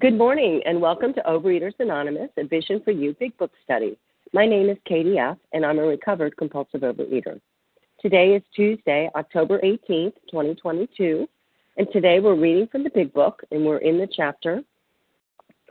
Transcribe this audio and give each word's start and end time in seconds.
Good 0.00 0.16
morning 0.16 0.62
and 0.64 0.80
welcome 0.80 1.12
to 1.14 1.22
Overeaters 1.22 1.72
Anonymous, 1.80 2.30
a 2.36 2.44
Vision 2.44 2.80
for 2.84 2.92
You 2.92 3.16
Big 3.18 3.36
Book 3.36 3.50
Study. 3.64 3.98
My 4.32 4.46
name 4.46 4.68
is 4.68 4.76
Katie 4.84 5.18
F., 5.18 5.38
and 5.52 5.66
I'm 5.66 5.80
a 5.80 5.82
recovered 5.82 6.36
compulsive 6.36 6.82
overeater. 6.82 7.40
Today 8.00 8.36
is 8.36 8.42
Tuesday, 8.54 9.10
October 9.16 9.58
18th, 9.58 10.12
2022, 10.30 11.28
and 11.78 11.88
today 11.92 12.20
we're 12.20 12.36
reading 12.36 12.68
from 12.68 12.84
the 12.84 12.90
Big 12.90 13.12
Book, 13.12 13.42
and 13.50 13.64
we're 13.64 13.78
in 13.78 13.98
the 13.98 14.06
chapter 14.06 14.62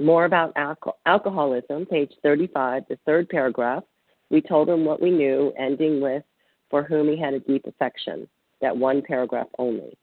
More 0.01 0.25
About 0.25 0.53
Alco- 0.55 0.97
Alcoholism, 1.05 1.85
page 1.85 2.11
35, 2.21 2.83
the 2.89 2.97
third 3.05 3.29
paragraph. 3.29 3.85
We 4.29 4.41
told 4.41 4.67
him 4.67 4.83
what 4.83 5.01
we 5.01 5.09
knew, 5.09 5.53
ending 5.57 6.01
with 6.01 6.23
For 6.69 6.83
whom 6.83 7.07
he 7.07 7.17
had 7.17 7.33
a 7.33 7.39
deep 7.39 7.65
affection, 7.65 8.27
that 8.59 8.75
one 8.75 9.03
paragraph 9.03 9.47
only. 9.57 9.97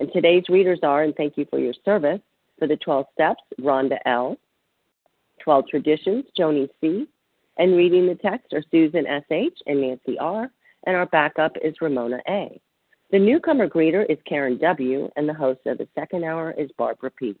And 0.00 0.10
today's 0.12 0.48
readers 0.48 0.80
are, 0.82 1.04
and 1.04 1.14
thank 1.14 1.36
you 1.36 1.46
for 1.48 1.60
your 1.60 1.74
service, 1.84 2.20
for 2.60 2.68
the 2.68 2.76
12 2.76 3.06
steps, 3.12 3.42
Rhonda 3.60 3.98
L. 4.06 4.36
12 5.42 5.66
traditions, 5.68 6.24
Joni 6.38 6.68
C. 6.80 7.08
And 7.56 7.76
reading 7.76 8.06
the 8.06 8.14
text 8.14 8.52
are 8.52 8.62
Susan 8.70 9.06
S.H. 9.06 9.58
and 9.66 9.80
Nancy 9.80 10.16
R. 10.20 10.48
And 10.86 10.94
our 10.94 11.06
backup 11.06 11.56
is 11.64 11.74
Ramona 11.80 12.20
A. 12.28 12.60
The 13.10 13.18
newcomer 13.18 13.68
greeter 13.68 14.08
is 14.08 14.18
Karen 14.28 14.58
W. 14.58 15.10
And 15.16 15.28
the 15.28 15.34
host 15.34 15.60
of 15.66 15.78
the 15.78 15.88
second 15.94 16.24
hour 16.24 16.54
is 16.56 16.70
Barbara 16.78 17.10
P. 17.10 17.34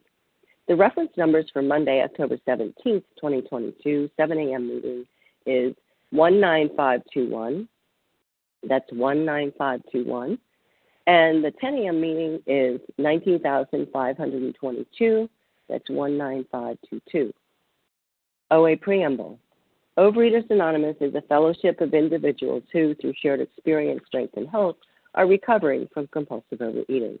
The 0.66 0.76
reference 0.76 1.10
numbers 1.16 1.46
for 1.52 1.62
Monday, 1.62 2.02
October 2.02 2.38
17th, 2.48 2.74
2022, 2.84 4.10
7 4.16 4.38
a.m. 4.38 4.68
meeting 4.68 5.06
is 5.46 5.74
19521. 6.12 7.68
That's 8.68 8.90
19521. 8.92 10.38
And 11.06 11.44
the 11.44 11.52
10 11.60 11.74
a.m. 11.74 12.00
meeting 12.00 12.40
is 12.46 12.80
19,522. 12.98 15.28
That's 15.68 15.88
19522. 15.88 17.32
OA 18.50 18.76
Preamble. 18.76 19.38
Overeaters 19.98 20.50
Anonymous 20.50 20.96
is 21.00 21.14
a 21.14 21.22
fellowship 21.22 21.80
of 21.80 21.94
individuals 21.94 22.62
who, 22.72 22.94
through 22.94 23.14
shared 23.20 23.40
experience, 23.40 24.02
strength, 24.06 24.36
and 24.36 24.48
hope, 24.48 24.78
are 25.14 25.26
recovering 25.26 25.88
from 25.92 26.06
compulsive 26.08 26.60
overeating. 26.60 27.18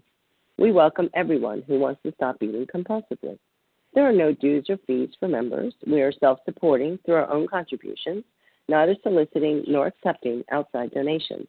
We 0.58 0.72
welcome 0.72 1.10
everyone 1.14 1.62
who 1.66 1.78
wants 1.78 2.02
to 2.04 2.12
stop 2.12 2.36
eating 2.42 2.66
compulsively. 2.66 3.38
There 3.94 4.08
are 4.08 4.12
no 4.12 4.32
dues 4.32 4.66
or 4.68 4.76
fees 4.86 5.10
for 5.18 5.28
members. 5.28 5.74
We 5.86 6.02
are 6.02 6.12
self 6.12 6.40
supporting 6.44 6.98
through 7.04 7.16
our 7.16 7.30
own 7.30 7.48
contributions, 7.48 8.24
neither 8.68 8.94
soliciting 9.02 9.64
nor 9.66 9.86
accepting 9.86 10.44
outside 10.50 10.92
donations. 10.92 11.48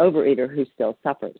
overeater 0.00 0.52
who 0.52 0.66
still 0.74 0.96
suffers. 1.02 1.38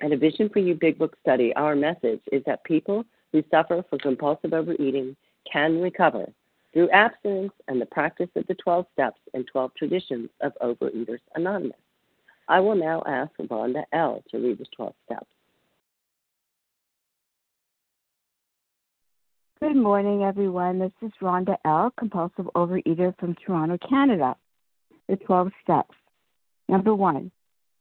At 0.00 0.12
a 0.12 0.16
Vision 0.16 0.48
for 0.48 0.60
You 0.60 0.74
Big 0.74 0.98
Book 0.98 1.16
study, 1.20 1.52
our 1.54 1.74
message 1.74 2.20
is 2.30 2.42
that 2.46 2.62
people 2.64 3.04
who 3.32 3.42
suffer 3.50 3.84
from 3.88 3.98
compulsive 3.98 4.52
overeating 4.52 5.16
can 5.50 5.80
recover 5.80 6.26
through 6.72 6.90
abstinence 6.90 7.52
and 7.66 7.80
the 7.80 7.86
practice 7.86 8.28
of 8.36 8.46
the 8.46 8.54
12 8.54 8.86
steps 8.92 9.20
and 9.34 9.46
12 9.50 9.72
traditions 9.76 10.28
of 10.40 10.52
Overeaters 10.62 11.20
Anonymous. 11.34 11.78
I 12.46 12.60
will 12.60 12.76
now 12.76 13.02
ask 13.06 13.32
Rhonda 13.38 13.84
L. 13.92 14.22
to 14.30 14.38
read 14.38 14.58
the 14.58 14.66
12 14.76 14.94
steps. 15.04 15.26
Good 19.60 19.76
morning, 19.76 20.22
everyone. 20.22 20.78
This 20.78 20.92
is 21.02 21.10
Rhonda 21.20 21.56
L., 21.64 21.92
compulsive 21.98 22.48
overeater 22.54 23.18
from 23.18 23.34
Toronto, 23.44 23.76
Canada. 23.88 24.36
The 25.08 25.16
12 25.16 25.50
steps. 25.62 25.94
Number 26.68 26.94
one, 26.94 27.32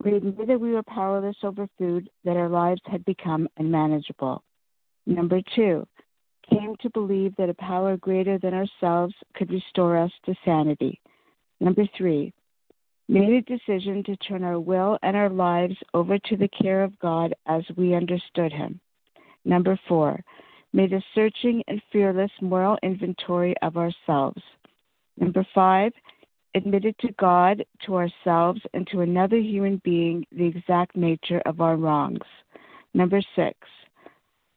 we 0.04 0.16
admitted 0.16 0.62
we 0.62 0.74
were 0.74 0.84
powerless 0.84 1.38
over 1.44 1.68
food, 1.78 2.10
that 2.24 2.38
our 2.38 2.50
lives 2.50 2.82
had 2.86 3.04
become 3.06 3.48
unmanageable. 3.58 4.44
Number 5.06 5.42
two, 5.56 5.88
came 6.50 6.76
to 6.82 6.90
believe 6.92 7.36
that 7.38 7.50
a 7.50 7.54
power 7.56 7.98
greater 7.98 8.38
than 8.38 8.54
ourselves 8.54 9.14
could 9.36 9.52
restore 9.52 9.98
us 9.98 10.12
to 10.26 10.36
sanity. 10.46 11.00
Number 11.60 11.84
three, 11.98 12.34
made 13.10 13.30
a 13.30 13.42
decision 13.42 14.04
to 14.04 14.16
turn 14.18 14.44
our 14.44 14.60
will 14.60 14.98
and 15.02 15.16
our 15.16 15.30
lives 15.30 15.76
over 15.94 16.18
to 16.20 16.38
the 16.38 16.50
care 16.50 16.84
of 16.84 16.98
God 17.00 17.34
as 17.48 17.64
we 17.76 17.96
understood 17.96 18.52
Him. 18.52 18.80
Number 19.46 19.80
four, 19.88 20.22
made 20.74 20.94
a 20.94 21.04
searching 21.16 21.64
and 21.68 21.82
fearless 21.92 22.32
moral 22.42 22.78
inventory 22.84 23.56
of 23.62 23.78
ourselves. 23.78 24.42
Number 25.18 25.46
five, 25.56 25.94
admitted 26.58 26.98
to 27.00 27.14
God, 27.20 27.64
to 27.86 27.96
ourselves, 27.96 28.62
and 28.74 28.86
to 28.88 29.02
another 29.02 29.38
human 29.38 29.82
being 29.84 30.26
the 30.32 30.46
exact 30.46 30.96
nature 30.96 31.42
of 31.46 31.62
our 31.62 31.78
wrongs. 31.78 32.26
Number 32.94 33.22
six, 33.36 33.56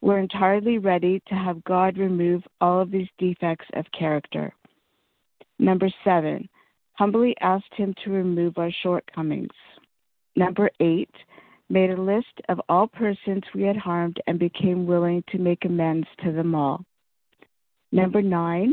we're 0.01 0.19
entirely 0.19 0.79
ready 0.79 1.23
to 1.29 1.35
have 1.35 1.63
God 1.65 1.99
remove 1.99 2.43
all 2.61 2.81
of 2.81 2.91
these 2.91 3.09
defects 3.19 3.67
of 3.75 3.85
character. 3.97 4.53
Number 5.59 5.91
seven, 6.05 6.49
humbly 6.95 7.35
asked 7.41 7.75
Him 7.75 7.95
to 8.05 8.11
remove 8.11 8.57
our 8.59 8.73
shortcomings. 8.83 9.55
Number 10.37 10.71
eight, 10.81 11.15
made 11.69 11.91
a 11.91 12.01
list 12.01 12.41
of 12.49 12.61
all 12.69 12.87
persons 12.87 13.43
we 13.55 13.63
had 13.63 13.77
harmed 13.77 14.21
and 14.27 14.39
became 14.39 14.87
willing 14.87 15.23
to 15.31 15.39
make 15.39 15.65
amends 15.65 16.09
to 16.25 16.33
them 16.33 16.55
all. 16.55 16.85
Number 17.93 18.23
nine, 18.23 18.73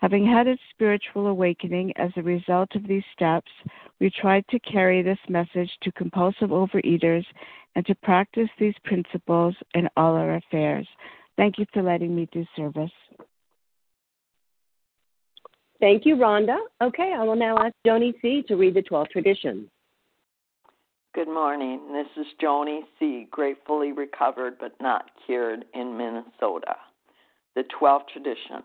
Having 0.00 0.26
had 0.26 0.46
a 0.46 0.58
spiritual 0.70 1.26
awakening 1.26 1.92
as 1.96 2.10
a 2.16 2.22
result 2.22 2.74
of 2.74 2.86
these 2.86 3.02
steps, 3.14 3.50
we 3.98 4.10
tried 4.10 4.46
to 4.48 4.58
carry 4.60 5.02
this 5.02 5.18
message 5.28 5.70
to 5.82 5.92
compulsive 5.92 6.50
overeaters 6.50 7.24
and 7.74 7.86
to 7.86 7.94
practice 7.94 8.48
these 8.58 8.74
principles 8.84 9.54
in 9.74 9.88
all 9.96 10.14
our 10.14 10.36
affairs. 10.36 10.86
Thank 11.36 11.58
you 11.58 11.66
for 11.72 11.82
letting 11.82 12.14
me 12.14 12.28
do 12.30 12.44
service. 12.56 12.90
Thank 15.80 16.06
you, 16.06 16.16
Rhonda. 16.16 16.58
Okay, 16.82 17.12
I 17.16 17.22
will 17.22 17.36
now 17.36 17.58
ask 17.58 17.74
Joni 17.86 18.14
C. 18.22 18.42
to 18.48 18.56
read 18.56 18.74
the 18.74 18.82
12 18.82 19.08
traditions. 19.10 19.68
Good 21.14 21.28
morning. 21.28 21.80
This 21.92 22.06
is 22.22 22.26
Joni 22.42 22.80
C., 22.98 23.26
gratefully 23.30 23.92
recovered 23.92 24.58
but 24.58 24.72
not 24.80 25.10
cured 25.24 25.64
in 25.74 25.96
Minnesota. 25.96 26.76
The 27.54 27.64
12 27.78 28.02
traditions. 28.12 28.64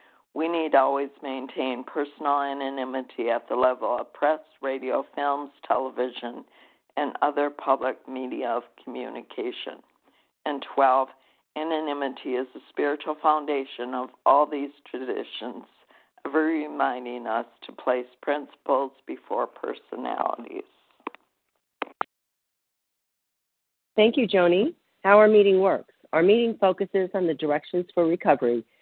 We 0.33 0.47
need 0.47 0.75
always 0.75 1.09
maintain 1.21 1.83
personal 1.83 2.41
anonymity 2.41 3.29
at 3.29 3.49
the 3.49 3.55
level 3.55 3.97
of 3.99 4.13
press, 4.13 4.39
radio, 4.61 5.05
films, 5.15 5.51
television, 5.67 6.45
and 6.97 7.13
other 7.21 7.49
public 7.49 7.97
media 8.07 8.47
of 8.47 8.63
communication. 8.83 9.83
And 10.45 10.65
12. 10.73 11.09
Anonymity 11.57 12.35
is 12.35 12.47
the 12.53 12.61
spiritual 12.69 13.15
foundation 13.21 13.93
of 13.93 14.09
all 14.25 14.45
these 14.45 14.71
traditions, 14.89 15.65
ever 16.25 16.45
reminding 16.45 17.27
us 17.27 17.45
to 17.65 17.73
place 17.73 18.05
principles 18.21 18.91
before 19.05 19.47
personalities. 19.47 20.63
Thank 23.97 24.15
you, 24.15 24.27
Joni. 24.27 24.73
How 25.03 25.17
our 25.17 25.27
meeting 25.27 25.59
works. 25.59 25.93
Our 26.13 26.23
meeting 26.23 26.55
focuses 26.59 27.09
on 27.13 27.27
the 27.27 27.33
directions 27.33 27.85
for 27.93 28.05
recovery 28.05 28.63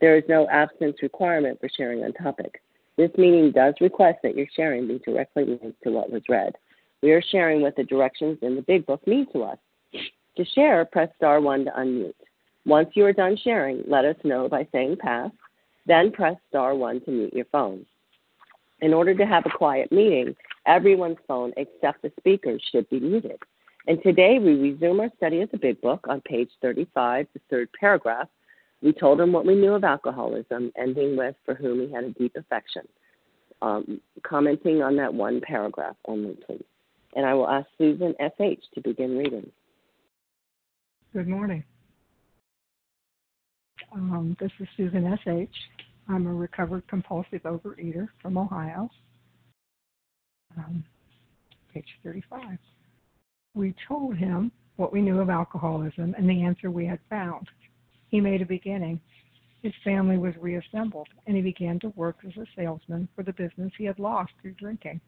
There 0.00 0.16
is 0.16 0.24
no 0.28 0.48
abstinence 0.48 0.98
requirement 1.02 1.60
for 1.60 1.68
sharing 1.68 2.02
on 2.04 2.12
topic. 2.14 2.62
This 2.96 3.10
meeting 3.16 3.52
does 3.52 3.74
request 3.80 4.18
that 4.22 4.36
your 4.36 4.46
sharing 4.54 4.88
be 4.88 4.98
directly 5.04 5.44
linked 5.44 5.82
to 5.84 5.90
what 5.90 6.10
was 6.10 6.22
read. 6.28 6.54
We 7.02 7.12
are 7.12 7.22
sharing 7.22 7.62
what 7.62 7.76
the 7.76 7.84
directions 7.84 8.38
in 8.42 8.56
the 8.56 8.62
Big 8.62 8.86
Book 8.86 9.06
mean 9.06 9.26
to 9.32 9.44
us. 9.44 9.58
To 10.36 10.44
share, 10.54 10.84
press 10.84 11.08
star 11.16 11.40
1 11.40 11.66
to 11.66 11.70
unmute. 11.72 12.14
Once 12.66 12.90
you 12.94 13.04
are 13.06 13.12
done 13.12 13.36
sharing, 13.42 13.82
let 13.86 14.04
us 14.04 14.16
know 14.22 14.48
by 14.48 14.66
saying 14.72 14.96
pass, 15.00 15.30
then 15.86 16.12
press 16.12 16.36
star 16.48 16.74
1 16.74 17.00
to 17.02 17.10
mute 17.10 17.32
your 17.32 17.46
phone. 17.46 17.86
In 18.80 18.94
order 18.94 19.14
to 19.14 19.26
have 19.26 19.44
a 19.46 19.50
quiet 19.50 19.90
meeting, 19.92 20.34
everyone's 20.66 21.18
phone 21.26 21.52
except 21.56 22.02
the 22.02 22.12
speaker's 22.18 22.62
should 22.70 22.88
be 22.88 23.00
muted. 23.00 23.38
And 23.86 24.02
today 24.02 24.38
we 24.38 24.54
resume 24.54 25.00
our 25.00 25.10
study 25.16 25.40
of 25.40 25.50
the 25.50 25.58
Big 25.58 25.80
Book 25.80 26.06
on 26.08 26.20
page 26.20 26.50
35, 26.60 27.26
the 27.32 27.40
third 27.50 27.68
paragraph. 27.78 28.28
We 28.82 28.92
told 28.92 29.20
him 29.20 29.32
what 29.32 29.46
we 29.46 29.54
knew 29.54 29.74
of 29.74 29.84
alcoholism, 29.84 30.72
ending 30.76 31.16
with 31.16 31.34
for 31.44 31.54
whom 31.54 31.80
he 31.80 31.92
had 31.92 32.04
a 32.04 32.10
deep 32.10 32.34
affection. 32.36 32.82
Um, 33.62 34.00
commenting 34.22 34.82
on 34.82 34.96
that 34.96 35.12
one 35.12 35.40
paragraph 35.42 35.96
only, 36.06 36.38
please. 36.46 36.64
And 37.14 37.26
I 37.26 37.34
will 37.34 37.48
ask 37.48 37.66
Susan 37.76 38.14
S.H. 38.18 38.62
to 38.74 38.80
begin 38.80 39.18
reading. 39.18 39.50
Good 41.12 41.28
morning. 41.28 41.64
Um, 43.92 44.36
this 44.40 44.52
is 44.60 44.68
Susan 44.76 45.04
S.H. 45.06 45.54
I'm 46.08 46.26
a 46.26 46.32
recovered 46.32 46.86
compulsive 46.88 47.42
overeater 47.42 48.08
from 48.22 48.38
Ohio. 48.38 48.88
Um, 50.56 50.84
page 51.74 51.86
35 52.02 52.58
we 53.54 53.74
told 53.86 54.16
him 54.16 54.52
what 54.76 54.92
we 54.92 55.02
knew 55.02 55.20
of 55.20 55.30
alcoholism 55.30 56.14
and 56.16 56.28
the 56.28 56.42
answer 56.42 56.70
we 56.70 56.86
had 56.86 57.00
found. 57.08 57.48
He 58.10 58.20
made 58.20 58.42
a 58.42 58.46
beginning. 58.46 59.00
His 59.62 59.72
family 59.84 60.18
was 60.18 60.36
reassembled, 60.36 61.08
and 61.26 61.36
he 61.36 61.42
began 61.42 61.78
to 61.80 61.90
work 61.90 62.16
as 62.26 62.36
a 62.36 62.46
salesman 62.56 63.08
for 63.14 63.22
the 63.22 63.32
business 63.32 63.72
he 63.78 63.84
had 63.84 64.00
lost 64.00 64.32
through 64.40 64.54
drinking. 64.54 65.00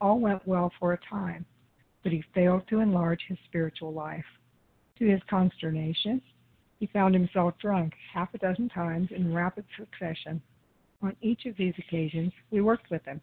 All 0.00 0.20
went 0.20 0.46
well 0.46 0.72
for 0.78 0.92
a 0.92 0.98
time, 0.98 1.44
but 2.02 2.12
he 2.12 2.22
failed 2.32 2.68
to 2.68 2.80
enlarge 2.80 3.24
his 3.26 3.38
spiritual 3.46 3.92
life. 3.92 4.24
To 4.98 5.06
his 5.06 5.20
consternation, 5.28 6.22
he 6.78 6.86
found 6.86 7.14
himself 7.14 7.58
drunk 7.58 7.94
half 8.12 8.32
a 8.32 8.38
dozen 8.38 8.68
times 8.68 9.10
in 9.10 9.34
rapid 9.34 9.64
succession. 9.76 10.40
On 11.02 11.16
each 11.20 11.46
of 11.46 11.56
these 11.56 11.74
occasions, 11.78 12.32
we 12.50 12.60
worked 12.60 12.90
with 12.90 13.04
him, 13.04 13.20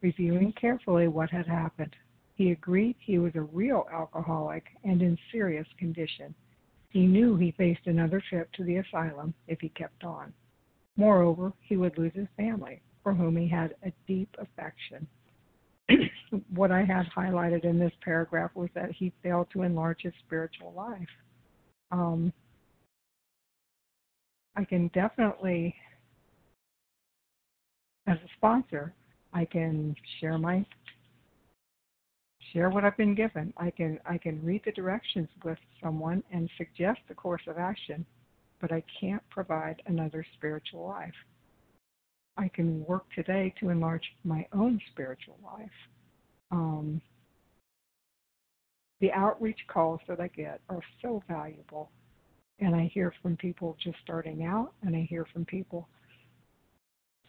reviewing 0.00 0.52
carefully 0.54 1.06
what 1.06 1.30
had 1.30 1.46
happened. 1.46 1.94
He 2.34 2.50
agreed 2.50 2.96
he 2.98 3.18
was 3.18 3.36
a 3.36 3.42
real 3.42 3.86
alcoholic 3.92 4.64
and 4.82 5.02
in 5.02 5.16
serious 5.30 5.68
condition. 5.78 6.34
He 6.90 7.06
knew 7.06 7.36
he 7.36 7.52
faced 7.52 7.86
another 7.86 8.22
trip 8.28 8.52
to 8.52 8.64
the 8.64 8.76
asylum 8.76 9.32
if 9.46 9.60
he 9.60 9.68
kept 9.70 10.04
on. 10.04 10.32
Moreover, 10.96 11.52
he 11.60 11.76
would 11.76 11.96
lose 11.96 12.12
his 12.14 12.26
family, 12.36 12.82
for 13.02 13.14
whom 13.14 13.36
he 13.36 13.48
had 13.48 13.74
a 13.84 13.92
deep 14.06 14.28
affection. 14.38 15.06
what 16.54 16.70
I 16.70 16.84
had 16.84 17.06
highlighted 17.16 17.64
in 17.64 17.78
this 17.78 17.92
paragraph 18.02 18.50
was 18.54 18.68
that 18.74 18.90
he 18.92 19.12
failed 19.22 19.46
to 19.52 19.62
enlarge 19.62 20.02
his 20.02 20.12
spiritual 20.26 20.72
life. 20.72 21.08
Um, 21.92 22.32
I 24.56 24.64
can 24.64 24.88
definitely, 24.88 25.74
as 28.08 28.18
a 28.18 28.28
sponsor, 28.36 28.92
I 29.32 29.44
can 29.44 29.94
share 30.20 30.38
my 30.38 30.66
share 32.52 32.70
what 32.70 32.84
I've 32.84 32.96
been 32.96 33.14
given. 33.14 33.52
I 33.56 33.70
can 33.70 33.98
I 34.06 34.18
can 34.18 34.42
read 34.44 34.62
the 34.64 34.72
directions 34.72 35.28
with 35.44 35.58
someone 35.82 36.22
and 36.32 36.50
suggest 36.56 37.00
the 37.08 37.14
course 37.14 37.42
of 37.46 37.58
action, 37.58 38.04
but 38.60 38.72
I 38.72 38.82
can't 39.00 39.22
provide 39.30 39.82
another 39.86 40.24
spiritual 40.36 40.86
life. 40.86 41.14
I 42.36 42.48
can 42.48 42.84
work 42.86 43.04
today 43.14 43.52
to 43.60 43.70
enlarge 43.70 44.04
my 44.24 44.46
own 44.52 44.80
spiritual 44.92 45.38
life. 45.44 45.70
Um, 46.50 47.00
the 49.00 49.12
outreach 49.12 49.58
calls 49.68 50.00
that 50.08 50.20
I 50.20 50.28
get 50.28 50.60
are 50.68 50.82
so 51.02 51.22
valuable. 51.28 51.90
And 52.60 52.74
I 52.74 52.90
hear 52.92 53.14
from 53.22 53.36
people 53.36 53.76
just 53.82 53.96
starting 54.02 54.44
out, 54.44 54.74
and 54.82 54.94
I 54.94 55.06
hear 55.08 55.26
from 55.32 55.46
people 55.46 55.88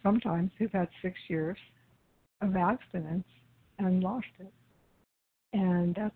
sometimes 0.02 0.50
who've 0.58 0.72
had 0.72 0.88
six 1.00 1.18
years 1.28 1.56
of 2.42 2.54
abstinence 2.54 3.26
and 3.78 4.02
lost 4.02 4.26
it. 4.40 4.52
And 5.52 5.94
that's 5.94 6.14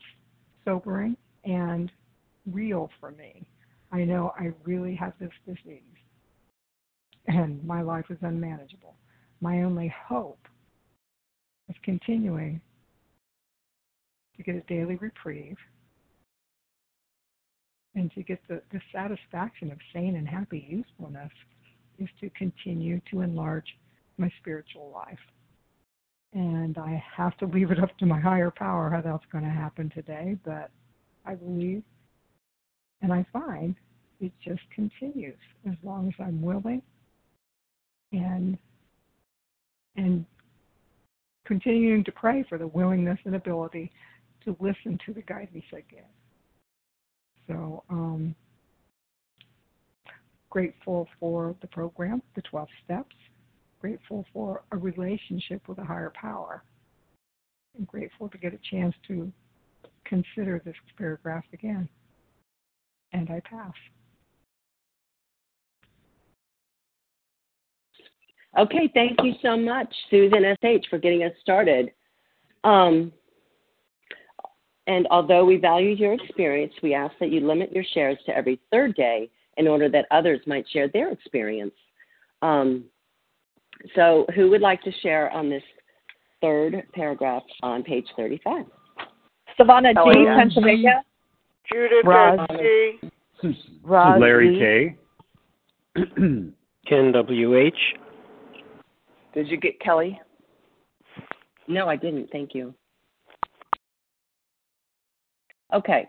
sobering 0.65 1.17
and 1.45 1.91
real 2.51 2.91
for 3.01 3.11
me. 3.11 3.47
I 3.93 4.05
know 4.05 4.33
I 4.39 4.53
really 4.65 4.95
have 4.97 5.13
this 5.21 5.31
disease 5.47 5.83
and 7.29 7.63
my 7.65 7.83
life 7.83 8.07
is 8.11 8.19
unmanageable. 8.23 8.95
My 9.41 9.63
only 9.63 9.93
hope 10.09 10.47
is 11.69 11.77
continuing 11.83 12.61
to 14.37 14.43
get 14.43 14.55
a 14.55 14.61
daily 14.63 14.97
reprieve 14.97 15.57
and 17.95 18.13
to 18.13 18.23
get 18.23 18.41
the, 18.49 18.61
the 18.73 18.81
satisfaction 18.93 19.73
of 19.73 19.79
sane 19.93 20.17
and 20.17 20.29
happy 20.29 20.67
usefulness 20.69 21.33
is 21.99 22.09
to 22.21 22.31
continue 22.31 23.01
to 23.11 23.23
enlarge 23.23 23.77
my 24.19 24.31
spiritual 24.41 24.91
life 24.95 25.19
and 26.37 26.77
I 26.77 27.03
have 27.17 27.35
to 27.39 27.47
leave 27.47 27.71
it 27.71 27.83
up 27.83 27.97
to 27.97 28.05
my 28.05 28.21
higher 28.21 28.51
power 28.51 28.91
how 28.91 29.01
that's 29.01 29.25
going 29.33 29.45
to 29.45 29.51
happen 29.51 29.91
today. 29.95 30.37
But 30.45 30.71
I 31.25 31.35
believe, 31.35 31.83
and 33.01 33.11
I 33.11 33.25
find 33.33 33.75
it 34.21 34.33
just 34.45 34.61
continues 34.75 35.39
as 35.67 35.77
long 35.83 36.09
as 36.09 36.15
I'm 36.21 36.43
willing 36.43 36.83
and 38.13 38.59
and 39.97 40.27
continuing 41.47 42.05
to 42.05 42.13
pray 42.13 42.45
for 42.49 42.59
the 42.59 42.67
willingness 42.67 43.19
and 43.25 43.35
ability 43.35 43.91
to 44.45 44.55
listen 44.61 44.99
to 45.07 45.15
the 45.15 45.23
guidance 45.23 45.65
I 45.73 45.83
get. 45.91 46.11
So 47.49 47.83
um, 47.89 48.35
grateful 50.51 51.09
for 51.19 51.55
the 51.63 51.67
program, 51.69 52.21
the 52.35 52.43
12 52.43 52.69
steps, 52.85 53.17
grateful 53.87 54.25
for 54.33 54.65
a 54.73 54.77
relationship 54.77 55.63
with 55.69 55.79
a 55.79 55.85
higher 55.85 56.13
power, 56.21 56.65
and 57.79 57.87
grateful 57.87 58.29
to 58.29 58.37
get 58.37 58.53
a 58.53 58.59
chance 58.69 58.93
to 59.07 59.31
consider 60.05 60.61
this 60.65 60.75
paragraph 60.99 61.45
again. 61.53 61.89
And 63.13 63.31
I 63.31 63.41
pass. 63.49 63.73
Okay, 68.59 68.91
thank 68.93 69.19
you 69.23 69.35
so 69.41 69.57
much, 69.57 69.95
Susan 70.11 70.43
SH, 70.61 70.89
for 70.91 70.99
getting 70.99 71.23
us 71.23 71.33
started. 71.41 71.93
Um, 72.65 73.13
and 74.89 75.07
although 75.13 75.45
we 75.45 75.59
value 75.59 75.95
your 75.95 76.15
experience, 76.15 76.73
we 76.83 76.93
ask 76.93 77.15
that 77.21 77.31
you 77.31 77.47
limit 77.47 77.71
your 77.71 77.85
shares 77.95 78.19
to 78.27 78.37
every 78.37 78.59
third 78.73 78.97
day 78.97 79.31
in 79.59 79.69
order 79.69 79.89
that 79.91 80.07
others 80.11 80.41
might 80.45 80.69
share 80.71 80.89
their 80.89 81.13
experience. 81.13 81.75
Um, 82.43 82.87
so, 83.95 84.27
who 84.35 84.51
would 84.51 84.61
like 84.61 84.83
to 84.83 84.93
share 85.03 85.31
on 85.31 85.49
this 85.51 85.63
third 86.41 86.83
paragraph 86.95 87.43
on 87.63 87.83
page 87.83 88.07
35? 88.17 88.65
Savannah 89.57 89.95
G, 89.95 90.01
oh, 90.01 90.37
Pennsylvania. 90.39 91.03
Judith 91.73 92.05
Roz, 92.05 92.39
G. 92.51 93.01
Larry 93.85 94.97
K. 95.95 96.03
Ken 96.87 97.13
W.H. 97.13 97.75
Did 99.35 99.49
you 99.49 99.57
get 99.57 99.81
Kelly? 99.81 100.21
No, 101.69 101.89
I 101.89 101.97
didn't. 101.97 102.31
Thank 102.31 102.55
you. 102.55 102.75
Okay. 105.75 106.07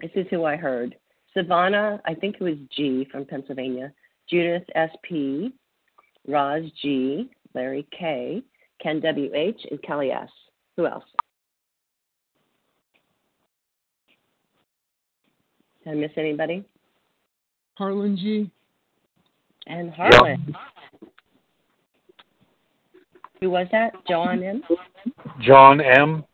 This 0.00 0.10
is 0.14 0.26
who 0.30 0.44
I 0.44 0.56
heard. 0.56 0.96
Savannah, 1.32 2.00
I 2.06 2.14
think 2.14 2.36
it 2.36 2.44
was 2.44 2.56
G 2.76 3.06
from 3.10 3.24
Pennsylvania. 3.24 3.92
Judith 4.28 4.64
SP, 4.74 5.54
Roz 6.28 6.64
G, 6.80 7.30
Larry 7.54 7.86
K, 7.96 8.42
Ken 8.80 9.00
WH, 9.00 9.66
and 9.70 9.82
Kelly 9.82 10.10
S. 10.10 10.28
Who 10.76 10.86
else? 10.86 11.04
Did 15.84 15.90
I 15.90 15.94
miss 15.94 16.12
anybody? 16.16 16.64
Harlan 17.74 18.16
G. 18.16 18.50
And 19.66 19.90
Harlan. 19.90 20.44
Yep. 20.46 21.10
Who 23.40 23.50
was 23.50 23.66
that? 23.72 23.92
John 24.08 24.42
M? 24.42 24.62
John 25.40 25.80
M. 25.80 26.24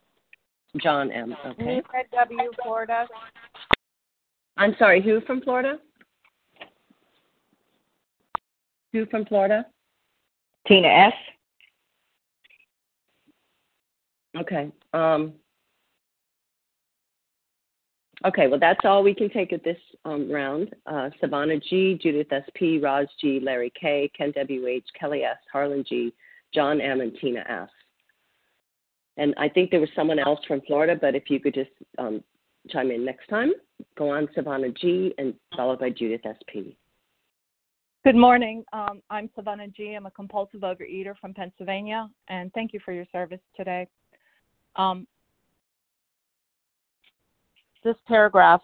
John 0.83 1.11
M. 1.11 1.35
Okay. 1.47 1.83
W, 2.12 2.50
Florida. 2.62 3.07
I'm 4.59 4.75
sorry, 4.78 5.02
who 5.02 5.21
from 5.23 5.40
Florida? 5.40 5.78
Who 8.92 9.07
from 9.07 9.25
Florida? 9.25 9.64
Tina 10.68 10.88
S. 10.88 11.12
Okay. 14.38 14.70
Um, 14.92 15.32
okay, 18.26 18.46
well, 18.46 18.60
that's 18.60 18.84
all 18.84 19.02
we 19.02 19.14
can 19.14 19.30
take 19.30 19.52
at 19.52 19.64
this 19.64 19.78
um, 20.04 20.30
round. 20.30 20.75
Uh, 20.87 21.08
Savannah 21.20 21.58
G, 21.58 21.98
Judith 22.00 22.28
SP, 22.28 22.78
Roz 22.80 23.08
G, 23.20 23.40
Larry 23.42 23.72
K, 23.80 24.10
Ken 24.16 24.32
WH, 24.37 24.84
Kelly 24.98 25.22
S, 25.22 25.38
Harlan 25.50 25.84
G, 25.88 26.12
John 26.54 26.80
M, 26.80 27.00
and 27.00 27.16
Tina 27.20 27.40
S. 27.48 27.70
And 29.16 29.34
I 29.38 29.48
think 29.48 29.70
there 29.70 29.80
was 29.80 29.88
someone 29.96 30.18
else 30.18 30.38
from 30.46 30.60
Florida, 30.66 30.96
but 31.00 31.16
if 31.16 31.25
you 31.28 31.40
could 31.40 31.54
just 31.54 31.70
um, 31.98 32.22
chime 32.68 32.90
in 32.90 33.04
next 33.04 33.26
time, 33.28 33.52
go 33.96 34.10
on 34.10 34.28
Savannah 34.34 34.70
G, 34.70 35.12
and 35.18 35.34
followed 35.56 35.80
by 35.80 35.90
Judith 35.90 36.20
SP. 36.22 36.76
Good 38.05 38.14
morning. 38.14 38.64
Um, 38.73 39.02
I'm 39.11 39.28
Savannah 39.35 39.67
G. 39.69 39.95
I'm 39.95 40.07
a 40.07 40.11
compulsive 40.12 40.61
overeater 40.61 41.19
from 41.21 41.35
Pennsylvania, 41.35 42.09
and 42.28 42.52
thank 42.52 42.73
you 42.73 42.81
for 42.85 42.93
your 42.93 43.05
service 43.11 43.40
today. 43.57 43.88
Um, 44.76 45.07
this 47.83 47.97
paragraph 48.07 48.62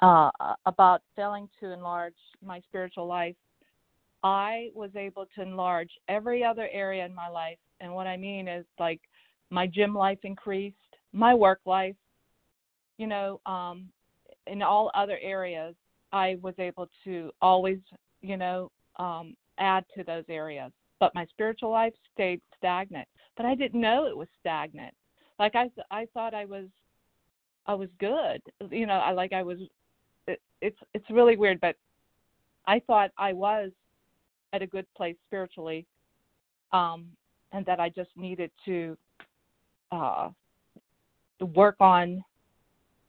uh, 0.00 0.30
about 0.66 1.02
failing 1.14 1.48
to 1.60 1.72
enlarge 1.72 2.16
my 2.44 2.60
spiritual 2.68 3.06
life, 3.06 3.36
I 4.24 4.70
was 4.74 4.90
able 4.96 5.26
to 5.36 5.42
enlarge 5.42 5.90
every 6.08 6.42
other 6.42 6.68
area 6.72 7.06
in 7.06 7.14
my 7.14 7.28
life. 7.28 7.58
And 7.80 7.94
what 7.94 8.08
I 8.08 8.16
mean 8.16 8.48
is 8.48 8.66
like 8.80 9.00
my 9.50 9.68
gym 9.68 9.94
life 9.94 10.18
increased, 10.24 10.76
my 11.12 11.34
work 11.34 11.60
life, 11.66 11.96
you 12.98 13.06
know, 13.06 13.40
um, 13.46 13.88
in 14.48 14.60
all 14.60 14.90
other 14.94 15.18
areas, 15.22 15.76
I 16.12 16.38
was 16.42 16.54
able 16.58 16.88
to 17.04 17.30
always, 17.40 17.78
you 18.26 18.36
know, 18.36 18.70
um, 18.98 19.34
add 19.58 19.84
to 19.96 20.04
those 20.04 20.24
areas. 20.28 20.72
But 20.98 21.14
my 21.14 21.26
spiritual 21.26 21.70
life 21.70 21.92
stayed 22.12 22.40
stagnant. 22.56 23.06
But 23.36 23.46
I 23.46 23.54
didn't 23.54 23.80
know 23.80 24.06
it 24.06 24.16
was 24.16 24.28
stagnant. 24.40 24.94
Like 25.38 25.54
I, 25.54 25.70
I 25.90 26.06
thought 26.14 26.34
I 26.34 26.46
was, 26.46 26.66
I 27.66 27.74
was 27.74 27.88
good. 28.00 28.40
You 28.70 28.86
know, 28.86 28.94
I 28.94 29.12
like 29.12 29.32
I 29.32 29.42
was. 29.42 29.58
It, 30.26 30.40
it's 30.60 30.78
it's 30.94 31.08
really 31.10 31.36
weird, 31.36 31.60
but 31.60 31.76
I 32.66 32.80
thought 32.86 33.10
I 33.18 33.32
was 33.32 33.70
at 34.52 34.62
a 34.62 34.66
good 34.66 34.86
place 34.96 35.16
spiritually, 35.26 35.86
um, 36.72 37.06
and 37.52 37.66
that 37.66 37.78
I 37.78 37.90
just 37.90 38.10
needed 38.16 38.50
to 38.64 38.96
uh, 39.92 40.30
work 41.54 41.76
on, 41.80 42.24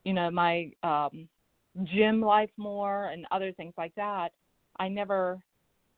you 0.03 0.13
know, 0.13 0.29
my 0.29 0.71
um, 0.83 1.27
gym 1.85 2.21
life 2.21 2.49
more 2.57 3.07
and 3.07 3.25
other 3.31 3.51
things 3.53 3.73
like 3.77 3.95
that. 3.95 4.31
I 4.79 4.87
never, 4.87 5.39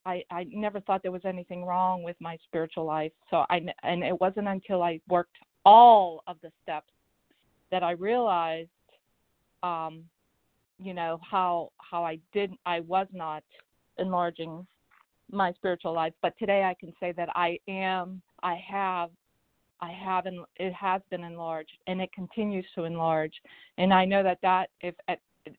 I, 0.06 0.24
I 0.32 0.46
never 0.52 0.80
thought 0.82 1.02
there 1.02 1.12
was 1.12 1.26
anything 1.26 1.66
wrong 1.66 2.04
with 2.04 2.16
my 2.20 2.38
spiritual 2.46 2.86
life. 2.86 3.12
So 3.30 3.46
I, 3.50 3.62
and 3.84 4.04
it 4.04 4.20
wasn't 4.20 4.48
until 4.48 4.82
I 4.84 5.00
worked 5.10 5.38
all 5.66 6.24
of 6.28 6.38
the 6.42 6.52
steps 6.64 6.92
that 7.72 7.84
I 7.84 7.92
realized, 7.92 8.70
um, 9.64 10.04
you 10.82 10.94
know, 10.94 11.20
how 11.30 11.72
how 11.78 12.04
I 12.04 12.20
didn't 12.34 12.60
I 12.66 12.80
was 12.80 13.08
not 13.12 13.44
enlarging 13.98 14.66
my 15.32 15.52
spiritual 15.54 15.94
life. 15.94 16.14
But 16.22 16.38
today 16.40 16.64
I 16.64 16.74
can 16.80 16.94
say 17.00 17.12
that 17.12 17.30
I 17.36 17.60
am, 17.68 18.22
I 18.42 18.56
have 18.56 19.12
I 19.82 19.92
have 19.92 20.26
and 20.26 20.40
it 20.58 20.74
has 20.74 21.02
been 21.10 21.24
enlarged 21.24 21.78
and 21.88 22.02
it 22.02 22.12
continues 22.12 22.66
to 22.76 22.84
enlarge 22.84 23.34
and 23.78 23.94
I 23.94 24.06
know 24.06 24.24
that 24.24 24.40
that 24.42 24.70
if 24.82 24.96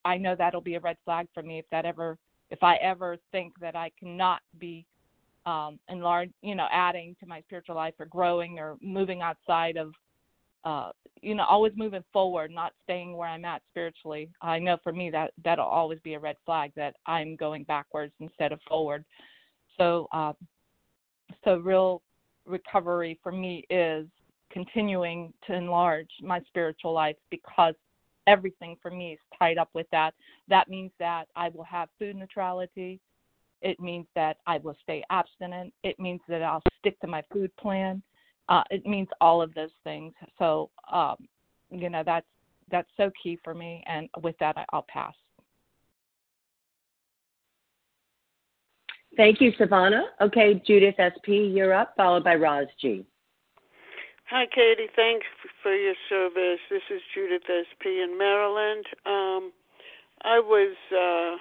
I 0.04 0.18
know 0.18 0.34
that'll 0.36 0.60
be 0.60 0.74
a 0.74 0.80
red 0.80 0.96
flag 1.04 1.26
for 1.32 1.42
me 1.42 1.58
if 1.58 1.64
that 1.70 1.86
ever 1.86 2.18
if 2.50 2.62
I 2.62 2.76
ever 2.76 3.16
think 3.33 3.52
that 3.61 3.76
I 3.76 3.90
cannot 3.99 4.40
be 4.59 4.87
um 5.47 5.78
enlarged 5.88 6.33
you 6.42 6.54
know 6.54 6.66
adding 6.71 7.16
to 7.21 7.26
my 7.26 7.40
spiritual 7.42 7.75
life 7.75 7.95
or 7.99 8.07
growing 8.07 8.59
or 8.59 8.76
moving 8.83 9.23
outside 9.23 9.78
of 9.78 9.95
uh 10.64 10.90
you 11.23 11.35
know 11.35 11.45
always 11.45 11.73
moving 11.76 12.04
forward 12.12 12.50
not 12.50 12.75
staying 12.83 13.16
where 13.16 13.28
I'm 13.28 13.47
at 13.47 13.62
spiritually 13.71 14.28
I 14.42 14.59
know 14.59 14.76
for 14.83 14.92
me 14.92 15.11
that 15.11 15.33
that'll 15.42 15.64
always 15.64 15.99
be 16.04 16.12
a 16.14 16.19
red 16.19 16.37
flag 16.45 16.73
that 16.76 16.95
I'm 17.07 17.37
going 17.37 17.64
backwards 17.64 18.12
instead 18.21 18.52
of 18.52 18.61
forward. 18.69 19.04
So 19.78 20.09
uh 20.12 20.35
so 21.45 21.57
real 21.57 22.02
recovery 22.45 23.19
for 23.23 23.33
me 23.33 23.64
is 23.71 24.07
continuing 24.52 25.33
to 25.47 25.54
enlarge 25.54 26.11
my 26.21 26.40
spiritual 26.49 26.92
life 26.92 27.16
because 27.30 27.75
everything 28.30 28.76
for 28.80 28.90
me 28.90 29.12
is 29.14 29.18
tied 29.38 29.58
up 29.58 29.68
with 29.75 29.88
that. 29.90 30.14
That 30.49 30.68
means 30.68 30.92
that 31.00 31.26
I 31.34 31.49
will 31.49 31.64
have 31.64 31.88
food 31.99 32.14
neutrality. 32.14 33.00
It 33.60 33.80
means 33.80 34.06
that 34.14 34.37
I 34.46 34.58
will 34.58 34.76
stay 34.82 35.02
abstinent. 35.10 35.75
It 35.82 35.99
means 35.99 36.20
that 36.28 36.42
I'll 36.42 36.62
stick 36.78 36.99
to 37.00 37.08
my 37.08 37.22
food 37.32 37.50
plan. 37.56 38.02
Uh, 38.49 38.62
it 38.70 38.87
means 38.87 39.08
all 39.20 39.42
of 39.42 39.52
those 39.54 39.75
things. 39.84 40.14
So, 40.38 40.70
um, 40.90 41.16
you 41.70 41.90
know, 41.90 42.02
that's 42.04 42.26
that's 42.70 42.88
so 42.96 43.10
key 43.20 43.37
for 43.42 43.52
me. 43.52 43.82
And 43.87 44.08
with 44.22 44.37
that, 44.38 44.56
I'll 44.72 44.87
pass. 44.88 45.14
Thank 49.16 49.40
you, 49.40 49.52
Savannah. 49.58 50.04
Okay, 50.20 50.62
Judith 50.64 50.94
SP, 50.96 51.50
you're 51.50 51.75
up, 51.75 51.94
followed 51.96 52.22
by 52.22 52.37
Roz 52.37 52.68
G. 52.80 53.04
Hi, 54.30 54.46
Katie. 54.46 54.87
Thanks 54.94 55.26
for 55.60 55.75
your 55.75 55.96
service. 56.08 56.60
This 56.70 56.87
is 56.88 57.02
Judith 57.12 57.50
SP 57.50 57.99
in 57.99 58.14
Maryland. 58.16 58.87
Um, 59.04 59.50
I 60.22 60.38
was 60.38 60.76
uh, 60.94 61.34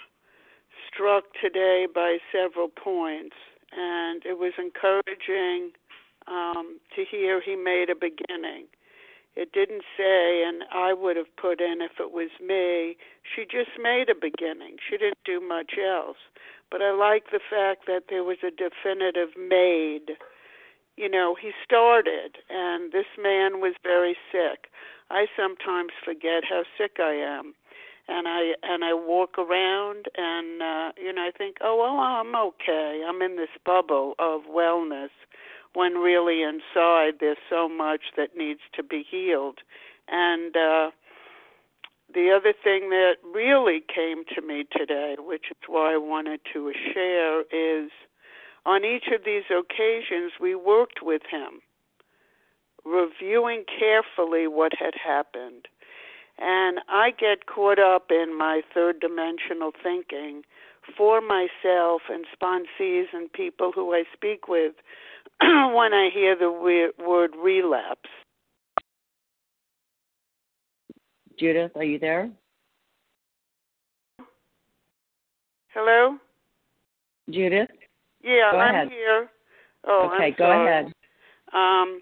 struck 0.89 1.25
today 1.39 1.85
by 1.85 2.17
several 2.33 2.67
points, 2.67 3.35
and 3.77 4.25
it 4.25 4.39
was 4.39 4.53
encouraging 4.57 5.69
um, 6.25 6.79
to 6.95 7.05
hear 7.05 7.39
he 7.39 7.55
made 7.55 7.91
a 7.91 7.93
beginning. 7.93 8.65
It 9.35 9.53
didn't 9.53 9.83
say, 9.95 10.43
and 10.47 10.63
I 10.73 10.91
would 10.91 11.15
have 11.15 11.29
put 11.37 11.61
in 11.61 11.83
if 11.85 11.99
it 11.99 12.11
was 12.11 12.31
me. 12.41 12.97
She 13.21 13.45
just 13.45 13.77
made 13.79 14.09
a 14.09 14.17
beginning. 14.17 14.77
She 14.89 14.97
didn't 14.97 15.21
do 15.25 15.39
much 15.39 15.73
else. 15.77 16.17
But 16.71 16.81
I 16.81 16.89
like 16.89 17.25
the 17.31 17.39
fact 17.39 17.85
that 17.85 18.05
there 18.09 18.23
was 18.23 18.37
a 18.41 18.49
definitive 18.49 19.37
made. 19.37 20.17
You 20.99 21.07
know, 21.07 21.33
he 21.33 21.51
started, 21.63 22.39
and 22.49 22.91
this 22.91 23.05
man 23.17 23.61
was 23.61 23.73
very 23.83 24.17
sick. 24.33 24.67
I 25.09 25.27
sometimes 25.33 25.91
forget 26.03 26.43
how 26.43 26.63
sick 26.77 26.97
I 26.99 27.13
am. 27.13 27.53
And 28.09 28.27
I 28.27 28.55
and 28.63 28.83
I 28.83 28.93
walk 28.93 29.39
around 29.39 30.07
and 30.17 30.61
uh 30.61 30.91
you 31.01 31.13
know 31.13 31.21
I 31.21 31.31
think 31.31 31.55
oh 31.61 31.77
well 31.77 31.99
I'm 32.01 32.35
okay. 32.35 33.01
I'm 33.07 33.21
in 33.21 33.37
this 33.37 33.55
bubble 33.65 34.15
of 34.19 34.41
wellness 34.41 35.15
when 35.73 35.93
really 35.93 36.41
inside 36.43 37.19
there's 37.21 37.37
so 37.49 37.69
much 37.69 38.01
that 38.17 38.35
needs 38.35 38.61
to 38.73 38.83
be 38.83 39.05
healed. 39.09 39.59
And 40.09 40.57
uh 40.57 40.91
the 42.13 42.29
other 42.35 42.53
thing 42.61 42.89
that 42.89 43.17
really 43.23 43.81
came 43.87 44.25
to 44.35 44.41
me 44.41 44.65
today 44.75 45.15
which 45.17 45.45
is 45.51 45.57
why 45.67 45.93
I 45.93 45.97
wanted 45.97 46.41
to 46.51 46.73
share 46.93 47.41
is 47.53 47.89
on 48.65 48.85
each 48.85 49.07
of 49.13 49.23
these 49.25 49.43
occasions 49.49 50.33
we 50.39 50.55
worked 50.55 50.99
with 51.01 51.21
him 51.29 51.61
reviewing 52.85 53.63
carefully 53.67 54.47
what 54.47 54.71
had 54.77 54.93
happened 54.95 55.67
and 56.37 56.79
I 56.87 57.11
get 57.11 57.45
caught 57.45 57.79
up 57.79 58.11
in 58.11 58.37
my 58.37 58.61
third 58.73 58.99
dimensional 58.99 59.71
thinking 59.83 60.43
for 60.97 61.21
myself 61.21 62.03
and 62.09 62.25
sponsees 62.33 63.05
and 63.13 63.31
people 63.31 63.71
who 63.73 63.93
I 63.93 64.03
speak 64.13 64.47
with 64.47 64.73
when 65.41 65.93
I 65.93 66.09
hear 66.13 66.35
the 66.37 66.51
word 66.51 67.31
relapse. 67.37 68.09
Judith, 71.37 71.71
are 71.75 71.83
you 71.83 71.99
there? 71.99 72.29
Hello? 75.73 76.17
Judith? 77.29 77.69
Yeah, 78.23 78.51
go 78.51 78.57
I'm 78.59 78.75
ahead. 78.75 78.89
here. 78.89 79.29
Oh, 79.87 80.11
okay, 80.13 80.27
I'm 80.27 80.33
go 80.37 80.45
sorry. 80.45 80.67
ahead. 80.67 80.85
Um, 81.53 82.01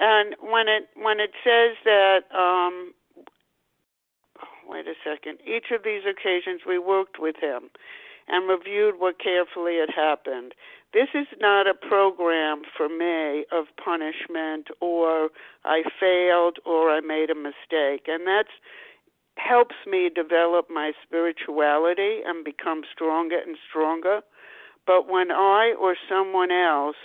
and 0.00 0.34
when 0.40 0.68
it 0.68 0.88
when 0.96 1.20
it 1.20 1.30
says 1.44 1.76
that 1.84 2.20
um, 2.34 2.92
wait 4.68 4.86
a 4.86 4.94
second. 5.04 5.38
Each 5.46 5.70
of 5.72 5.82
these 5.84 6.02
occasions 6.08 6.62
we 6.66 6.78
worked 6.78 7.18
with 7.18 7.36
him 7.40 7.70
and 8.28 8.48
reviewed 8.48 8.96
what 8.98 9.22
carefully 9.22 9.78
had 9.78 9.94
happened. 9.94 10.52
This 10.92 11.08
is 11.14 11.26
not 11.40 11.66
a 11.66 11.74
program 11.74 12.62
for 12.76 12.88
me 12.88 13.44
of 13.52 13.66
punishment 13.82 14.68
or 14.80 15.30
I 15.64 15.82
failed 16.00 16.58
or 16.64 16.90
I 16.90 17.00
made 17.00 17.30
a 17.30 17.34
mistake. 17.34 18.08
And 18.08 18.26
that 18.26 18.46
helps 19.36 19.76
me 19.86 20.10
develop 20.12 20.66
my 20.70 20.92
spirituality 21.06 22.20
and 22.26 22.44
become 22.44 22.82
stronger 22.92 23.38
and 23.38 23.56
stronger. 23.68 24.20
But 24.86 25.08
when 25.08 25.30
I 25.30 25.74
or 25.78 25.96
someone 26.08 26.50
else 26.52 26.96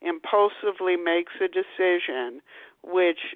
impulsively 0.00 0.96
makes 0.96 1.32
a 1.40 1.48
decision 1.48 2.40
which 2.82 3.34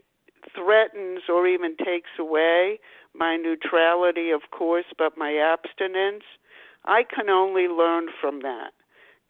threatens 0.55 1.23
or 1.29 1.47
even 1.47 1.77
takes 1.77 2.11
away 2.19 2.79
my 3.15 3.37
neutrality, 3.37 4.31
of 4.31 4.43
course, 4.51 4.85
but 4.97 5.19
my 5.19 5.35
abstinence, 5.37 6.25
I 6.85 7.03
can 7.03 7.29
only 7.29 7.67
learn 7.67 8.07
from 8.21 8.41
that. 8.43 8.73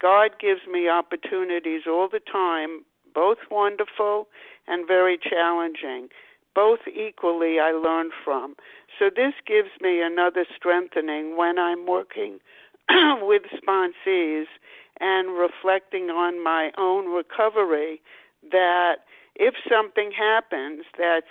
God 0.00 0.32
gives 0.40 0.60
me 0.70 0.88
opportunities 0.88 1.82
all 1.88 2.08
the 2.10 2.20
time, 2.20 2.84
both 3.14 3.38
wonderful 3.50 4.28
and 4.66 4.86
very 4.86 5.18
challenging. 5.18 6.08
Both 6.54 6.80
equally 6.88 7.58
I 7.58 7.72
learn 7.72 8.10
from. 8.24 8.54
So 8.98 9.10
this 9.14 9.34
gives 9.46 9.70
me 9.80 10.02
another 10.02 10.44
strengthening 10.56 11.36
when 11.36 11.58
I'm 11.58 11.86
working 11.86 12.38
with 13.22 13.42
sponsees 13.52 14.46
and 15.00 15.38
reflecting 15.38 16.10
on 16.10 16.42
my 16.42 16.70
own 16.76 17.06
recovery 17.06 18.00
that 18.50 18.96
if 19.36 19.54
something 19.68 20.10
happens 20.10 20.84
that's 20.98 21.26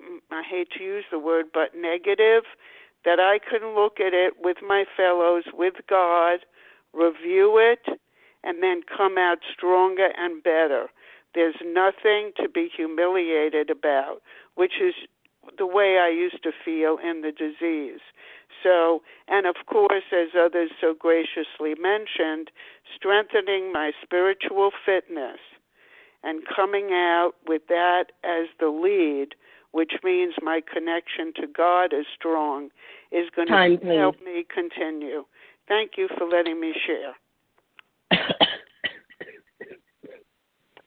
mm, 0.00 0.18
I 0.30 0.42
hate 0.48 0.68
to 0.78 0.84
use 0.84 1.04
the 1.10 1.18
word, 1.18 1.46
but 1.52 1.74
negative, 1.76 2.44
that 3.04 3.18
I 3.18 3.38
can 3.38 3.74
look 3.74 3.98
at 3.98 4.14
it 4.14 4.34
with 4.40 4.58
my 4.66 4.84
fellows, 4.96 5.44
with 5.52 5.74
God, 5.88 6.40
review 6.92 7.58
it, 7.58 7.98
and 8.44 8.62
then 8.62 8.82
come 8.82 9.18
out 9.18 9.38
stronger 9.52 10.10
and 10.16 10.42
better. 10.42 10.86
There's 11.34 11.56
nothing 11.64 12.32
to 12.36 12.48
be 12.48 12.68
humiliated 12.74 13.70
about, 13.70 14.22
which 14.54 14.74
is 14.80 14.94
the 15.58 15.66
way 15.66 15.98
I 15.98 16.08
used 16.08 16.42
to 16.42 16.52
feel 16.64 16.98
in 17.02 17.22
the 17.22 17.32
disease. 17.32 18.00
So, 18.62 19.02
and 19.28 19.46
of 19.46 19.56
course, 19.66 20.04
as 20.12 20.28
others 20.38 20.70
so 20.80 20.94
graciously 20.98 21.74
mentioned, 21.80 22.50
strengthening 22.94 23.72
my 23.72 23.92
spiritual 24.02 24.70
fitness 24.86 25.38
and 26.22 26.42
coming 26.54 26.90
out 26.92 27.32
with 27.48 27.62
that 27.68 28.12
as 28.22 28.46
the 28.60 28.68
lead 28.68 29.34
which 29.72 29.92
means 30.04 30.34
my 30.42 30.60
connection 30.72 31.32
to 31.36 31.46
God 31.46 31.92
is 31.92 32.06
strong, 32.14 32.68
is 33.10 33.28
going 33.34 33.48
Time, 33.48 33.78
to 33.78 33.86
help 33.86 34.22
me 34.22 34.46
continue. 34.52 35.24
Thank 35.66 35.92
you 35.96 36.08
for 36.16 36.28
letting 36.28 36.60
me 36.60 36.74
share. 36.86 38.20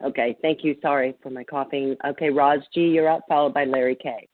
okay, 0.06 0.38
thank 0.42 0.64
you. 0.64 0.76
Sorry 0.82 1.16
for 1.22 1.32
my 1.32 1.44
coughing. 1.44 1.96
Okay, 2.06 2.30
Roz 2.30 2.60
G, 2.74 2.82
you're 2.82 3.10
up, 3.10 3.22
followed 3.28 3.54
by 3.54 3.66
Larry 3.66 3.98
K. 4.02 4.28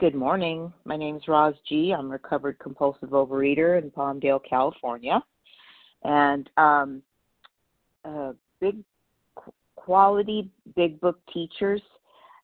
Good 0.00 0.14
morning. 0.14 0.72
My 0.86 0.96
name 0.96 1.16
is 1.16 1.28
Roz 1.28 1.52
G. 1.68 1.92
I'm 1.92 2.06
a 2.06 2.12
recovered 2.12 2.58
compulsive 2.58 3.10
overeater 3.10 3.78
in 3.78 3.90
Palmdale, 3.90 4.40
California. 4.48 5.22
And 6.04 6.48
um, 6.56 7.02
uh, 8.02 8.32
big 8.62 8.82
quality 9.76 10.48
big 10.74 10.98
book 11.02 11.20
teachers 11.30 11.82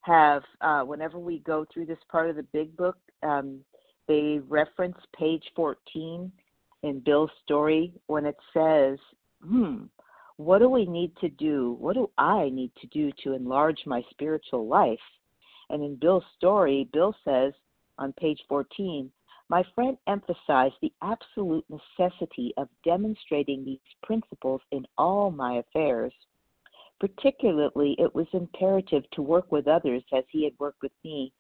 have 0.03 0.43
uh, 0.61 0.83
whenever 0.83 1.19
we 1.19 1.39
go 1.39 1.65
through 1.73 1.87
this 1.87 1.99
part 2.11 2.29
of 2.29 2.37
the 2.37 2.43
big 2.43 2.77
book, 2.77 2.99
um, 3.23 3.61
they 4.07 4.41
reference 4.51 4.99
page 5.19 5.45
14 5.57 6.31
in 6.83 7.01
Bill's 7.07 7.31
story 7.43 7.91
when 8.07 8.27
it 8.27 8.37
says, 8.53 8.99
"Hmm, 9.43 9.85
what 10.37 10.59
do 10.59 10.69
we 10.69 10.85
need 10.85 11.17
to 11.23 11.31
do? 11.31 11.79
What 11.81 11.95
do 11.95 12.11
I 12.19 12.51
need 12.51 12.73
to 12.83 12.87
do 12.89 13.13
to 13.25 13.33
enlarge 13.33 13.81
my 13.87 14.05
spiritual 14.11 14.67
life?" 14.67 15.01
And 15.71 15.83
in 15.83 15.97
Bill's 15.97 16.25
story, 16.37 16.89
Bill 16.93 17.15
says 17.25 17.53
on 17.99 18.13
page 18.15 18.41
14, 18.49 19.11
my 19.49 19.65
friend 19.75 19.97
emphasized 20.07 20.75
the 20.81 20.93
absolute 21.03 21.65
necessity 21.69 22.53
of 22.57 22.69
demonstrating 22.85 23.65
these 23.65 23.79
principles 24.03 24.61
in 24.73 24.87
all 24.99 25.31
my 25.31 25.59
affairs. 25.59 26.13
Particularly, 26.99 27.95
it 27.99 28.13
was 28.15 28.27
imperative 28.33 29.05
to 29.13 29.23
work 29.23 29.53
with 29.53 29.69
others 29.69 30.03
as 30.13 30.25
he 30.31 30.45
had 30.45 30.55
worked 30.59 30.83
with 30.83 30.93
me. 31.05 31.33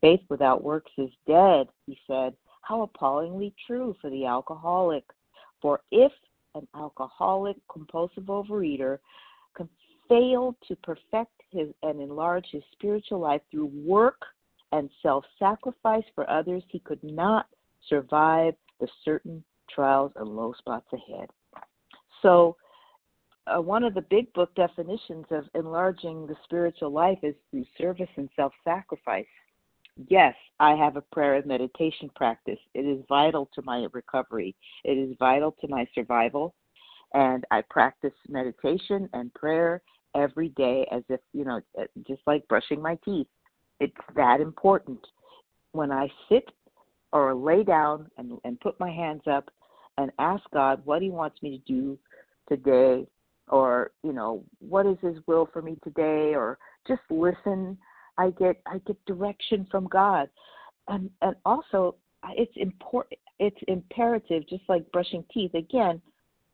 Faith 0.00 0.22
without 0.28 0.64
works 0.64 0.90
is 0.98 1.10
dead, 1.26 1.68
he 1.86 1.98
said. 2.06 2.34
How 2.62 2.82
appallingly 2.82 3.54
true 3.66 3.94
for 4.00 4.10
the 4.10 4.26
alcoholic. 4.26 5.04
For 5.60 5.80
if 5.92 6.12
an 6.54 6.66
alcoholic 6.74 7.56
compulsive 7.70 8.24
overeater 8.24 8.98
can 10.08 10.18
fail 10.18 10.56
to 10.68 10.76
perfect 10.76 11.32
his 11.50 11.68
and 11.82 12.00
enlarge 12.00 12.46
his 12.50 12.62
spiritual 12.72 13.20
life 13.20 13.42
through 13.50 13.70
work 13.74 14.22
and 14.72 14.88
self 15.02 15.24
sacrifice 15.38 16.04
for 16.14 16.28
others, 16.30 16.62
he 16.68 16.78
could 16.80 17.02
not 17.02 17.46
survive 17.88 18.54
the 18.80 18.88
certain 19.04 19.42
trials 19.70 20.12
and 20.16 20.28
low 20.28 20.54
spots 20.58 20.86
ahead. 20.92 21.28
So 22.22 22.56
uh, 23.46 23.60
one 23.60 23.84
of 23.84 23.94
the 23.94 24.02
big 24.02 24.32
book 24.32 24.54
definitions 24.54 25.26
of 25.30 25.44
enlarging 25.54 26.26
the 26.26 26.36
spiritual 26.44 26.90
life 26.90 27.18
is 27.22 27.34
through 27.50 27.66
service 27.78 28.08
and 28.16 28.28
self 28.36 28.52
sacrifice. 28.64 29.26
Yes, 30.08 30.34
I 30.58 30.74
have 30.74 30.96
a 30.96 31.02
prayer 31.12 31.34
and 31.34 31.46
meditation 31.46 32.10
practice. 32.16 32.58
It 32.72 32.86
is 32.86 33.04
vital 33.08 33.50
to 33.54 33.62
my 33.62 33.86
recovery, 33.92 34.54
it 34.84 34.96
is 34.96 35.16
vital 35.18 35.54
to 35.60 35.68
my 35.68 35.86
survival. 35.94 36.54
And 37.14 37.44
I 37.50 37.62
practice 37.68 38.14
meditation 38.30 39.06
and 39.12 39.34
prayer 39.34 39.82
every 40.14 40.50
day 40.50 40.86
as 40.92 41.02
if, 41.08 41.20
you 41.32 41.44
know, 41.44 41.60
uh, 41.78 41.84
just 42.06 42.22
like 42.26 42.46
brushing 42.48 42.80
my 42.80 42.98
teeth. 43.04 43.26
It's 43.80 43.92
that 44.14 44.40
important. 44.40 45.00
When 45.72 45.90
I 45.90 46.08
sit 46.28 46.48
or 47.12 47.34
lay 47.34 47.64
down 47.64 48.10
and, 48.18 48.38
and 48.44 48.60
put 48.60 48.78
my 48.78 48.90
hands 48.90 49.22
up 49.30 49.48
and 49.98 50.10
ask 50.18 50.42
God 50.52 50.82
what 50.84 51.02
He 51.02 51.10
wants 51.10 51.42
me 51.42 51.58
to 51.58 51.72
do 51.72 51.98
today 52.48 53.06
or 53.48 53.90
you 54.02 54.12
know 54.12 54.42
what 54.60 54.86
is 54.86 54.96
his 55.02 55.16
will 55.26 55.48
for 55.52 55.62
me 55.62 55.76
today 55.84 56.34
or 56.34 56.58
just 56.86 57.02
listen 57.10 57.76
i 58.18 58.30
get 58.30 58.60
i 58.66 58.78
get 58.86 59.04
direction 59.04 59.66
from 59.70 59.86
god 59.86 60.28
and 60.88 61.10
and 61.20 61.36
also 61.44 61.94
it's 62.30 62.52
important 62.56 63.18
it's 63.38 63.56
imperative 63.68 64.48
just 64.48 64.62
like 64.68 64.90
brushing 64.92 65.24
teeth 65.32 65.54
again 65.54 66.00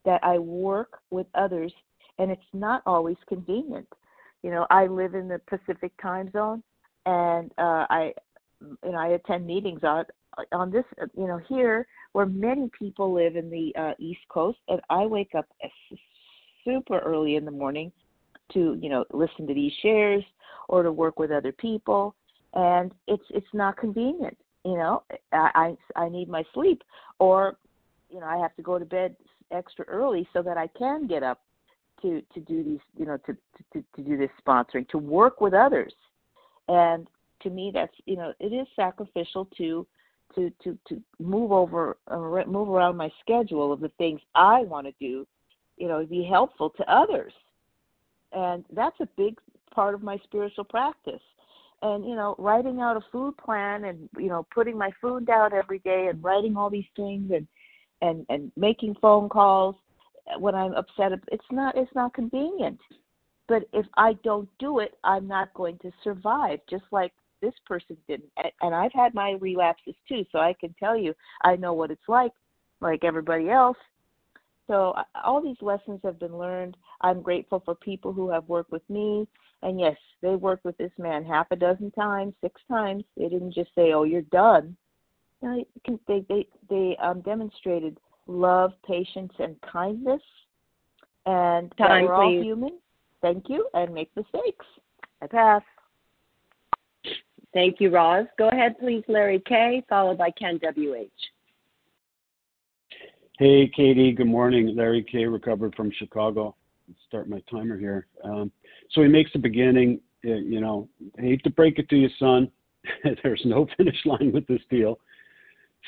that 0.05 0.23
i 0.23 0.39
work 0.39 1.01
with 1.11 1.27
others 1.35 1.73
and 2.19 2.31
it's 2.31 2.43
not 2.53 2.83
always 2.87 3.17
convenient 3.29 3.89
you 4.43 4.51
know, 4.51 4.67
I 4.71 4.87
live 4.87 5.15
in 5.15 5.29
the 5.29 5.41
Pacific 5.49 5.93
time 6.01 6.31
zone, 6.33 6.63
and 7.07 7.51
uh, 7.59 7.87
I, 7.91 8.13
you 8.61 8.93
know, 8.93 8.99
I 8.99 9.09
attend 9.09 9.47
meetings 9.47 9.81
on 9.83 10.05
on 10.53 10.71
this, 10.71 10.85
you 11.17 11.27
know, 11.27 11.41
here 11.49 11.87
where 12.13 12.27
many 12.27 12.71
people 12.79 13.13
live 13.13 13.35
in 13.35 13.51
the 13.51 13.73
uh, 13.81 13.93
East 13.99 14.21
Coast, 14.29 14.59
and 14.69 14.81
I 14.91 15.07
wake 15.07 15.35
up 15.37 15.47
super 16.65 17.01
early 17.01 17.35
in 17.35 17.45
the 17.45 17.51
morning 17.51 17.91
to, 18.53 18.79
you 18.81 18.89
know, 18.89 19.05
listen 19.13 19.47
to 19.49 19.55
these 19.55 19.73
shares 19.83 20.23
or 20.69 20.85
to 20.85 20.93
work 20.93 21.19
with 21.19 21.33
other 21.33 21.53
people, 21.53 22.15
and 22.55 22.93
it's 23.09 23.25
it's 23.31 23.53
not 23.53 23.77
convenient. 23.77 24.39
You 24.65 24.75
know, 24.77 25.03
I 25.33 25.75
I, 25.97 26.03
I 26.05 26.09
need 26.09 26.29
my 26.29 26.45
sleep, 26.55 26.83
or 27.19 27.59
you 28.09 28.21
know, 28.21 28.27
I 28.27 28.37
have 28.37 28.55
to 28.55 28.63
go 28.63 28.79
to 28.79 28.85
bed 28.85 29.17
extra 29.51 29.85
early 29.87 30.29
so 30.33 30.43
that 30.43 30.57
I 30.57 30.69
can 30.79 31.09
get 31.09 31.25
up 31.25 31.41
to 32.03 32.23
to 32.35 32.41
do 32.41 32.63
these, 32.63 32.81
you 32.97 33.07
know, 33.07 33.17
to 33.19 33.37
to 33.73 33.85
to 33.97 34.03
do 34.03 34.17
this 34.17 34.31
sponsoring, 34.47 34.89
to 34.89 34.99
work 34.99 35.41
with 35.41 35.55
others, 35.55 35.93
and 36.69 37.09
to 37.43 37.51
me, 37.51 37.71
that's 37.73 37.95
you 38.07 38.17
know, 38.17 38.33
it 38.41 38.53
is 38.53 38.67
sacrificial 38.77 39.47
to 39.57 39.87
to 40.35 40.51
to 40.63 40.79
to 40.89 41.03
move 41.19 41.53
over 41.53 41.97
uh, 42.09 42.19
move 42.47 42.69
around 42.69 42.97
my 42.97 43.11
schedule 43.21 43.73
of 43.73 43.81
the 43.81 43.91
things 43.99 44.21
I 44.35 44.63
want 44.63 44.87
to 44.87 44.93
do, 45.01 45.27
you 45.77 45.89
know, 45.89 46.05
be 46.05 46.25
helpful 46.25 46.71
to 46.71 46.93
others, 46.93 47.33
and 48.33 48.65
that's 48.73 48.99
a 49.01 49.09
big 49.17 49.39
part 49.75 49.95
of 49.95 50.03
my 50.03 50.19
spiritual 50.25 50.65
practice. 50.65 51.23
And 51.81 52.05
you 52.05 52.17
know, 52.17 52.35
writing 52.39 52.81
out 52.81 52.97
a 52.97 53.01
food 53.13 53.37
plan 53.37 53.85
and 53.85 54.09
you 54.19 54.29
know, 54.29 54.47
putting 54.53 54.77
my 54.77 54.91
food 55.01 55.27
down 55.27 55.53
every 55.53 55.79
day 55.81 56.09
and 56.09 56.23
writing 56.23 56.57
all 56.57 56.71
these 56.71 56.91
things 56.97 57.31
and 57.33 57.47
and 58.03 58.27
and 58.29 58.51
making 58.57 58.97
phone 59.01 59.29
calls 59.29 59.77
when 60.39 60.55
I'm 60.55 60.75
upset. 60.75 61.13
It's 61.33 61.45
not 61.51 61.77
it's 61.77 61.95
not 61.95 62.15
convenient. 62.15 62.81
But 63.47 63.65
if 63.73 63.87
I 63.97 64.13
don't 64.25 64.49
do 64.59 64.81
it, 64.81 64.99
I'm 65.05 65.27
not 65.27 65.55
going 65.55 65.79
to 65.79 65.91
survive. 66.05 66.61
Just 66.69 66.85
like 66.91 67.13
this 67.41 67.55
person 67.67 67.97
didn't. 68.07 68.31
And 68.61 68.75
I've 68.75 68.93
had 68.93 69.15
my 69.15 69.33
relapses 69.41 69.95
too, 70.09 70.25
so 70.31 70.39
I 70.39 70.55
can 70.61 70.75
tell 70.79 70.97
you 70.97 71.15
I 71.43 71.57
know 71.57 71.73
what 71.73 71.91
it's 71.91 72.09
like, 72.09 72.33
like 72.81 73.05
everybody 73.05 73.49
else. 73.49 73.77
So 74.67 74.95
all 75.25 75.41
these 75.43 75.57
lessons 75.63 76.01
have 76.05 76.21
been 76.21 76.37
learned. 76.37 76.77
I'm 77.01 77.23
grateful 77.23 77.63
for 77.65 77.75
people 77.75 78.13
who 78.13 78.29
have 78.31 78.47
worked 78.49 78.71
with 78.71 78.89
me. 78.91 79.27
And 79.63 79.81
yes, 79.81 79.97
they 80.21 80.37
worked 80.37 80.65
with 80.65 80.77
this 80.77 80.93
man 80.99 81.25
half 81.25 81.47
a 81.51 81.57
dozen 81.57 81.91
times, 81.93 82.35
six 82.43 82.61
times. 82.69 83.03
They 83.17 83.29
didn't 83.29 83.55
just 83.55 83.75
say, 83.75 83.93
"Oh, 83.93 84.05
you're 84.05 84.23
done." 84.23 84.77
They 85.41 85.67
they 86.07 86.47
they 86.69 86.97
um, 87.03 87.23
demonstrated 87.23 87.99
love, 88.29 88.73
patience, 88.87 89.33
and 89.41 89.57
kindness, 89.61 90.23
and 91.27 91.73
Time, 91.77 92.05
we're 92.05 92.15
all 92.15 92.31
please. 92.31 92.45
human. 92.45 92.79
Thank 93.21 93.49
you, 93.49 93.67
and 93.75 93.93
make 93.93 94.11
mistakes. 94.15 94.65
I 95.21 95.27
pass. 95.27 95.63
Thank 97.53 97.81
you, 97.81 97.91
Roz. 97.91 98.27
Go 98.39 98.49
ahead, 98.51 98.79
please, 98.79 99.03
Larry 99.09 99.43
K., 99.47 99.83
followed 99.89 100.19
by 100.19 100.31
Ken 100.31 100.59
W.H. 100.63 101.11
Hey, 103.39 103.69
Katie. 103.75 104.13
Good 104.13 104.27
morning. 104.27 104.77
Larry 104.77 105.03
K. 105.11 105.25
recovered 105.25 105.75
from 105.75 105.91
Chicago. 105.99 106.55
Let's 106.89 107.01
start 107.09 107.29
my 107.29 107.43
timer 107.51 107.79
here. 107.79 108.07
Um, 108.23 108.53
so 108.93 109.03
he 109.03 109.09
makes 109.09 109.33
the 109.33 109.39
beginning. 109.39 110.01
uh, 110.25 110.35
You 110.35 110.61
know, 110.61 110.89
I 111.19 111.23
hate 111.23 111.43
to 111.45 111.51
break 111.51 111.79
it 111.79 111.89
to 111.91 111.97
you, 111.97 112.09
son. 112.19 112.51
There's 113.23 113.43
no 113.45 113.67
finish 113.77 113.97
line 114.05 114.31
with 114.33 114.47
this 114.47 114.61
deal. 114.71 114.99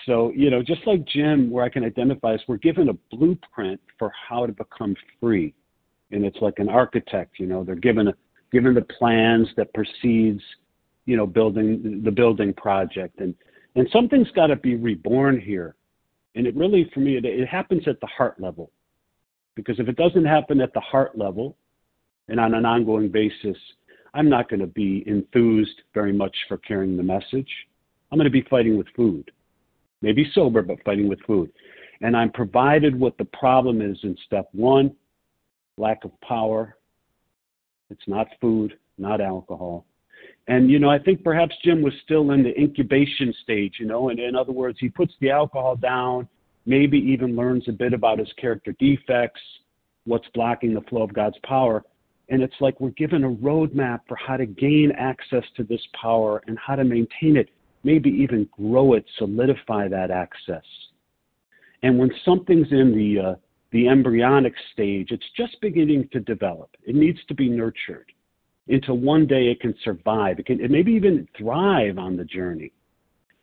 So, 0.07 0.33
you 0.35 0.51
know, 0.51 0.63
just 0.63 0.87
like 0.87 1.05
Jim, 1.07 1.51
where 1.51 1.65
I 1.65 1.69
can 1.69 1.85
identify 1.85 2.35
us, 2.35 2.41
we're 2.49 2.57
given 2.57 2.89
a 2.89 2.95
blueprint 3.15 3.81
for 3.99 4.13
how 4.29 4.47
to 4.47 4.53
become 4.53 4.97
free. 5.21 5.55
And 6.11 6.25
it's 6.25 6.39
like 6.41 6.59
an 6.59 6.69
architect, 6.69 7.39
you 7.39 7.47
know, 7.47 7.65
they're 7.65 7.75
given 7.75 8.09
a, 8.09 8.15
given 8.53 8.75
the 8.75 8.83
plans 8.83 9.49
that 9.57 9.73
precedes, 9.75 10.43
you 11.07 11.17
know, 11.17 11.27
building 11.27 12.03
the 12.05 12.11
building 12.11 12.53
project. 12.55 13.21
And 13.21 13.35
and 13.77 13.89
something's 13.93 14.31
got 14.33 14.49
to 14.49 14.57
be 14.57 14.75
reborn 14.75 15.41
here. 15.41 15.77
And 16.35 16.47
it 16.47 16.57
really, 16.57 16.91
for 16.93 17.01
me, 17.01 17.17
it, 17.17 17.25
it 17.25 17.49
happens 17.49 17.87
at 17.87 18.01
the 18.01 18.07
heart 18.07 18.41
level. 18.41 18.73
Because 19.55 19.79
if 19.79 19.89
it 19.89 19.97
doesn't 19.97 20.25
happen 20.25 20.61
at 20.61 20.73
the 20.73 20.81
heart 20.81 21.17
level 21.17 21.57
and 22.29 22.41
on 22.41 22.55
an 22.55 22.65
ongoing 22.65 23.11
basis, 23.11 23.57
I'm 24.15 24.29
not 24.29 24.49
going 24.49 24.61
to 24.61 24.67
be 24.67 25.05
enthused 25.07 25.83
very 25.95 26.13
much 26.13 26.35
for 26.49 26.57
carrying 26.59 26.97
the 26.97 27.03
message. 27.03 27.49
I'm 28.11 28.19
going 28.19 28.25
to 28.25 28.31
be 28.31 28.47
fighting 28.51 28.77
with 28.77 28.89
food 28.97 29.31
maybe 30.03 30.31
sober, 30.35 30.63
but 30.63 30.83
fighting 30.85 31.09
with 31.09 31.21
food. 31.27 31.51
And 32.03 32.17
I'm 32.17 32.33
provided 32.33 32.99
what 32.99 33.19
the 33.19 33.27
problem 33.27 33.83
is 33.83 33.99
in 34.03 34.17
step 34.27 34.49
one 34.53 34.95
lack 35.77 36.05
of 36.05 36.13
power. 36.21 36.77
It's 37.91 38.07
not 38.07 38.29
food, 38.41 38.75
not 38.99 39.21
alcohol. 39.21 39.87
And, 40.49 40.71
you 40.71 40.79
know, 40.79 40.91
I 40.91 40.99
think 40.99 41.23
perhaps 41.23 41.55
Jim 41.65 41.83
was 41.83 41.93
still 42.05 42.33
in 42.33 42.43
the 42.43 42.59
incubation 42.59 43.33
stage, 43.43 43.75
you 43.79 43.87
know, 43.87 44.09
and 44.09 44.19
in 44.19 44.35
other 44.37 44.53
words, 44.53 44.79
he 44.81 44.89
puts 44.89 45.15
the 45.21 45.31
alcohol 45.31 45.77
down, 45.77 46.29
maybe 46.67 46.99
even 46.99 47.37
learns 47.37 47.69
a 47.69 47.73
bit 47.73 47.93
about 47.93 48.19
his 48.19 48.33
character 48.37 48.75
defects, 48.79 49.41
what's 50.05 50.27
blocking 50.35 50.75
the 50.75 50.81
flow 50.83 51.03
of 51.03 51.13
God's 51.13 51.39
power. 51.45 51.85
And 52.29 52.43
it's 52.43 52.55
like 52.61 52.81
we're 52.81 52.91
given 52.91 53.25
a 53.25 53.31
roadmap 53.31 54.01
for 54.07 54.17
how 54.17 54.37
to 54.37 54.47
gain 54.47 54.93
access 54.97 55.45
to 55.57 55.65
this 55.65 55.81
power 56.01 56.43
and 56.47 56.59
how 56.59 56.77
to 56.77 56.85
maintain 56.85 57.37
it 57.37 57.49
maybe 57.83 58.11
even 58.11 58.49
grow 58.53 58.95
it, 58.95 59.05
solidify 59.19 59.89
that 59.89 60.11
access. 60.11 60.65
And 61.83 61.99
when 61.99 62.11
something's 62.25 62.71
in 62.71 62.95
the 62.97 63.31
uh, 63.31 63.35
the 63.73 63.89
embryonic 63.89 64.53
stage, 64.73 65.09
it's 65.11 65.25
just 65.37 65.61
beginning 65.61 66.09
to 66.13 66.21
develop. 66.21 66.71
It 66.85 66.95
needs 66.95 67.19
to 67.29 67.35
be 67.35 67.49
nurtured 67.49 68.11
until 68.69 68.99
one 68.99 69.27
day 69.27 69.47
it 69.47 69.61
can 69.61 69.75
survive. 69.85 70.39
It 70.39 70.47
can 70.47 70.61
it 70.61 70.71
maybe 70.71 70.93
even 70.93 71.27
thrive 71.39 71.99
on 71.99 72.17
the 72.17 72.25
journey. 72.25 72.73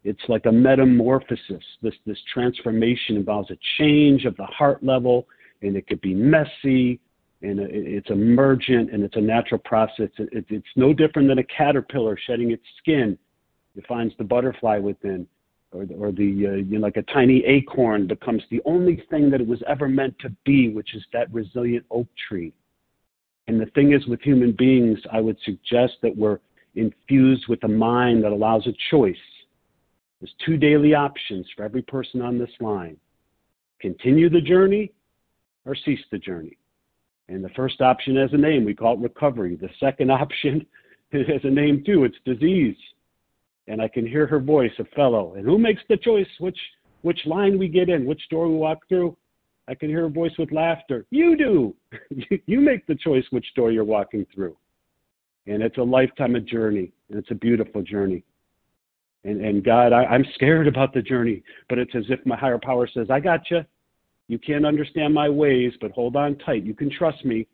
It's 0.03 0.21
like 0.27 0.45
a 0.45 0.51
metamorphosis. 0.51 1.63
This 1.81 1.95
this 2.05 2.19
transformation 2.33 3.15
involves 3.15 3.51
a 3.51 3.57
change 3.77 4.25
of 4.25 4.37
the 4.37 4.45
heart 4.45 4.83
level, 4.83 5.27
and 5.61 5.75
it 5.75 5.87
could 5.87 6.01
be 6.01 6.13
messy, 6.13 6.99
and 7.41 7.59
it's 7.59 8.09
emergent, 8.09 8.91
and 8.91 9.03
it's 9.03 9.15
a 9.15 9.21
natural 9.21 9.59
process. 9.65 10.09
It, 10.17 10.45
it's 10.49 10.67
no 10.75 10.93
different 10.93 11.27
than 11.27 11.39
a 11.39 11.43
caterpillar 11.43 12.17
shedding 12.27 12.51
its 12.51 12.63
skin 12.77 13.17
it 13.77 13.85
finds 13.87 14.13
the 14.17 14.23
butterfly 14.23 14.79
within, 14.79 15.27
or 15.71 15.85
or 15.97 16.11
the 16.11 16.47
uh, 16.47 16.55
you 16.55 16.79
know, 16.79 16.79
like 16.79 16.97
a 16.97 17.03
tiny 17.03 17.43
acorn 17.45 18.07
becomes 18.07 18.41
the 18.49 18.61
only 18.65 19.03
thing 19.09 19.29
that 19.29 19.41
it 19.41 19.47
was 19.47 19.61
ever 19.67 19.87
meant 19.87 20.17
to 20.19 20.29
be, 20.45 20.69
which 20.69 20.95
is 20.95 21.03
that 21.13 21.31
resilient 21.31 21.85
oak 21.91 22.07
tree. 22.27 22.53
And 23.47 23.61
the 23.61 23.67
thing 23.67 23.93
is, 23.93 24.05
with 24.07 24.21
human 24.21 24.51
beings, 24.51 24.99
I 25.11 25.21
would 25.21 25.37
suggest 25.45 25.93
that 26.01 26.15
we're 26.15 26.39
infused 26.75 27.45
with 27.47 27.63
a 27.63 27.67
mind 27.67 28.23
that 28.23 28.31
allows 28.31 28.67
a 28.67 28.73
choice. 28.91 29.15
There's 30.19 30.33
two 30.45 30.57
daily 30.57 30.93
options 30.93 31.45
for 31.55 31.63
every 31.63 31.83
person 31.83 32.21
on 32.21 32.37
this 32.37 32.51
line 32.59 32.97
continue 33.79 34.27
the 34.27 34.41
journey 34.41 34.91
or 35.65 35.75
cease 35.75 35.99
the 36.11 36.17
journey. 36.17 36.57
And 37.29 37.43
the 37.43 37.49
first 37.49 37.79
option 37.79 38.15
has 38.15 38.33
a 38.33 38.37
name. 38.37 38.65
We 38.65 38.73
call 38.73 38.95
it 38.95 38.99
recovery. 38.99 39.55
The 39.55 39.69
second 39.79 40.09
option 40.23 40.65
has 41.11 41.41
a 41.43 41.49
name 41.49 41.83
too. 41.85 42.05
It's 42.05 42.17
disease 42.25 42.75
and 43.67 43.81
I 43.81 43.87
can 43.87 44.05
hear 44.05 44.25
her 44.27 44.39
voice, 44.39 44.71
a 44.79 44.85
fellow. 44.95 45.33
And 45.35 45.45
who 45.45 45.57
makes 45.57 45.81
the 45.89 45.97
choice 45.97 46.27
which 46.39 46.57
which 47.01 47.19
line 47.25 47.59
we 47.59 47.67
get 47.67 47.89
in, 47.89 48.05
which 48.05 48.21
door 48.29 48.47
we 48.47 48.55
walk 48.55 48.79
through? 48.89 49.15
I 49.67 49.75
can 49.75 49.89
hear 49.89 50.01
her 50.01 50.09
voice 50.09 50.31
with 50.39 50.51
laughter. 50.51 51.05
You 51.11 51.37
do. 51.37 51.75
you 52.45 52.59
make 52.59 52.87
the 52.87 52.95
choice 52.95 53.25
which 53.29 53.45
door 53.55 53.71
you're 53.71 53.83
walking 53.83 54.25
through. 54.33 54.57
And 55.45 55.61
it's 55.61 55.77
a 55.77 55.83
lifetime 55.83 56.35
of 56.35 56.45
journey, 56.45 56.91
and 57.09 57.19
it's 57.19 57.31
a 57.31 57.35
beautiful 57.35 57.81
journey. 57.81 58.23
And 59.23 59.41
and 59.41 59.63
God, 59.63 59.93
I, 59.93 60.05
I'm 60.05 60.25
scared 60.35 60.67
about 60.67 60.93
the 60.93 61.01
journey, 61.01 61.43
but 61.69 61.77
it's 61.77 61.95
as 61.95 62.05
if 62.09 62.25
my 62.25 62.37
higher 62.37 62.59
power 62.61 62.87
says, 62.93 63.07
I 63.09 63.19
got 63.19 63.49
you. 63.51 63.61
You 64.27 64.37
can't 64.39 64.65
understand 64.65 65.13
my 65.13 65.29
ways, 65.29 65.71
but 65.79 65.91
hold 65.91 66.15
on 66.15 66.37
tight. 66.39 66.63
You 66.63 66.73
can 66.73 66.89
trust 66.89 67.23
me. 67.23 67.47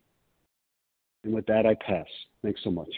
And 1.22 1.32
with 1.32 1.46
that, 1.46 1.66
I 1.66 1.74
pass. 1.74 2.06
Thanks 2.42 2.60
so 2.64 2.70
much. 2.70 2.90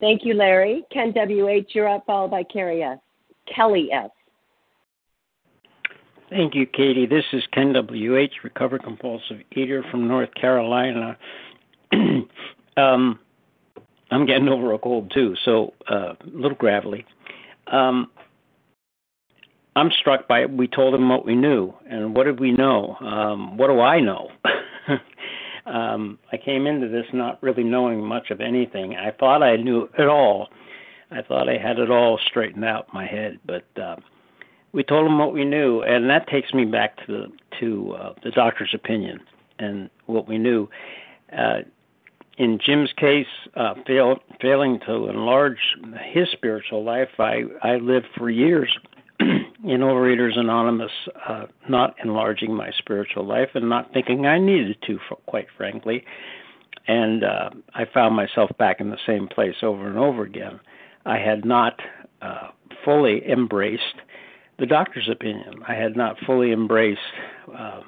Thank 0.00 0.24
you, 0.24 0.34
Larry. 0.34 0.84
Ken 0.92 1.12
W.H., 1.12 1.70
you're 1.74 1.88
up, 1.88 2.06
followed 2.06 2.30
by 2.30 2.44
Carrie 2.44 2.82
S. 2.82 2.98
Kelly 3.54 3.90
S. 3.92 4.10
Thank 6.30 6.54
you, 6.54 6.66
Katie. 6.66 7.06
This 7.06 7.24
is 7.32 7.42
Ken 7.52 7.72
W.H., 7.72 8.32
recovered 8.44 8.84
compulsive 8.84 9.38
eater 9.56 9.82
from 9.90 10.06
North 10.06 10.32
Carolina. 10.34 11.16
um, 12.76 13.18
I'm 14.10 14.26
getting 14.26 14.48
over 14.48 14.72
a 14.72 14.78
cold 14.78 15.10
too, 15.12 15.34
so 15.44 15.72
uh, 15.90 16.12
a 16.12 16.16
little 16.26 16.56
gravelly. 16.56 17.06
Um, 17.66 18.10
I'm 19.74 19.90
struck 19.90 20.28
by 20.28 20.42
it. 20.42 20.50
We 20.50 20.66
told 20.66 20.94
him 20.94 21.08
what 21.08 21.24
we 21.24 21.34
knew, 21.34 21.72
and 21.88 22.14
what 22.14 22.24
did 22.24 22.40
we 22.40 22.52
know? 22.52 22.96
Um, 23.00 23.56
what 23.56 23.68
do 23.68 23.80
I 23.80 24.00
know? 24.00 24.30
um, 25.68 26.18
I 26.32 26.36
came 26.36 26.66
into 26.66 26.88
this 26.88 27.06
not 27.12 27.42
really 27.42 27.64
knowing 27.64 28.02
much 28.02 28.30
of 28.30 28.40
anything. 28.40 28.96
I 28.96 29.10
thought 29.10 29.42
I 29.42 29.56
knew 29.56 29.88
it 29.98 30.08
all. 30.08 30.48
I 31.10 31.22
thought 31.22 31.48
I 31.48 31.56
had 31.56 31.78
it 31.78 31.90
all 31.90 32.18
straightened 32.26 32.64
out 32.64 32.88
in 32.92 32.94
my 32.94 33.06
head, 33.06 33.38
but 33.46 33.64
uh, 33.80 33.96
we 34.72 34.82
told 34.82 35.06
him 35.06 35.18
what 35.18 35.32
we 35.32 35.44
knew, 35.44 35.82
and 35.82 36.10
that 36.10 36.28
takes 36.28 36.52
me 36.52 36.64
back 36.64 37.04
to 37.06 37.12
the, 37.12 37.32
to 37.60 37.92
uh, 37.92 38.12
the 38.22 38.30
doctor's 38.30 38.74
opinion 38.74 39.20
and 39.58 39.88
what 40.06 40.28
we 40.28 40.38
knew. 40.38 40.68
Uh, 41.36 41.60
in 42.36 42.58
Jim's 42.64 42.92
case, 42.96 43.26
uh, 43.56 43.74
fail, 43.86 44.18
failing 44.40 44.78
to 44.86 45.08
enlarge 45.08 45.58
his 46.12 46.28
spiritual 46.30 46.84
life, 46.84 47.08
I, 47.18 47.44
I 47.62 47.76
lived 47.76 48.06
for 48.16 48.30
years 48.30 48.76
in 49.20 49.80
Overeaters 49.80 50.38
Anonymous, 50.38 50.92
uh, 51.28 51.46
not 51.68 51.94
enlarging 52.02 52.54
my 52.54 52.70
spiritual 52.78 53.26
life 53.26 53.50
and 53.54 53.68
not 53.68 53.92
thinking 53.92 54.26
I 54.26 54.38
needed 54.38 54.76
to, 54.86 54.98
quite 55.26 55.46
frankly. 55.56 56.04
And 56.86 57.24
uh, 57.24 57.50
I 57.74 57.84
found 57.92 58.16
myself 58.16 58.50
back 58.58 58.80
in 58.80 58.90
the 58.90 58.98
same 59.06 59.28
place 59.28 59.56
over 59.62 59.88
and 59.88 59.98
over 59.98 60.22
again. 60.22 60.60
I 61.04 61.18
had 61.18 61.44
not 61.44 61.80
uh, 62.22 62.48
fully 62.84 63.22
embraced 63.30 63.82
the 64.58 64.66
doctor's 64.66 65.08
opinion. 65.10 65.62
I 65.66 65.74
had 65.74 65.96
not 65.96 66.16
fully 66.26 66.52
embraced 66.52 67.00
uh, 67.56 67.80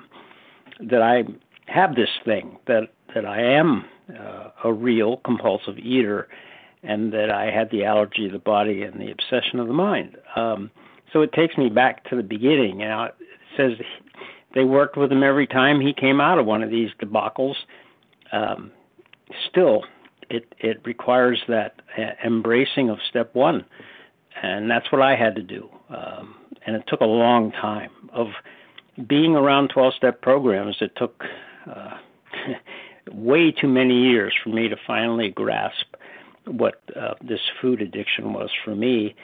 that 0.81 1.03
I 1.03 1.25
have 1.67 1.95
this 1.95 2.11
thing 2.25 2.59
that 2.67 2.89
that 3.15 3.25
I 3.27 3.43
am 3.43 3.85
uh, 4.09 4.51
a 4.65 4.73
real 4.73 5.19
compulsive 5.25 5.79
eater, 5.79 6.29
and 6.83 7.13
that 7.13 7.31
I 7.31 7.51
had 7.51 7.71
the 7.71 7.85
allergy 7.85 8.27
of 8.27 8.33
the 8.33 8.39
body 8.39 8.83
and 8.83 9.01
the 9.01 9.11
obsession 9.11 9.59
of 9.59 9.67
the 9.67 9.73
mind. 9.73 10.17
Um, 10.37 10.71
so 11.13 11.23
it 11.23 11.33
takes 11.33 11.57
me 11.57 11.69
back 11.69 12.09
to 12.11 12.17
the 12.17 12.23
beginning. 12.23 12.79
Now 12.79 13.05
it 13.05 13.15
says 13.57 13.73
they 14.55 14.65
worked 14.65 14.97
with 14.97 15.13
him 15.13 15.23
every 15.23 15.47
time 15.47 15.81
he 15.81 15.93
came 15.93 16.21
out 16.21 16.39
of 16.39 16.47
one 16.47 16.63
of 16.63 16.71
these 16.71 16.91
debacles. 17.01 17.57
Um, 18.33 18.71
still, 19.49 19.85
it 20.29 20.55
it 20.59 20.81
requires 20.85 21.43
that 21.49 21.81
embracing 22.25 22.91
of 22.91 22.99
step 23.09 23.35
one, 23.35 23.65
and 24.43 24.71
that's 24.71 24.91
what 24.93 25.03
I 25.03 25.17
had 25.17 25.35
to 25.37 25.43
do. 25.43 25.69
Um, 25.89 26.37
and 26.67 26.77
it 26.77 26.85
took 26.87 27.01
a 27.01 27.07
long 27.07 27.53
time 27.53 27.91
of 28.13 28.29
being 29.07 29.35
around 29.35 29.69
12 29.69 29.95
step 29.95 30.21
programs. 30.21 30.77
It 30.81 30.93
took 30.97 31.25
uh, 31.67 31.97
way 33.13 33.51
too 33.51 33.69
many 33.69 34.03
years 34.03 34.35
for 34.43 34.51
me 34.51 34.69
to 34.69 34.77
finally 34.87 35.31
grasp 35.31 35.95
what 36.47 36.83
uh, 36.97 37.15
this 37.23 37.41
food 37.61 37.81
addiction 37.83 38.33
was 38.33 38.51
for 38.65 38.75
me, 38.75 39.15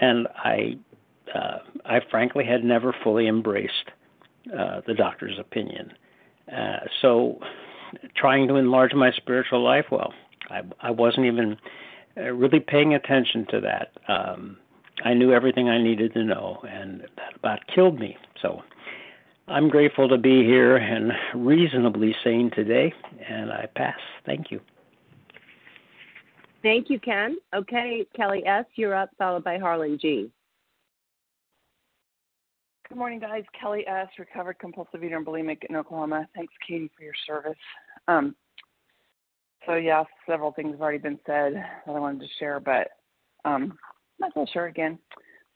and 0.00 0.28
I, 0.36 0.78
uh, 1.34 1.58
I 1.84 2.00
frankly 2.10 2.44
had 2.44 2.64
never 2.64 2.94
fully 3.04 3.28
embraced 3.28 3.90
uh, 4.56 4.80
the 4.86 4.94
doctor's 4.94 5.38
opinion. 5.38 5.92
Uh, 6.50 6.80
so, 7.00 7.40
trying 8.16 8.48
to 8.48 8.56
enlarge 8.56 8.94
my 8.94 9.12
spiritual 9.12 9.62
life, 9.62 9.86
well, 9.90 10.12
I, 10.48 10.62
I 10.80 10.90
wasn't 10.90 11.26
even 11.26 11.56
uh, 12.16 12.32
really 12.32 12.60
paying 12.60 12.94
attention 12.94 13.46
to 13.50 13.60
that. 13.60 13.92
Um, 14.08 14.56
I 15.04 15.14
knew 15.14 15.32
everything 15.32 15.68
I 15.68 15.82
needed 15.82 16.12
to 16.14 16.24
know, 16.24 16.62
and 16.68 17.02
that 17.16 17.36
about 17.36 17.60
killed 17.72 17.98
me. 17.98 18.16
So 18.42 18.62
I'm 19.48 19.68
grateful 19.68 20.08
to 20.08 20.18
be 20.18 20.44
here 20.44 20.76
and 20.76 21.12
reasonably 21.34 22.14
sane 22.22 22.50
today, 22.54 22.92
and 23.28 23.52
I 23.52 23.66
pass. 23.74 23.98
Thank 24.26 24.50
you. 24.50 24.60
Thank 26.62 26.90
you, 26.90 27.00
Ken. 27.00 27.38
Okay, 27.54 28.06
Kelly 28.14 28.44
S., 28.46 28.66
you're 28.74 28.94
up, 28.94 29.10
followed 29.16 29.44
by 29.44 29.58
Harlan 29.58 29.98
G. 29.98 30.30
Good 32.90 32.98
morning, 32.98 33.20
guys. 33.20 33.44
Kelly 33.58 33.86
S., 33.86 34.08
recovered 34.18 34.58
compulsive 34.58 35.02
eater 35.02 35.16
and 35.16 35.24
bulimic 35.24 35.62
in 35.70 35.76
Oklahoma. 35.76 36.28
Thanks, 36.34 36.52
Katie, 36.66 36.90
for 36.96 37.04
your 37.04 37.14
service. 37.26 37.56
Um, 38.08 38.34
so, 39.64 39.76
yeah, 39.76 40.02
several 40.28 40.52
things 40.52 40.72
have 40.72 40.80
already 40.82 40.98
been 40.98 41.18
said 41.24 41.54
that 41.54 41.94
I 41.94 41.98
wanted 41.98 42.20
to 42.20 42.26
share, 42.38 42.60
but 42.60 42.88
um, 43.44 43.78
not 44.18 44.32
so 44.34 44.44
sure 44.52 44.66
again. 44.66 44.98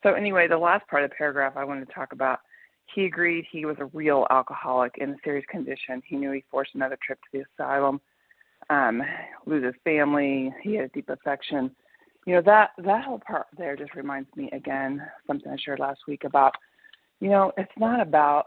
So, 0.04 0.14
anyway, 0.14 0.46
the 0.46 0.56
last 0.56 0.86
part 0.86 1.02
of 1.02 1.10
the 1.10 1.16
paragraph 1.16 1.54
I 1.56 1.64
wanted 1.64 1.86
to 1.88 1.92
talk 1.92 2.12
about– 2.12 2.38
he 2.94 3.04
agreed 3.04 3.44
he 3.50 3.64
was 3.64 3.76
a 3.78 3.86
real 3.86 4.26
alcoholic 4.30 4.96
in 4.98 5.10
a 5.10 5.16
serious 5.24 5.46
condition. 5.50 6.02
He 6.06 6.16
knew 6.16 6.32
he 6.32 6.44
forced 6.50 6.74
another 6.74 6.98
trip 7.04 7.18
to 7.22 7.38
the 7.38 7.44
asylum, 7.64 8.00
um, 8.70 9.02
lose 9.46 9.64
his 9.64 9.74
family. 9.84 10.54
He 10.62 10.74
had 10.74 10.86
a 10.86 10.88
deep 10.88 11.08
affection. 11.08 11.70
You 12.26 12.34
know 12.34 12.42
that 12.42 12.70
that 12.78 13.04
whole 13.04 13.20
part 13.26 13.46
there 13.58 13.76
just 13.76 13.94
reminds 13.94 14.34
me 14.34 14.48
again 14.52 15.02
something 15.26 15.50
I 15.50 15.56
shared 15.62 15.78
last 15.78 16.00
week 16.08 16.24
about. 16.24 16.54
You 17.20 17.30
know, 17.30 17.52
it's 17.56 17.72
not 17.78 18.00
about 18.00 18.46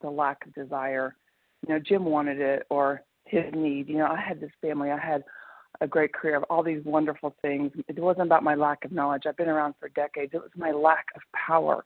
the 0.00 0.10
lack 0.10 0.46
of 0.46 0.54
desire. 0.54 1.16
You 1.66 1.74
know, 1.74 1.80
Jim 1.80 2.04
wanted 2.04 2.40
it 2.40 2.64
or 2.70 3.02
his 3.24 3.44
need. 3.54 3.88
You 3.88 3.98
know, 3.98 4.06
I 4.06 4.20
had 4.20 4.40
this 4.40 4.50
family. 4.60 4.90
I 4.90 4.98
had 4.98 5.22
a 5.80 5.86
great 5.86 6.14
career 6.14 6.36
of 6.36 6.44
all 6.44 6.62
these 6.62 6.82
wonderful 6.84 7.34
things. 7.42 7.72
It 7.88 7.98
wasn't 7.98 8.26
about 8.26 8.42
my 8.42 8.54
lack 8.54 8.84
of 8.84 8.92
knowledge. 8.92 9.24
I've 9.26 9.36
been 9.36 9.48
around 9.48 9.74
for 9.78 9.88
decades. 9.90 10.32
It 10.32 10.38
was 10.38 10.50
my 10.56 10.70
lack 10.70 11.06
of 11.14 11.22
power 11.34 11.84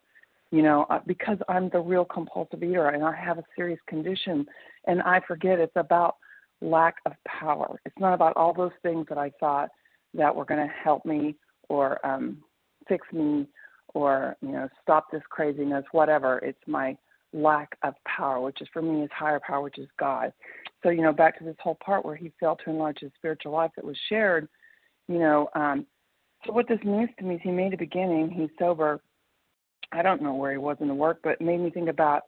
you 0.50 0.62
know, 0.62 0.87
uh, 0.90 0.98
because 1.06 1.38
I'm 1.48 1.68
the 1.68 1.78
real 1.78 2.04
compulsive 2.04 2.62
eater 2.62 2.88
and 2.88 3.04
I 3.04 3.14
have 3.14 3.38
a 3.38 3.44
serious 3.54 3.78
condition 3.87 4.46
and 4.87 5.00
I 5.02 5.20
forget 5.26 5.59
it's 5.59 5.72
about 5.76 6.16
lack 6.61 6.96
of 7.06 7.12
power. 7.26 7.80
It's 7.85 7.98
not 7.98 8.14
about 8.14 8.37
all 8.37 8.52
those 8.52 8.72
things 8.83 9.06
that 9.09 9.18
I 9.18 9.30
thought 9.38 9.70
that 10.14 10.35
were 10.35 10.44
going 10.44 10.66
to 10.66 10.72
help 10.83 11.04
me 11.06 11.37
or 11.68 12.04
um 12.04 12.38
fix 12.88 13.06
me 13.12 13.46
or, 13.94 14.37
you 14.40 14.53
know, 14.53 14.68
stop 14.83 15.11
this 15.11 15.22
craziness, 15.31 15.85
whatever. 15.92 16.38
It's 16.38 16.59
my 16.66 16.96
lack 17.33 17.76
of 17.83 17.94
power, 18.07 18.40
which 18.40 18.61
is 18.61 18.68
for 18.72 18.83
me 18.83 19.03
is 19.03 19.11
higher 19.16 19.40
power, 19.44 19.62
which 19.62 19.79
is 19.79 19.88
God. 19.98 20.33
So, 20.83 20.90
you 20.90 21.03
know, 21.03 21.12
back 21.12 21.38
to 21.38 21.44
this 21.44 21.57
whole 21.61 21.79
part 21.85 22.05
where 22.05 22.16
he 22.16 22.33
failed 22.40 22.61
to 22.64 22.70
enlarge 22.70 23.00
his 23.00 23.12
spiritual 23.16 23.53
life 23.53 23.70
that 23.76 23.85
was 23.85 23.96
shared, 24.09 24.48
you 25.09 25.18
know, 25.18 25.48
um 25.55 25.87
so 26.46 26.53
what 26.53 26.68
this 26.68 26.79
means 26.85 27.11
to 27.18 27.24
me 27.24 27.35
is 27.35 27.40
he 27.42 27.50
made 27.50 27.74
a 27.74 27.76
beginning, 27.76 28.31
he's 28.31 28.48
sober, 28.59 29.00
I 29.92 30.03
don't 30.03 30.22
know 30.22 30.35
where 30.35 30.53
he 30.53 30.59
was 30.59 30.76
in 30.81 30.88
the 30.88 30.94
work, 30.94 31.20
but 31.22 31.33
it 31.33 31.40
made 31.40 31.61
me 31.61 31.70
think 31.70 31.88
about, 31.88 32.22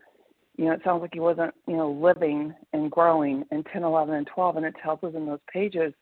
you 0.57 0.67
know, 0.67 0.73
it 0.73 0.81
sounds 0.85 1.01
like 1.01 1.15
he 1.15 1.21
wasn't, 1.21 1.55
you 1.67 1.77
know, 1.77 1.91
living 1.91 2.53
and 2.73 2.91
growing 2.91 3.45
in 3.51 3.65
10, 3.65 3.85
11, 3.85 4.15
and 4.15 4.27
12. 4.27 4.57
And 4.57 4.67
it 4.67 4.75
tells 4.83 5.03
us 5.03 5.15
in 5.15 5.27
those 5.27 5.41
pages 5.51 5.95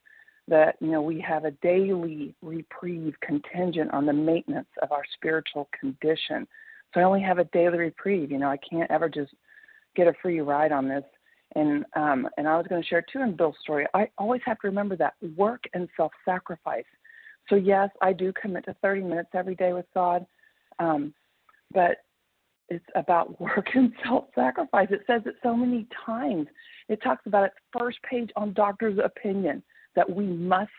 that, 0.50 0.76
you 0.80 0.90
know, 0.90 1.00
we 1.00 1.20
have 1.20 1.44
a 1.44 1.52
daily 1.62 2.34
reprieve 2.42 3.14
contingent 3.22 3.92
on 3.94 4.04
the 4.04 4.12
maintenance 4.12 4.68
of 4.82 4.92
our 4.92 5.04
spiritual 5.14 5.68
condition. 5.78 6.46
So 6.92 7.00
I 7.00 7.04
only 7.04 7.22
have 7.22 7.38
a 7.38 7.44
daily 7.44 7.78
reprieve. 7.78 8.30
You 8.30 8.38
know, 8.38 8.50
I 8.50 8.58
can't 8.58 8.90
ever 8.90 9.08
just 9.08 9.32
get 9.96 10.08
a 10.08 10.12
free 10.20 10.40
ride 10.40 10.72
on 10.72 10.88
this. 10.88 11.04
And 11.56 11.84
um, 11.96 12.28
and 12.36 12.46
I 12.46 12.56
was 12.56 12.66
going 12.68 12.82
to 12.82 12.86
share 12.86 13.04
too 13.12 13.22
in 13.22 13.34
Bill's 13.34 13.56
story. 13.60 13.86
I 13.94 14.08
always 14.18 14.40
have 14.44 14.58
to 14.60 14.68
remember 14.68 14.96
that 14.96 15.14
work 15.36 15.64
and 15.74 15.88
self-sacrifice. 15.96 16.84
So 17.48 17.56
yes, 17.56 17.88
I 18.02 18.12
do 18.12 18.32
commit 18.40 18.66
to 18.66 18.76
30 18.82 19.02
minutes 19.02 19.30
every 19.34 19.56
day 19.56 19.72
with 19.72 19.86
God. 19.94 20.26
Um, 20.78 21.12
but 21.72 21.98
it's 22.68 22.84
about 22.94 23.40
work 23.40 23.68
and 23.74 23.92
self 24.04 24.26
sacrifice. 24.34 24.88
It 24.90 25.02
says 25.06 25.22
it 25.26 25.36
so 25.42 25.56
many 25.56 25.86
times. 26.06 26.46
It 26.88 27.02
talks 27.02 27.26
about 27.26 27.46
it 27.46 27.52
first 27.76 27.98
page 28.08 28.30
on 28.36 28.52
Doctor's 28.52 28.98
Opinion 29.02 29.62
that 29.96 30.09
we 30.09 30.26
must 30.26 30.70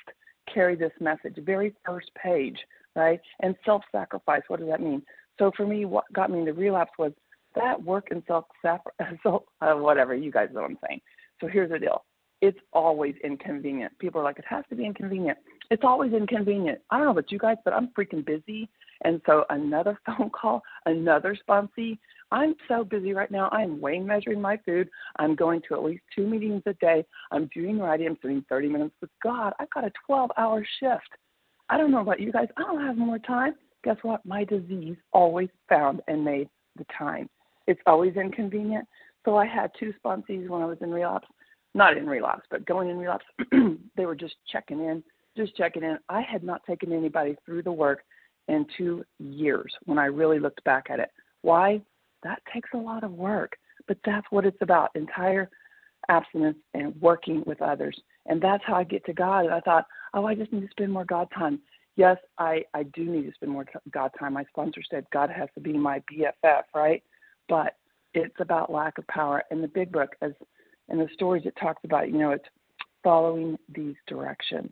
carry 0.52 0.76
this 0.76 0.91
message, 1.00 1.36
very 1.45 1.74
first 1.86 2.12
page, 2.21 2.58
right? 2.95 3.19
And 3.41 3.56
self 3.65 3.84
sacrifice, 3.91 4.41
what 4.47 4.60
does 4.60 4.69
that 4.69 4.82
mean? 4.82 5.02
So 5.39 5.52
for 5.56 5.65
me, 5.65 5.86
what 5.86 6.06
got 6.13 6.30
me 6.30 6.39
into 6.39 6.54
relapse 6.54 6.91
was 6.97 7.12
that 7.56 7.82
work 7.82 8.08
and 8.12 8.24
self 8.28 8.45
sacrifice, 8.62 9.17
so, 9.24 9.45
uh, 9.62 9.74
whatever, 9.74 10.15
you 10.15 10.32
guys 10.32 10.50
know 10.54 10.62
what 10.62 10.71
I'm 10.71 10.78
saying. 10.88 11.02
So 11.39 11.47
here's 11.47 11.71
the 11.71 11.80
deal 11.80 12.04
it's 12.41 12.60
always 12.74 13.13
inconvenient. 13.24 13.97
People 14.00 14.19
are 14.19 14.24
like, 14.24 14.39
it 14.39 14.45
has 14.47 14.65
to 14.69 14.76
be 14.76 14.86
inconvenient. 14.86 15.38
It's 15.69 15.84
always 15.86 16.12
inconvenient. 16.12 16.80
I 16.89 16.97
don't 16.97 17.06
know 17.06 17.12
about 17.12 17.32
you 17.32 17.38
guys, 17.38 17.58
but 17.63 17.74
I'm 17.74 17.89
freaking 17.89 18.26
busy 18.26 18.67
and 19.04 19.22
so 19.26 19.46
another 19.50 20.00
phone 20.06 20.30
call, 20.30 20.62
another 20.86 21.38
sponsee. 21.48 21.98
I'm 22.32 22.56
so 22.68 22.84
busy 22.84 23.14
right 23.14 23.32
now. 23.32 23.50
I'm 23.52 23.82
weighing, 23.82 24.06
measuring 24.06 24.42
my 24.42 24.58
food. 24.66 24.90
I'm 25.18 25.36
going 25.36 25.62
to 25.68 25.76
at 25.76 25.84
least 25.84 26.04
two 26.16 26.26
meetings 26.28 26.64
a 26.66 26.74
day. 26.74 27.06
I'm 27.32 27.50
doing 27.54 27.80
writing. 27.80 28.08
I'm 28.08 28.16
spending 28.18 28.46
30 28.48 28.70
minutes 28.70 28.96
with 29.02 29.10
God. 29.22 29.54
I've 29.60 29.70
got 29.72 29.84
a 29.84 29.92
12 30.08 30.32
hour 30.38 30.66
shift. 30.80 31.10
I 31.70 31.78
don't 31.78 31.92
know 31.92 32.02
about 32.02 32.20
you 32.20 32.32
guys. 32.32 32.48
I 32.58 32.62
don't 32.62 32.86
have 32.86 32.98
more 32.98 33.20
time. 33.20 33.56
Guess 33.84 33.98
what? 34.04 34.26
My 34.26 34.44
disease 34.44 34.98
always 35.12 35.50
found 35.68 36.02
and 36.08 36.24
made 36.24 36.48
the 36.78 36.86
time. 36.98 37.30
It's 37.68 37.82
always 37.86 38.16
inconvenient. 38.16 38.88
So 39.26 39.38
I 39.38 39.46
had 39.46 39.72
two 39.80 39.94
sponsees 40.04 40.48
when 40.50 40.62
I 40.62 40.66
was 40.66 40.78
in 40.82 40.92
relapse. 40.92 41.28
Not 41.74 41.98
in 41.98 42.06
relapse, 42.06 42.46
but 42.52 42.66
going 42.66 42.90
in 42.90 42.98
relapse. 42.98 43.26
they 43.96 44.06
were 44.06 44.16
just 44.16 44.36
checking 44.52 44.82
in, 44.82 45.04
just 45.38 45.56
checking 45.56 45.84
in. 45.84 45.98
I 46.10 46.22
had 46.22 46.44
not 46.44 46.66
taken 46.66 46.92
anybody 46.92 47.38
through 47.46 47.64
the 47.64 47.72
work 47.72 48.04
in 48.47 48.65
two 48.77 49.04
years 49.19 49.73
when 49.86 49.97
I 49.97 50.06
really 50.06 50.39
looked 50.39 50.63
back 50.63 50.88
at 50.89 50.99
it. 50.99 51.10
Why? 51.41 51.82
That 52.23 52.41
takes 52.54 52.69
a 52.73 52.77
lot 52.77 53.04
of 53.04 53.12
work, 53.12 53.58
but 53.88 53.97
that's 54.06 54.27
what 54.30 54.45
it's 54.45 54.62
about 54.62 54.91
entire 54.95 55.49
abstinence 56.10 56.58
and 56.73 56.99
working 57.01 57.43
with 57.45 57.62
others. 57.62 57.99
And 58.27 58.41
that's 58.41 58.63
how 58.65 58.75
I 58.75 58.84
get 58.84 59.06
to 59.06 59.13
God. 59.13 59.45
And 59.45 59.54
I 59.54 59.60
thought, 59.62 59.86
oh, 60.13 60.25
I 60.25 60.36
just 60.36 60.51
need 60.51 60.62
to 60.62 60.69
spend 60.69 60.91
more 60.91 61.06
God 61.06 61.27
time. 61.34 61.60
Yes, 61.95 62.17
I, 62.38 62.63
I 62.73 62.84
do 62.84 63.06
need 63.06 63.23
to 63.23 63.34
spend 63.34 63.51
more 63.51 63.65
God 63.91 64.12
time. 64.19 64.34
My 64.34 64.45
sponsor 64.45 64.82
said 64.89 65.06
God 65.12 65.30
has 65.30 65.49
to 65.56 65.62
be 65.62 65.73
my 65.73 66.01
BFF, 66.12 66.63
right? 66.75 67.04
But 67.49 67.75
it's 68.13 68.36
about 68.39 68.71
lack 68.71 68.97
of 68.97 69.08
power. 69.08 69.43
In 69.51 69.62
the 69.62 69.67
big 69.67 69.91
book, 69.91 70.15
as 70.21 70.32
in 70.89 70.99
the 70.99 71.10
stories 71.13 71.43
it 71.45 71.56
talks 71.60 71.84
about, 71.84 72.10
you 72.10 72.17
know, 72.17 72.32
it's 72.32 72.45
following 73.04 73.58
these 73.73 73.95
directions. 74.08 74.71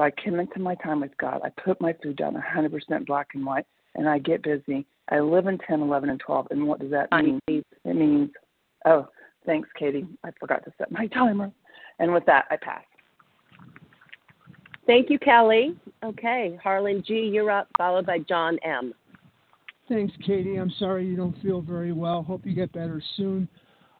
So 0.00 0.04
I 0.04 0.10
come 0.24 0.40
into 0.40 0.58
my 0.60 0.76
time 0.76 1.02
with 1.02 1.14
God. 1.18 1.42
I 1.44 1.50
put 1.62 1.78
my 1.78 1.94
food 2.02 2.16
down 2.16 2.34
100% 2.34 3.06
black 3.06 3.28
and 3.34 3.44
white, 3.44 3.66
and 3.94 4.08
I 4.08 4.18
get 4.18 4.42
busy. 4.42 4.86
I 5.10 5.20
live 5.20 5.46
in 5.46 5.58
10, 5.58 5.82
11, 5.82 6.08
and 6.08 6.18
12. 6.18 6.46
And 6.50 6.66
what 6.66 6.80
does 6.80 6.90
that 6.90 7.12
mean? 7.12 7.38
It 7.46 7.64
means, 7.84 8.30
oh, 8.86 9.08
thanks, 9.44 9.68
Katie. 9.78 10.06
I 10.24 10.30
forgot 10.40 10.64
to 10.64 10.72
set 10.78 10.90
my 10.90 11.06
timer. 11.08 11.52
And 11.98 12.14
with 12.14 12.24
that, 12.24 12.46
I 12.50 12.56
pass. 12.56 12.82
Thank 14.86 15.10
you, 15.10 15.18
Kelly. 15.18 15.76
Okay, 16.02 16.58
Harlan 16.62 17.04
G., 17.06 17.30
you're 17.30 17.50
up, 17.50 17.68
followed 17.76 18.06
by 18.06 18.20
John 18.20 18.58
M. 18.64 18.94
Thanks, 19.86 20.14
Katie. 20.26 20.56
I'm 20.56 20.72
sorry 20.78 21.04
you 21.04 21.14
don't 21.16 21.38
feel 21.42 21.60
very 21.60 21.92
well. 21.92 22.22
Hope 22.22 22.46
you 22.46 22.54
get 22.54 22.72
better 22.72 23.02
soon. 23.18 23.46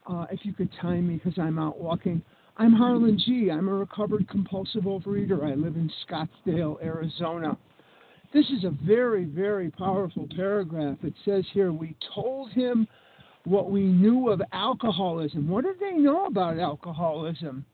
Uh, 0.06 0.24
if 0.30 0.46
you 0.46 0.54
could 0.54 0.70
time 0.80 1.08
me 1.08 1.20
because 1.22 1.38
I'm 1.38 1.58
out 1.58 1.78
walking. 1.78 2.22
I'm 2.56 2.72
Harlan 2.72 3.18
G. 3.18 3.50
I'm 3.50 3.68
a 3.68 3.74
recovered 3.74 4.28
compulsive 4.28 4.82
overeater. 4.82 5.44
I 5.44 5.54
live 5.54 5.76
in 5.76 5.90
Scottsdale, 6.06 6.82
Arizona. 6.82 7.56
This 8.34 8.46
is 8.50 8.64
a 8.64 8.74
very, 8.84 9.24
very 9.24 9.70
powerful 9.70 10.28
paragraph. 10.36 10.98
It 11.02 11.14
says 11.24 11.44
here, 11.52 11.72
We 11.72 11.96
told 12.14 12.50
him 12.52 12.86
what 13.44 13.70
we 13.70 13.82
knew 13.82 14.28
of 14.28 14.42
alcoholism. 14.52 15.48
What 15.48 15.64
did 15.64 15.80
they 15.80 15.92
know 15.92 16.26
about 16.26 16.58
alcoholism? 16.58 17.64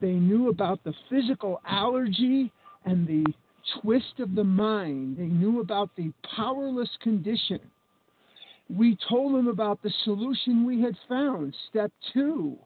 They 0.00 0.12
knew 0.12 0.48
about 0.48 0.82
the 0.84 0.94
physical 1.08 1.60
allergy 1.66 2.52
and 2.84 3.06
the 3.06 3.24
twist 3.80 4.20
of 4.20 4.34
the 4.34 4.44
mind. 4.44 5.16
They 5.18 5.24
knew 5.24 5.60
about 5.60 5.90
the 5.96 6.12
powerless 6.36 6.90
condition. 7.02 7.60
We 8.68 8.96
told 9.08 9.34
him 9.34 9.48
about 9.48 9.82
the 9.82 9.92
solution 10.04 10.64
we 10.64 10.80
had 10.80 10.96
found, 11.08 11.54
step 11.68 11.90
two. 12.12 12.56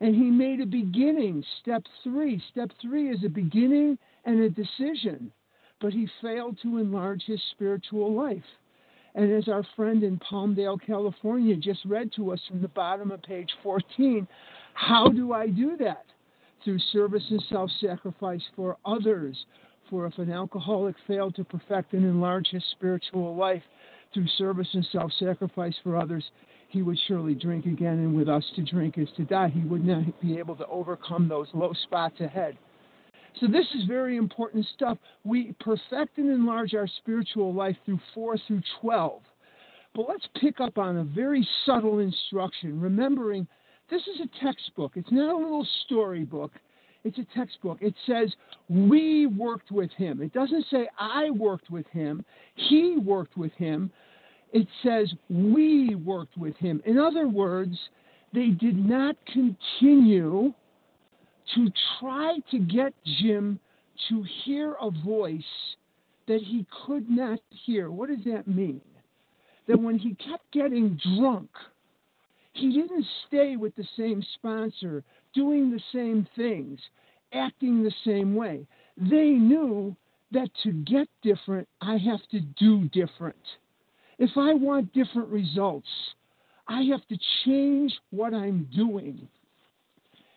And 0.00 0.14
he 0.14 0.30
made 0.30 0.60
a 0.60 0.66
beginning, 0.66 1.44
step 1.60 1.82
three. 2.02 2.42
Step 2.50 2.70
three 2.80 3.10
is 3.10 3.24
a 3.24 3.28
beginning 3.28 3.98
and 4.24 4.40
a 4.40 4.50
decision, 4.50 5.32
but 5.80 5.92
he 5.92 6.08
failed 6.20 6.58
to 6.62 6.78
enlarge 6.78 7.22
his 7.24 7.40
spiritual 7.52 8.14
life. 8.14 8.42
And 9.14 9.32
as 9.32 9.48
our 9.48 9.64
friend 9.74 10.02
in 10.02 10.18
Palmdale, 10.18 10.78
California 10.86 11.56
just 11.56 11.80
read 11.86 12.12
to 12.16 12.32
us 12.32 12.40
from 12.48 12.60
the 12.60 12.68
bottom 12.68 13.10
of 13.10 13.22
page 13.22 13.50
14, 13.62 14.28
how 14.74 15.08
do 15.08 15.32
I 15.32 15.46
do 15.48 15.76
that? 15.78 16.04
Through 16.62 16.78
service 16.92 17.24
and 17.30 17.42
self 17.48 17.70
sacrifice 17.80 18.42
for 18.54 18.76
others. 18.84 19.36
For 19.88 20.04
if 20.06 20.18
an 20.18 20.32
alcoholic 20.32 20.96
failed 21.06 21.36
to 21.36 21.44
perfect 21.44 21.92
and 21.94 22.04
enlarge 22.04 22.48
his 22.48 22.64
spiritual 22.72 23.36
life 23.36 23.62
through 24.12 24.26
service 24.36 24.68
and 24.72 24.86
self 24.92 25.12
sacrifice 25.18 25.74
for 25.82 25.96
others, 25.96 26.24
he 26.76 26.82
would 26.82 26.98
surely 27.08 27.34
drink 27.34 27.64
again, 27.64 27.94
and 27.94 28.14
with 28.14 28.28
us 28.28 28.44
to 28.54 28.62
drink 28.62 28.98
is 28.98 29.08
to 29.16 29.24
die. 29.24 29.48
He 29.48 29.60
would 29.60 29.84
not 29.84 30.04
be 30.20 30.38
able 30.38 30.54
to 30.56 30.66
overcome 30.66 31.26
those 31.26 31.48
low 31.54 31.72
spots 31.84 32.20
ahead. 32.20 32.58
So, 33.40 33.46
this 33.46 33.66
is 33.74 33.84
very 33.86 34.16
important 34.16 34.66
stuff. 34.74 34.98
We 35.24 35.54
perfect 35.60 36.18
and 36.18 36.30
enlarge 36.30 36.74
our 36.74 36.86
spiritual 36.98 37.54
life 37.54 37.76
through 37.84 38.00
4 38.14 38.36
through 38.46 38.62
12. 38.80 39.22
But 39.94 40.06
let's 40.08 40.26
pick 40.40 40.60
up 40.60 40.76
on 40.76 40.98
a 40.98 41.04
very 41.04 41.46
subtle 41.64 42.00
instruction, 42.00 42.78
remembering 42.78 43.46
this 43.90 44.02
is 44.02 44.20
a 44.20 44.44
textbook. 44.44 44.92
It's 44.94 45.10
not 45.10 45.34
a 45.34 45.36
little 45.36 45.66
storybook, 45.86 46.52
it's 47.04 47.18
a 47.18 47.26
textbook. 47.34 47.78
It 47.80 47.94
says, 48.06 48.32
We 48.68 49.26
worked 49.26 49.70
with 49.70 49.90
him. 49.92 50.20
It 50.20 50.32
doesn't 50.34 50.66
say, 50.70 50.88
I 50.98 51.30
worked 51.30 51.70
with 51.70 51.86
him, 51.88 52.24
he 52.54 52.96
worked 52.98 53.36
with 53.36 53.52
him. 53.52 53.90
It 54.52 54.66
says, 54.82 55.12
We 55.28 55.94
worked 55.94 56.36
with 56.36 56.56
him. 56.56 56.82
In 56.86 56.98
other 56.98 57.28
words, 57.28 57.76
they 58.32 58.48
did 58.48 58.76
not 58.76 59.16
continue 59.32 60.52
to 61.54 61.72
try 62.00 62.38
to 62.50 62.58
get 62.58 62.92
Jim 63.20 63.58
to 64.08 64.24
hear 64.44 64.76
a 64.80 64.90
voice 64.90 65.42
that 66.26 66.40
he 66.42 66.66
could 66.86 67.08
not 67.08 67.38
hear. 67.64 67.90
What 67.90 68.08
does 68.08 68.24
that 68.26 68.46
mean? 68.46 68.80
That 69.68 69.80
when 69.80 69.98
he 69.98 70.14
kept 70.14 70.50
getting 70.52 70.98
drunk, 71.16 71.50
he 72.52 72.72
didn't 72.72 73.06
stay 73.26 73.56
with 73.56 73.74
the 73.76 73.86
same 73.96 74.24
sponsor, 74.34 75.04
doing 75.34 75.70
the 75.70 75.80
same 75.92 76.26
things, 76.36 76.80
acting 77.32 77.82
the 77.82 77.92
same 78.04 78.34
way. 78.34 78.66
They 78.96 79.30
knew 79.30 79.94
that 80.32 80.48
to 80.64 80.72
get 80.72 81.08
different, 81.22 81.68
I 81.80 81.96
have 81.98 82.26
to 82.30 82.40
do 82.40 82.88
different. 82.88 83.36
If 84.18 84.30
I 84.36 84.54
want 84.54 84.92
different 84.92 85.28
results, 85.28 85.88
I 86.68 86.82
have 86.82 87.06
to 87.08 87.18
change 87.44 87.92
what 88.10 88.34
I'm 88.34 88.68
doing 88.74 89.28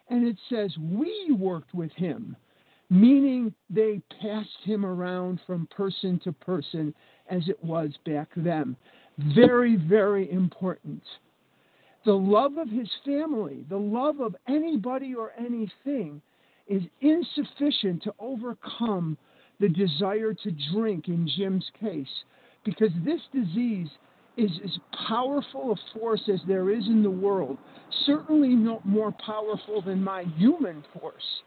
and 0.10 0.28
it 0.28 0.38
says, 0.50 0.76
We 0.80 1.36
worked 1.38 1.74
with 1.74 1.92
him, 1.94 2.36
meaning 2.90 3.54
they 3.70 4.02
passed 4.22 4.50
him 4.64 4.86
around 4.86 5.40
from 5.46 5.68
person 5.68 6.20
to 6.24 6.32
person 6.32 6.94
as 7.30 7.48
it 7.48 7.64
was 7.64 7.92
back 8.06 8.30
then. 8.36 8.76
Very, 9.36 9.76
very 9.76 10.32
important. 10.32 11.04
The 12.06 12.14
love 12.14 12.58
of 12.58 12.70
his 12.70 12.90
family, 13.06 13.66
the 13.70 13.78
love 13.78 14.20
of 14.20 14.36
anybody 14.48 15.14
or 15.14 15.34
anything, 15.38 16.22
is 16.68 16.84
insufficient 17.02 18.04
to 18.04 18.14
overcome 18.20 19.18
the 19.60 19.70
desire 19.70 20.34
to 20.34 20.52
drink 20.74 21.08
in 21.08 21.30
Jim's 21.36 21.70
case 21.80 22.08
because 22.64 22.92
this 23.04 23.22
disease 23.34 23.90
is 24.38 24.52
as 24.64 24.78
powerful 25.08 25.72
a 25.72 26.00
force 26.00 26.22
as 26.32 26.40
there 26.48 26.70
is 26.70 26.86
in 26.88 27.04
the 27.04 27.10
world, 27.10 27.58
certainly 28.06 28.50
not 28.50 28.86
more 28.86 29.14
powerful 29.26 29.82
than 29.82 30.04
my 30.04 30.24
human 30.38 30.84
force. 31.00 31.42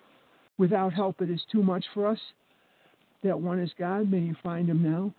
Without 0.58 0.92
help, 0.92 1.20
it 1.22 1.30
is 1.30 1.42
too 1.50 1.62
much 1.62 1.84
for 1.94 2.06
us. 2.06 2.18
That 3.22 3.40
one 3.40 3.60
is 3.60 3.70
God. 3.78 4.10
May 4.10 4.18
you 4.18 4.36
find 4.42 4.68
him 4.68 4.82
now. 4.82 5.12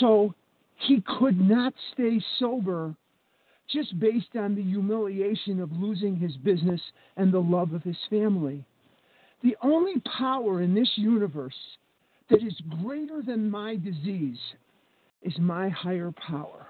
So 0.00 0.34
he 0.76 1.02
could 1.18 1.40
not 1.40 1.72
stay 1.92 2.20
sober 2.38 2.94
just 3.72 3.98
based 3.98 4.36
on 4.36 4.54
the 4.54 4.62
humiliation 4.62 5.60
of 5.60 5.72
losing 5.72 6.16
his 6.16 6.36
business 6.38 6.80
and 7.16 7.32
the 7.32 7.38
love 7.38 7.72
of 7.72 7.82
his 7.82 7.96
family. 8.10 8.64
The 9.42 9.56
only 9.62 10.00
power 10.18 10.62
in 10.62 10.74
this 10.74 10.90
universe 10.96 11.54
that 12.30 12.42
is 12.42 12.54
greater 12.82 13.22
than 13.22 13.50
my 13.50 13.76
disease 13.76 14.38
is 15.26 15.38
my 15.38 15.68
higher 15.68 16.12
power. 16.26 16.66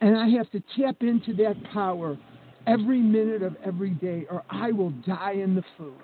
And 0.00 0.16
I 0.16 0.28
have 0.28 0.50
to 0.52 0.62
tap 0.76 0.96
into 1.00 1.34
that 1.34 1.56
power 1.72 2.16
every 2.66 3.00
minute 3.00 3.42
of 3.42 3.56
every 3.64 3.90
day, 3.90 4.26
or 4.30 4.44
I 4.48 4.70
will 4.70 4.90
die 5.06 5.32
in 5.32 5.54
the 5.54 5.64
food. 5.76 5.94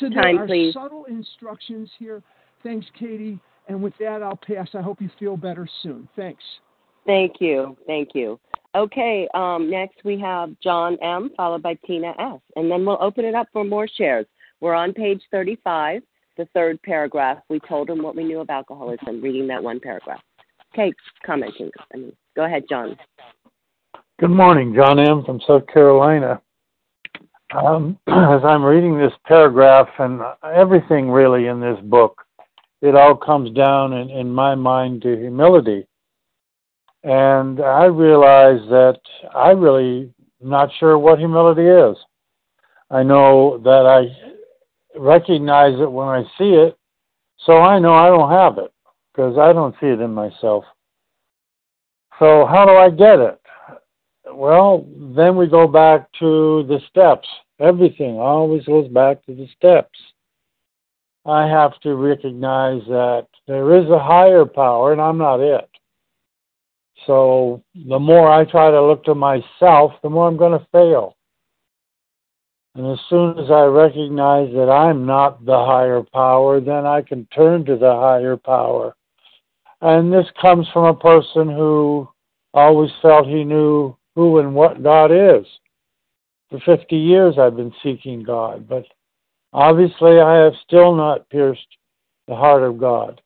So 0.00 0.08
there 0.08 0.22
Time, 0.22 0.38
are 0.38 0.46
please. 0.46 0.74
subtle 0.74 1.04
instructions 1.04 1.90
here. 1.98 2.22
Thanks, 2.62 2.86
Katie. 2.98 3.38
And 3.68 3.82
with 3.82 3.92
that, 4.00 4.22
I'll 4.22 4.36
pass. 4.36 4.68
I 4.74 4.80
hope 4.80 5.00
you 5.00 5.10
feel 5.18 5.36
better 5.36 5.68
soon. 5.82 6.08
Thanks. 6.16 6.42
Thank 7.06 7.40
you. 7.40 7.76
Thank 7.86 8.10
you. 8.14 8.40
Okay, 8.74 9.26
um, 9.34 9.70
next 9.70 10.04
we 10.04 10.18
have 10.20 10.50
John 10.62 10.98
M., 11.02 11.30
followed 11.36 11.62
by 11.62 11.74
Tina 11.86 12.14
S., 12.18 12.40
and 12.56 12.70
then 12.70 12.84
we'll 12.84 12.98
open 13.00 13.24
it 13.24 13.34
up 13.34 13.48
for 13.52 13.64
more 13.64 13.88
shares. 13.88 14.26
We're 14.60 14.74
on 14.74 14.92
page 14.92 15.22
35, 15.30 16.02
the 16.36 16.44
third 16.52 16.80
paragraph. 16.82 17.38
We 17.48 17.60
told 17.60 17.88
him 17.88 18.02
what 18.02 18.14
we 18.14 18.24
knew 18.24 18.40
of 18.40 18.50
alcoholism, 18.50 19.22
reading 19.22 19.46
that 19.48 19.62
one 19.62 19.80
paragraph. 19.80 20.20
Okay, 20.78 20.92
commenting. 21.26 21.72
I 21.92 21.96
mean, 21.96 22.12
go 22.36 22.44
ahead, 22.44 22.62
John. 22.70 22.96
Good 24.20 24.30
morning, 24.30 24.76
John 24.76 25.00
M. 25.00 25.24
from 25.24 25.40
South 25.44 25.66
Carolina. 25.66 26.40
Um, 27.52 27.98
as 28.06 28.44
I'm 28.44 28.62
reading 28.62 28.96
this 28.96 29.12
paragraph 29.26 29.88
and 29.98 30.20
everything 30.44 31.10
really 31.10 31.46
in 31.46 31.60
this 31.60 31.80
book, 31.82 32.22
it 32.80 32.94
all 32.94 33.16
comes 33.16 33.50
down 33.56 33.92
in, 33.92 34.08
in 34.08 34.30
my 34.30 34.54
mind 34.54 35.02
to 35.02 35.16
humility. 35.16 35.84
And 37.02 37.60
I 37.60 37.86
realize 37.86 38.60
that 38.68 39.00
I 39.34 39.50
really 39.50 40.14
not 40.40 40.70
sure 40.78 40.96
what 40.96 41.18
humility 41.18 41.66
is. 41.66 41.96
I 42.88 43.02
know 43.02 43.58
that 43.64 43.84
I 43.84 44.96
recognize 44.96 45.74
it 45.80 45.90
when 45.90 46.06
I 46.06 46.22
see 46.38 46.50
it, 46.50 46.78
so 47.46 47.56
I 47.56 47.80
know 47.80 47.94
I 47.94 48.06
don't 48.06 48.30
have 48.30 48.58
it 48.64 48.72
because 49.18 49.36
I 49.36 49.52
don't 49.52 49.74
see 49.80 49.88
it 49.88 50.00
in 50.00 50.14
myself. 50.14 50.64
So 52.20 52.46
how 52.46 52.64
do 52.64 52.74
I 52.74 52.88
get 52.88 53.18
it? 53.18 53.40
Well, 54.32 54.86
then 55.16 55.36
we 55.36 55.48
go 55.48 55.66
back 55.66 56.08
to 56.20 56.64
the 56.68 56.78
steps. 56.88 57.26
Everything 57.58 58.20
always 58.20 58.64
goes 58.64 58.86
back 58.86 59.26
to 59.26 59.34
the 59.34 59.48
steps. 59.56 59.98
I 61.26 61.48
have 61.48 61.80
to 61.80 61.96
recognize 61.96 62.82
that 62.86 63.26
there 63.48 63.76
is 63.76 63.90
a 63.90 63.98
higher 63.98 64.44
power 64.44 64.92
and 64.92 65.00
I'm 65.00 65.18
not 65.18 65.40
it. 65.40 65.68
So 67.04 67.64
the 67.74 67.98
more 67.98 68.30
I 68.30 68.44
try 68.44 68.70
to 68.70 68.86
look 68.86 69.02
to 69.04 69.16
myself, 69.16 69.94
the 70.04 70.10
more 70.10 70.28
I'm 70.28 70.36
going 70.36 70.56
to 70.56 70.66
fail. 70.70 71.16
And 72.76 72.86
as 72.86 73.00
soon 73.10 73.36
as 73.36 73.50
I 73.50 73.64
recognize 73.64 74.52
that 74.52 74.70
I'm 74.70 75.06
not 75.06 75.44
the 75.44 75.58
higher 75.58 76.04
power, 76.12 76.60
then 76.60 76.86
I 76.86 77.02
can 77.02 77.26
turn 77.34 77.64
to 77.64 77.76
the 77.76 77.92
higher 77.92 78.36
power. 78.36 78.94
And 79.80 80.12
this 80.12 80.26
comes 80.40 80.66
from 80.72 80.84
a 80.84 80.94
person 80.94 81.48
who 81.48 82.08
always 82.52 82.90
felt 83.00 83.26
he 83.26 83.44
knew 83.44 83.96
who 84.14 84.38
and 84.38 84.54
what 84.54 84.82
God 84.82 85.12
is. 85.12 85.46
For 86.50 86.58
50 86.64 86.96
years 86.96 87.36
I've 87.38 87.56
been 87.56 87.74
seeking 87.82 88.22
God, 88.22 88.68
but 88.68 88.84
obviously 89.52 90.18
I 90.18 90.36
have 90.42 90.54
still 90.66 90.94
not 90.94 91.28
pierced 91.28 91.66
the 92.26 92.34
heart 92.34 92.62
of 92.62 92.78
God. 92.78 93.20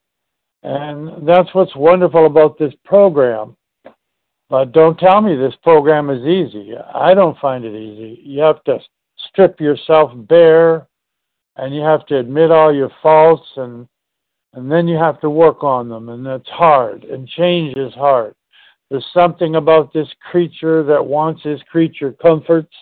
And 0.63 1.27
that's 1.27 1.53
what's 1.55 1.75
wonderful 1.75 2.27
about 2.27 2.59
this 2.59 2.75
program. 2.85 3.57
But 4.49 4.73
don't 4.73 4.99
tell 4.99 5.23
me 5.23 5.35
this 5.35 5.55
program 5.63 6.11
is 6.11 6.27
easy. 6.27 6.75
I 6.77 7.15
don't 7.15 7.39
find 7.39 7.65
it 7.65 7.75
easy. 7.75 8.21
You 8.23 8.43
have 8.43 8.63
to 8.65 8.79
strip 9.29 9.61
yourself 9.61 10.13
bare 10.15 10.87
and 11.57 11.75
you 11.75 11.81
have 11.81 12.05
to 12.07 12.19
admit 12.19 12.51
all 12.51 12.75
your 12.75 12.91
faults 13.03 13.47
and 13.57 13.89
and 14.55 14.71
then 14.71 14.87
you 14.87 14.97
have 14.97 15.21
to 15.21 15.31
work 15.31 15.65
on 15.65 15.89
them 15.89 16.09
and 16.09 16.25
that's 16.25 16.49
hard 16.49 17.05
and 17.05 17.29
change 17.29 17.77
is 17.77 17.93
hard 17.95 18.35
there's 18.91 19.07
something 19.15 19.57
about 19.57 19.93
this 19.93 20.09
creature 20.31 20.83
that 20.83 21.05
wants 21.05 21.43
his 21.43 21.61
creature 21.71 22.13
comforts 22.21 22.75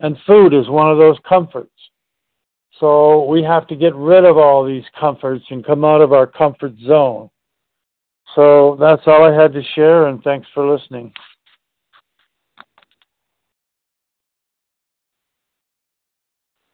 and 0.00 0.16
food 0.26 0.52
is 0.52 0.68
one 0.68 0.90
of 0.90 0.98
those 0.98 1.18
comforts 1.28 1.70
so 2.80 3.24
we 3.26 3.42
have 3.42 3.66
to 3.68 3.76
get 3.76 3.94
rid 3.94 4.24
of 4.24 4.36
all 4.36 4.64
these 4.64 4.84
comforts 4.98 5.44
and 5.50 5.64
come 5.64 5.84
out 5.84 6.00
of 6.00 6.12
our 6.12 6.26
comfort 6.26 6.72
zone 6.84 7.28
so 8.34 8.76
that's 8.80 9.02
all 9.06 9.24
i 9.24 9.32
had 9.32 9.52
to 9.52 9.62
share 9.74 10.06
and 10.06 10.22
thanks 10.22 10.48
for 10.54 10.66
listening 10.66 11.12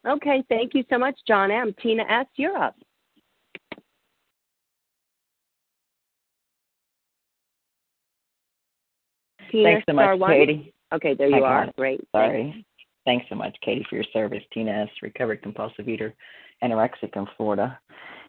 Okay, 0.06 0.42
thank 0.48 0.72
you 0.72 0.82
so 0.88 0.96
much, 0.96 1.18
John 1.28 1.50
M. 1.50 1.74
Tina 1.82 2.04
S., 2.08 2.26
you're 2.36 2.56
up. 2.56 2.74
Tina, 9.50 9.70
Thanks 9.70 9.84
so 9.88 9.94
much, 9.94 10.18
one. 10.18 10.30
Katie. 10.30 10.74
Okay, 10.92 11.14
there 11.14 11.28
you 11.28 11.44
are. 11.44 11.70
Great. 11.76 12.00
Sorry. 12.12 12.64
Thanks 13.04 13.26
so 13.28 13.34
much, 13.34 13.56
Katie, 13.62 13.86
for 13.88 13.96
your 13.96 14.04
service. 14.12 14.42
Tina 14.52 14.70
S., 14.70 14.88
recovered 15.02 15.42
compulsive 15.42 15.88
eater, 15.88 16.14
anorexic 16.62 17.16
in 17.16 17.26
Florida. 17.36 17.78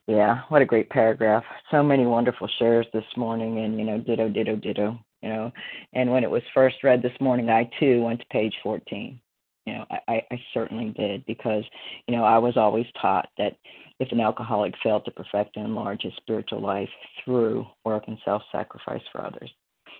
Yeah, 0.08 0.42
what 0.50 0.62
a 0.62 0.66
great 0.66 0.90
paragraph. 0.90 1.44
So 1.70 1.84
many 1.84 2.06
wonderful 2.06 2.50
shares 2.58 2.88
this 2.94 3.06
morning, 3.16 3.60
and 3.60 3.78
you 3.78 3.86
know, 3.86 4.00
ditto, 4.00 4.30
ditto, 4.30 4.56
ditto. 4.56 4.98
You 5.22 5.30
know, 5.30 5.52
and 5.94 6.10
when 6.10 6.24
it 6.24 6.32
was 6.32 6.42
first 6.54 6.78
read 6.84 7.04
this 7.04 7.20
morning, 7.20 7.50
I 7.50 7.70
too 7.80 8.02
went 8.02 8.20
to 8.22 8.26
page 8.32 8.56
14. 8.64 9.20
You 9.68 9.74
know, 9.74 9.86
I, 10.08 10.24
I 10.32 10.42
certainly 10.52 10.90
did 10.98 11.24
because, 11.28 11.64
you 12.08 12.16
know, 12.16 12.24
I 12.24 12.40
was 12.40 12.58
always 12.58 12.88
taught 13.00 13.30
that 13.38 13.56
if 14.00 14.12
an 14.12 14.20
alcoholic 14.20 14.74
failed 14.82 15.06
to 15.06 15.12
perfect 15.12 15.56
and 15.56 15.66
enlarge 15.66 16.02
his 16.02 16.14
spiritual 16.18 16.62
life 16.62 16.90
through 17.24 17.68
work 17.86 18.06
and 18.08 18.18
self 18.26 18.42
sacrifice 18.52 19.04
for 19.12 19.24
others, 19.24 19.52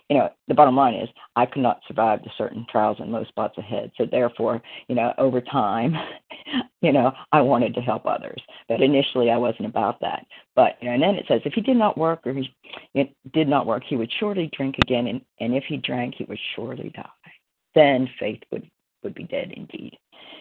you 0.08 0.16
know, 0.18 0.30
the 0.48 0.54
bottom 0.54 0.76
line 0.76 0.94
is 0.94 1.08
I 1.36 1.46
could 1.46 1.62
not 1.62 1.80
survive 1.86 2.22
the 2.22 2.30
certain 2.36 2.66
trials 2.70 2.98
and 3.00 3.12
low 3.12 3.24
spots 3.24 3.56
ahead. 3.58 3.92
So 3.96 4.06
therefore, 4.10 4.62
you 4.88 4.94
know, 4.94 5.12
over 5.18 5.40
time, 5.40 5.94
you 6.82 6.92
know, 6.92 7.12
I 7.32 7.40
wanted 7.40 7.74
to 7.74 7.80
help 7.80 8.06
others. 8.06 8.40
But 8.68 8.82
initially 8.82 9.30
I 9.30 9.36
wasn't 9.36 9.66
about 9.66 10.00
that. 10.00 10.26
But 10.54 10.76
you 10.80 10.88
know, 10.88 10.94
and 10.94 11.02
then 11.02 11.14
it 11.14 11.24
says 11.28 11.40
if 11.44 11.54
he 11.54 11.60
did 11.60 11.76
not 11.76 11.96
work 11.96 12.26
or 12.26 12.34
he 12.34 13.14
did 13.32 13.48
not 13.48 13.66
work, 13.66 13.84
he 13.86 13.96
would 13.96 14.12
surely 14.18 14.50
drink 14.56 14.76
again 14.82 15.06
and, 15.06 15.20
and 15.40 15.54
if 15.54 15.64
he 15.64 15.76
drank 15.78 16.14
he 16.16 16.24
would 16.24 16.40
surely 16.54 16.90
die. 16.94 17.08
Then 17.74 18.08
faith 18.18 18.40
would 18.50 18.68
would 19.02 19.14
be 19.14 19.24
dead 19.24 19.52
indeed. 19.56 19.96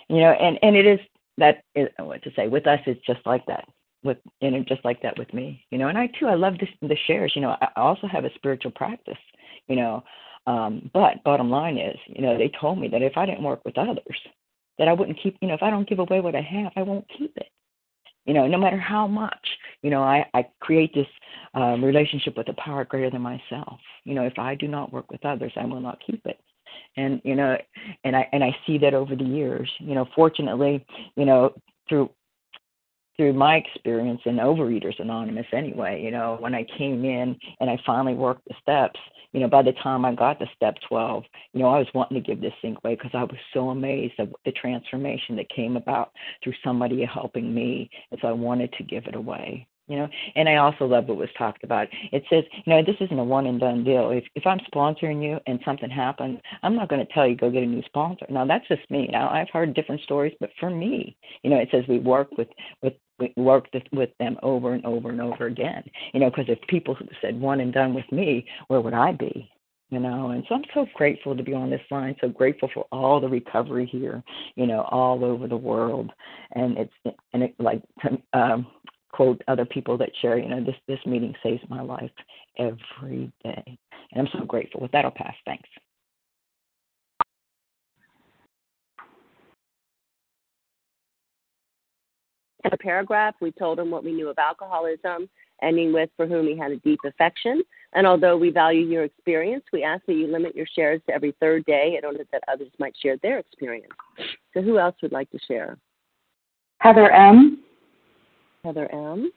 You 0.09 0.17
know, 0.17 0.31
and 0.31 0.59
and 0.61 0.75
it 0.75 0.85
is 0.85 0.99
that 1.37 1.63
is 1.75 1.87
what 1.97 2.23
to 2.23 2.31
say 2.35 2.47
with 2.47 2.67
us. 2.67 2.79
It's 2.85 3.05
just 3.05 3.25
like 3.25 3.45
that 3.47 3.65
with 4.03 4.17
you 4.41 4.51
know 4.51 4.63
just 4.67 4.83
like 4.83 5.01
that 5.01 5.17
with 5.17 5.33
me. 5.33 5.63
You 5.71 5.77
know, 5.77 5.87
and 5.87 5.97
I 5.97 6.07
too 6.19 6.27
I 6.27 6.35
love 6.35 6.57
this, 6.59 6.69
the 6.81 6.97
shares. 7.07 7.33
You 7.35 7.41
know, 7.41 7.55
I 7.61 7.67
also 7.75 8.07
have 8.07 8.25
a 8.25 8.33
spiritual 8.35 8.71
practice. 8.71 9.17
You 9.71 9.77
know, 9.77 10.03
um, 10.47 10.91
but 10.93 11.23
bottom 11.23 11.49
line 11.49 11.77
is, 11.77 11.97
you 12.07 12.21
know, 12.21 12.37
they 12.37 12.51
told 12.59 12.77
me 12.79 12.87
that 12.89 13.01
if 13.01 13.15
I 13.15 13.25
didn't 13.25 13.43
work 13.43 13.63
with 13.63 13.77
others, 13.77 14.19
that 14.77 14.87
I 14.87 14.93
wouldn't 14.93 15.21
keep. 15.21 15.37
You 15.41 15.47
know, 15.47 15.53
if 15.53 15.63
I 15.63 15.69
don't 15.69 15.87
give 15.87 15.99
away 15.99 16.19
what 16.19 16.35
I 16.35 16.41
have, 16.41 16.73
I 16.75 16.81
won't 16.81 17.05
keep 17.17 17.35
it. 17.37 17.47
You 18.25 18.33
know 18.35 18.47
no 18.47 18.57
matter 18.57 18.77
how 18.77 19.07
much 19.07 19.47
you 19.81 19.89
know 19.89 20.03
i 20.03 20.25
i 20.33 20.45
create 20.59 20.93
this 20.93 21.07
um, 21.53 21.83
relationship 21.83 22.37
with 22.37 22.49
a 22.49 22.53
power 22.53 22.85
greater 22.85 23.09
than 23.09 23.21
myself. 23.21 23.79
You 24.03 24.13
know 24.13 24.23
if 24.23 24.37
i 24.37 24.55
do 24.55 24.67
not 24.67 24.93
work 24.93 25.11
with 25.11 25.25
others 25.25 25.53
i 25.55 25.65
will 25.65 25.81
not 25.81 26.01
keep 26.05 26.25
it. 26.25 26.39
And 26.97 27.19
you 27.23 27.35
know 27.35 27.57
and 28.03 28.15
i 28.15 28.27
and 28.31 28.43
i 28.43 28.55
see 28.67 28.77
that 28.79 28.93
over 28.93 29.15
the 29.15 29.23
years. 29.23 29.69
You 29.79 29.95
know 29.95 30.07
fortunately 30.15 30.85
you 31.15 31.25
know 31.25 31.53
through 31.89 32.11
through 33.17 33.33
my 33.33 33.55
experience 33.55 34.21
in 34.25 34.35
overeaters 34.37 34.99
anonymous 34.99 35.47
anyway 35.51 36.01
you 36.01 36.11
know 36.11 36.37
when 36.39 36.55
i 36.55 36.65
came 36.77 37.03
in 37.03 37.37
and 37.59 37.69
i 37.69 37.77
finally 37.85 38.13
worked 38.13 38.41
the 38.47 38.55
steps 38.61 38.99
you 39.33 39.39
know 39.39 39.47
by 39.47 39.61
the 39.61 39.73
time 39.73 40.05
i 40.05 40.13
got 40.13 40.39
to 40.39 40.45
step 40.55 40.75
12 40.87 41.23
you 41.53 41.61
know 41.61 41.69
i 41.69 41.77
was 41.77 41.87
wanting 41.93 42.21
to 42.21 42.27
give 42.27 42.41
this 42.41 42.53
thing 42.61 42.77
away 42.83 42.95
because 42.95 43.11
i 43.13 43.23
was 43.23 43.37
so 43.53 43.69
amazed 43.69 44.13
at 44.19 44.29
the 44.45 44.51
transformation 44.51 45.35
that 45.35 45.49
came 45.49 45.77
about 45.77 46.11
through 46.43 46.53
somebody 46.63 47.03
helping 47.05 47.53
me 47.53 47.89
and 48.11 48.19
so 48.21 48.27
i 48.27 48.31
wanted 48.31 48.71
to 48.73 48.83
give 48.83 49.05
it 49.05 49.15
away 49.15 49.67
you 49.87 49.97
know? 49.97 50.07
And 50.35 50.47
i 50.47 50.55
also 50.55 50.85
love 50.85 51.07
what 51.07 51.17
was 51.17 51.29
talked 51.37 51.63
about. 51.63 51.87
It 52.11 52.23
says 52.29 52.43
you 52.65 52.73
know 52.73 52.81
this 52.81 52.95
isn't 53.01 53.19
a 53.19 53.23
one 53.23 53.45
and 53.45 53.59
done 53.59 53.83
deal. 53.83 54.09
If 54.11 54.23
if 54.35 54.45
i'm 54.45 54.59
sponsoring 54.73 55.21
you 55.21 55.39
and 55.47 55.59
something 55.65 55.89
happens 55.89 56.39
i'm 56.63 56.75
not 56.75 56.89
going 56.89 57.05
to 57.05 57.13
tell 57.13 57.27
you 57.27 57.35
go 57.35 57.51
get 57.51 57.63
a 57.63 57.65
new 57.65 57.83
sponsor. 57.83 58.25
Now 58.29 58.45
that's 58.45 58.67
just 58.67 58.89
me. 58.89 59.09
Now 59.11 59.29
i've 59.29 59.49
heard 59.49 59.73
different 59.73 60.01
stories 60.01 60.33
but 60.39 60.49
for 60.59 60.69
me 60.69 61.17
you 61.43 61.49
know 61.49 61.57
it 61.57 61.69
says 61.71 61.83
we 61.87 61.99
work 61.99 62.29
with 62.37 62.47
with 62.81 62.93
work 63.37 63.67
with, 63.73 63.83
with 63.91 64.09
them 64.19 64.37
over 64.43 64.73
and 64.73 64.85
over 64.85 65.09
and 65.09 65.21
over 65.21 65.45
again 65.45 65.83
you 66.13 66.19
know 66.19 66.29
because 66.29 66.45
if 66.47 66.59
people 66.67 66.97
said 67.21 67.39
one 67.39 67.59
and 67.59 67.73
done 67.73 67.93
with 67.93 68.09
me 68.11 68.45
where 68.67 68.81
would 68.81 68.93
i 68.93 69.11
be 69.11 69.49
you 69.89 69.99
know 69.99 70.31
and 70.31 70.43
so 70.47 70.55
i'm 70.55 70.63
so 70.73 70.85
grateful 70.95 71.35
to 71.35 71.43
be 71.43 71.53
on 71.53 71.69
this 71.69 71.81
line 71.91 72.15
so 72.21 72.29
grateful 72.29 72.69
for 72.73 72.85
all 72.91 73.19
the 73.19 73.27
recovery 73.27 73.85
here 73.85 74.23
you 74.55 74.67
know 74.67 74.81
all 74.91 75.23
over 75.23 75.47
the 75.47 75.57
world 75.57 76.11
and 76.53 76.77
it's 76.77 77.17
and 77.33 77.43
it 77.43 77.55
like 77.59 77.81
um 78.33 78.65
quote 79.11 79.41
other 79.47 79.65
people 79.65 79.97
that 79.97 80.09
share, 80.21 80.37
you 80.37 80.49
know, 80.49 80.63
this 80.63 80.75
this 80.87 80.99
meeting 81.05 81.35
saves 81.43 81.61
my 81.69 81.81
life 81.81 82.11
every 82.57 83.31
day. 83.43 83.77
And 84.13 84.27
I'm 84.27 84.27
so 84.33 84.45
grateful. 84.45 84.81
With 84.81 84.91
that 84.91 85.05
I'll 85.05 85.11
pass. 85.11 85.35
Thanks. 85.45 85.69
In 92.63 92.73
a 92.73 92.77
paragraph, 92.77 93.35
we 93.41 93.51
told 93.51 93.79
him 93.79 93.89
what 93.89 94.03
we 94.03 94.13
knew 94.13 94.29
of 94.29 94.37
alcoholism, 94.37 95.27
ending 95.63 95.91
with 95.91 96.09
for 96.15 96.27
whom 96.27 96.47
he 96.47 96.57
had 96.57 96.71
a 96.71 96.77
deep 96.77 96.99
affection. 97.05 97.63
And 97.93 98.05
although 98.05 98.37
we 98.37 98.51
value 98.51 98.85
your 98.85 99.03
experience, 99.03 99.63
we 99.73 99.83
ask 99.83 100.05
that 100.05 100.13
you 100.13 100.27
limit 100.27 100.55
your 100.55 100.67
shares 100.75 101.01
to 101.07 101.13
every 101.13 101.33
third 101.39 101.65
day 101.65 101.95
in 101.97 102.05
order 102.05 102.23
that 102.31 102.43
others 102.47 102.69
might 102.79 102.95
share 103.01 103.17
their 103.23 103.39
experience. 103.39 103.91
So, 104.53 104.61
who 104.61 104.77
else 104.77 104.95
would 105.01 105.11
like 105.11 105.29
to 105.31 105.39
share? 105.47 105.77
Heather 106.79 107.11
M. 107.11 107.63
Heather 108.63 108.91
M. 108.93 109.31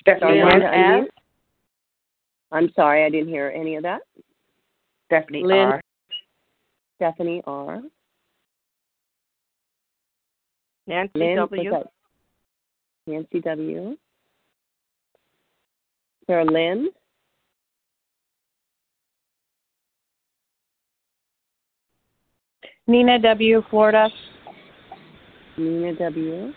Stephanie 0.00 0.42
Lynn. 0.42 0.62
S. 0.62 1.08
I'm 2.50 2.70
sorry, 2.74 3.04
I 3.04 3.10
didn't 3.10 3.28
hear 3.28 3.52
any 3.54 3.76
of 3.76 3.82
that. 3.84 4.00
Stephanie 5.06 5.44
Lynn. 5.44 5.81
R. 7.02 7.12
Stephanie 7.12 7.42
R. 7.46 7.82
Nancy 10.86 11.10
Lynn, 11.14 11.36
W. 11.36 11.70
was 11.70 11.86
Nancy 13.06 13.40
W. 13.40 13.96
Sarah 16.26 16.44
Lynn. 16.44 16.88
Nina 22.86 23.18
W. 23.18 23.62
Florida. 23.70 24.08
Nina 25.56 25.94
W. 25.94 26.52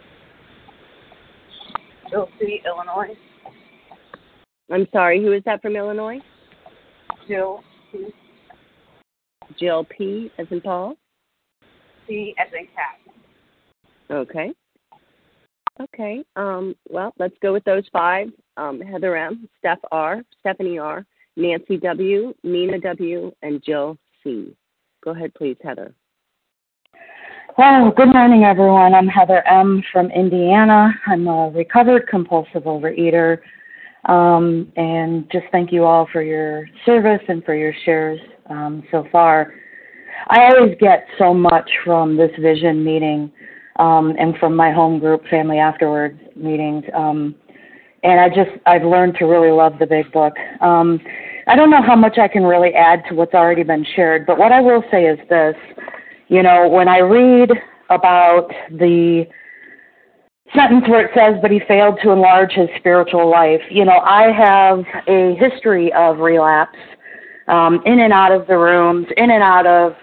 Jill 2.09 2.29
C. 2.39 2.61
Illinois. 2.65 3.15
I'm 4.71 4.87
sorry, 4.91 5.21
who 5.21 5.33
is 5.33 5.43
that 5.45 5.61
from 5.61 5.75
Illinois? 5.75 6.19
Jill 7.27 7.63
C. 7.91 8.13
Jill 9.59 9.85
P. 9.85 10.31
as 10.37 10.47
in 10.51 10.61
Paul. 10.61 10.95
C. 12.07 12.33
as 12.37 12.47
in 12.53 12.67
cat. 12.67 12.99
Okay. 14.09 14.53
Okay. 15.81 16.23
Um, 16.35 16.75
well, 16.89 17.13
let's 17.19 17.35
go 17.41 17.53
with 17.53 17.63
those 17.63 17.83
five. 17.91 18.29
Um, 18.57 18.79
Heather 18.79 19.15
M, 19.17 19.49
Steph 19.59 19.79
R, 19.91 20.23
Stephanie 20.39 20.79
R, 20.79 21.05
Nancy 21.35 21.77
W, 21.77 22.33
Nina 22.43 22.79
W, 22.79 23.31
and 23.41 23.61
Jill 23.63 23.97
C. 24.23 24.55
Go 25.03 25.11
ahead, 25.11 25.33
please, 25.33 25.57
Heather. 25.63 25.93
Well, 27.57 27.91
good 27.91 28.13
morning, 28.13 28.43
everyone. 28.43 28.93
I'm 28.93 29.07
Heather 29.07 29.45
M. 29.47 29.83
from 29.91 30.11
Indiana. 30.11 30.93
I'm 31.07 31.27
a 31.27 31.49
recovered 31.49 32.07
compulsive 32.07 32.63
overeater. 32.63 33.39
Um, 34.07 34.71
and 34.75 35.29
just 35.31 35.45
thank 35.51 35.71
you 35.71 35.83
all 35.83 36.07
for 36.11 36.21
your 36.21 36.67
service 36.85 37.21
and 37.27 37.43
for 37.43 37.55
your 37.55 37.73
shares 37.85 38.19
um, 38.49 38.83
so 38.91 39.05
far. 39.11 39.53
I 40.29 40.45
always 40.45 40.75
get 40.79 41.05
so 41.17 41.33
much 41.33 41.69
from 41.83 42.15
this 42.17 42.31
vision 42.39 42.83
meeting 42.83 43.31
um, 43.77 44.15
and 44.17 44.37
from 44.37 44.55
my 44.55 44.71
home 44.71 44.99
group, 44.99 45.25
Family 45.27 45.59
Afterwards 45.59 46.19
meetings. 46.35 46.83
Um, 46.93 47.35
and 48.03 48.19
I 48.19 48.29
just, 48.29 48.51
I've 48.65 48.83
learned 48.83 49.15
to 49.19 49.25
really 49.25 49.51
love 49.51 49.73
the 49.79 49.87
big 49.87 50.11
book. 50.11 50.33
Um, 50.61 50.99
I 51.47 51.55
don't 51.55 51.69
know 51.69 51.81
how 51.81 51.95
much 51.95 52.17
I 52.17 52.27
can 52.27 52.43
really 52.43 52.73
add 52.73 53.03
to 53.09 53.15
what's 53.15 53.33
already 53.33 53.63
been 53.63 53.85
shared, 53.95 54.25
but 54.25 54.37
what 54.37 54.51
I 54.51 54.61
will 54.61 54.83
say 54.91 55.05
is 55.05 55.19
this 55.29 55.55
you 56.27 56.41
know, 56.41 56.67
when 56.67 56.87
I 56.87 56.99
read 56.99 57.51
about 57.89 58.49
the 58.71 59.25
sentence 60.55 60.85
where 60.87 61.05
it 61.05 61.11
says, 61.15 61.39
but 61.41 61.51
he 61.51 61.59
failed 61.67 61.99
to 62.03 62.11
enlarge 62.11 62.53
his 62.53 62.69
spiritual 62.77 63.29
life, 63.29 63.61
you 63.69 63.85
know, 63.85 63.99
I 63.99 64.31
have 64.31 64.83
a 65.07 65.35
history 65.35 65.91
of 65.93 66.19
relapse 66.19 66.77
um, 67.47 67.81
in 67.85 67.99
and 67.99 68.11
out 68.11 68.31
of 68.31 68.47
the 68.47 68.57
rooms, 68.57 69.07
in 69.17 69.31
and 69.31 69.43
out 69.43 69.65
of 69.65 69.93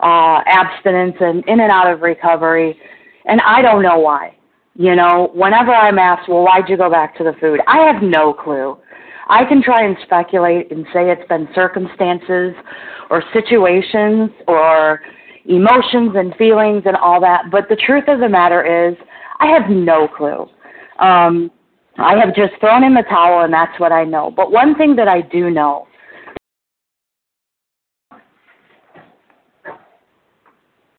uh, 0.00 0.42
abstinence, 0.46 1.16
and 1.20 1.44
in 1.48 1.60
and 1.60 1.70
out 1.70 1.90
of 1.90 2.02
recovery. 2.02 2.78
And 3.24 3.40
I 3.42 3.62
don't 3.62 3.82
know 3.82 3.98
why. 3.98 4.36
You 4.74 4.94
know, 4.94 5.30
whenever 5.34 5.72
I'm 5.72 5.98
asked, 5.98 6.28
well, 6.28 6.44
why'd 6.44 6.68
you 6.68 6.76
go 6.76 6.90
back 6.90 7.16
to 7.16 7.24
the 7.24 7.32
food? 7.40 7.60
I 7.66 7.78
have 7.90 8.02
no 8.02 8.34
clue. 8.34 8.76
I 9.28 9.44
can 9.44 9.62
try 9.62 9.84
and 9.84 9.96
speculate 10.04 10.70
and 10.70 10.86
say 10.92 11.10
it's 11.10 11.26
been 11.28 11.48
circumstances 11.54 12.54
or 13.10 13.24
situations 13.32 14.30
or 14.46 15.00
emotions 15.46 16.12
and 16.14 16.34
feelings 16.36 16.82
and 16.86 16.96
all 16.96 17.20
that, 17.20 17.50
but 17.50 17.68
the 17.68 17.76
truth 17.76 18.04
of 18.08 18.20
the 18.20 18.28
matter 18.28 18.88
is, 18.88 18.96
I 19.38 19.46
have 19.46 19.70
no 19.70 20.08
clue. 20.08 20.48
Um, 20.98 21.50
I 21.98 22.16
have 22.18 22.34
just 22.34 22.52
thrown 22.60 22.84
in 22.84 22.94
the 22.94 23.02
towel, 23.08 23.44
and 23.44 23.52
that's 23.52 23.78
what 23.80 23.92
I 23.92 24.04
know. 24.04 24.30
But 24.30 24.52
one 24.52 24.74
thing 24.76 24.96
that 24.96 25.08
I 25.08 25.20
do 25.20 25.50
know 25.50 25.86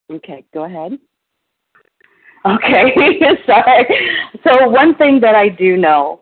Okay, 0.09 0.45
go 0.53 0.63
ahead. 0.63 0.97
Okay, 2.45 3.19
sorry. 3.45 3.85
So, 4.45 4.69
one 4.69 4.95
thing 4.95 5.19
that 5.19 5.35
I 5.35 5.49
do 5.49 5.75
know 5.75 6.21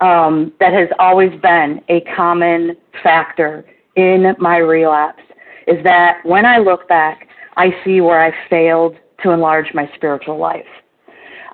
um, 0.00 0.52
that 0.60 0.72
has 0.72 0.88
always 1.00 1.32
been 1.40 1.80
a 1.88 2.00
common 2.14 2.76
factor 3.02 3.64
in 3.96 4.36
my 4.38 4.58
relapse 4.58 5.22
is 5.66 5.82
that 5.82 6.18
when 6.24 6.46
I 6.46 6.58
look 6.58 6.86
back, 6.88 7.28
I 7.56 7.70
see 7.84 8.00
where 8.00 8.20
I 8.20 8.32
failed 8.48 8.96
to 9.22 9.30
enlarge 9.30 9.72
my 9.74 9.90
spiritual 9.96 10.38
life. 10.38 10.66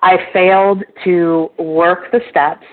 I 0.02 0.16
failed 0.32 0.82
to 1.04 1.50
work 1.58 2.10
the 2.12 2.20
steps. 2.30 2.66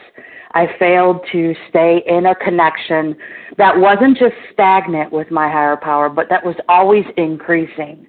I 0.53 0.67
failed 0.79 1.25
to 1.31 1.53
stay 1.69 2.03
in 2.07 2.27
a 2.27 2.35
connection 2.35 3.15
that 3.57 3.77
wasn't 3.77 4.17
just 4.17 4.33
stagnant 4.53 5.11
with 5.11 5.29
my 5.29 5.49
higher 5.49 5.77
power, 5.77 6.09
but 6.09 6.29
that 6.29 6.45
was 6.45 6.55
always 6.69 7.05
increasing. 7.17 8.07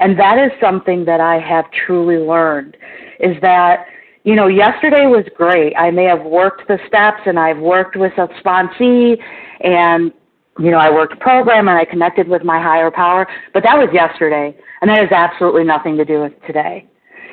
And 0.00 0.18
that 0.18 0.38
is 0.38 0.50
something 0.60 1.04
that 1.04 1.20
I 1.20 1.38
have 1.38 1.66
truly 1.86 2.16
learned 2.16 2.76
is 3.20 3.36
that, 3.42 3.86
you 4.24 4.34
know, 4.34 4.48
yesterday 4.48 5.06
was 5.06 5.24
great. 5.36 5.74
I 5.76 5.90
may 5.90 6.04
have 6.04 6.22
worked 6.22 6.66
the 6.66 6.78
steps 6.88 7.20
and 7.26 7.38
I've 7.38 7.58
worked 7.58 7.96
with 7.96 8.12
a 8.18 8.28
sponsee 8.42 9.16
and, 9.60 10.12
you 10.58 10.70
know, 10.70 10.78
I 10.78 10.90
worked 10.90 11.20
program 11.20 11.68
and 11.68 11.78
I 11.78 11.84
connected 11.84 12.26
with 12.26 12.42
my 12.42 12.60
higher 12.60 12.90
power, 12.90 13.26
but 13.52 13.62
that 13.62 13.76
was 13.76 13.88
yesterday. 13.92 14.56
And 14.80 14.90
that 14.90 14.98
has 14.98 15.12
absolutely 15.12 15.64
nothing 15.64 15.96
to 15.96 16.04
do 16.04 16.20
with 16.20 16.32
today. 16.46 16.88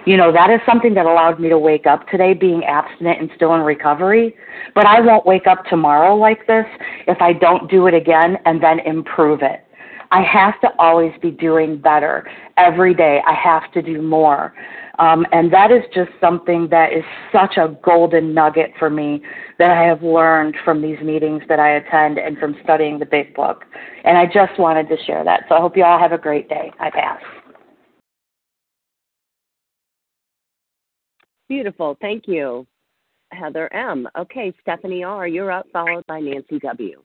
You 0.05 0.17
know, 0.17 0.31
that 0.31 0.49
is 0.49 0.59
something 0.65 0.95
that 0.95 1.05
allowed 1.05 1.39
me 1.39 1.49
to 1.49 1.59
wake 1.59 1.85
up 1.85 2.07
today 2.07 2.33
being 2.33 2.63
abstinent 2.63 3.21
and 3.21 3.29
still 3.35 3.53
in 3.53 3.61
recovery. 3.61 4.35
But 4.73 4.87
I 4.87 4.99
won't 4.99 5.25
wake 5.25 5.45
up 5.45 5.63
tomorrow 5.65 6.15
like 6.15 6.47
this 6.47 6.65
if 7.07 7.21
I 7.21 7.33
don't 7.33 7.69
do 7.69 7.85
it 7.85 7.93
again 7.93 8.37
and 8.45 8.61
then 8.63 8.79
improve 8.79 9.41
it. 9.43 9.63
I 10.11 10.23
have 10.23 10.59
to 10.61 10.69
always 10.77 11.13
be 11.21 11.31
doing 11.31 11.79
better 11.79 12.27
every 12.57 12.93
day. 12.93 13.21
I 13.25 13.33
have 13.33 13.71
to 13.73 13.81
do 13.81 14.01
more. 14.01 14.53
Um, 14.99 15.25
and 15.31 15.51
that 15.53 15.71
is 15.71 15.83
just 15.93 16.11
something 16.19 16.67
that 16.69 16.91
is 16.91 17.03
such 17.31 17.57
a 17.57 17.77
golden 17.83 18.33
nugget 18.33 18.71
for 18.77 18.89
me 18.89 19.21
that 19.57 19.71
I 19.71 19.83
have 19.83 20.03
learned 20.03 20.55
from 20.65 20.81
these 20.81 20.99
meetings 21.01 21.43
that 21.47 21.59
I 21.59 21.75
attend 21.75 22.17
and 22.17 22.37
from 22.37 22.55
studying 22.63 22.99
the 22.99 23.05
big 23.05 23.33
book. 23.33 23.63
And 24.03 24.17
I 24.17 24.25
just 24.25 24.59
wanted 24.59 24.89
to 24.89 24.97
share 25.05 25.23
that. 25.23 25.45
So 25.47 25.55
I 25.55 25.59
hope 25.61 25.77
you 25.77 25.83
all 25.83 25.97
have 25.97 26.11
a 26.11 26.17
great 26.17 26.49
day. 26.49 26.71
I 26.79 26.89
pass. 26.89 27.21
Beautiful. 31.51 31.97
Thank 31.99 32.29
you, 32.29 32.65
Heather 33.33 33.67
M. 33.73 34.07
Okay, 34.17 34.53
Stephanie 34.61 35.03
R., 35.03 35.27
you're 35.27 35.51
up, 35.51 35.65
followed 35.73 36.07
by 36.07 36.21
Nancy 36.21 36.59
W. 36.59 37.03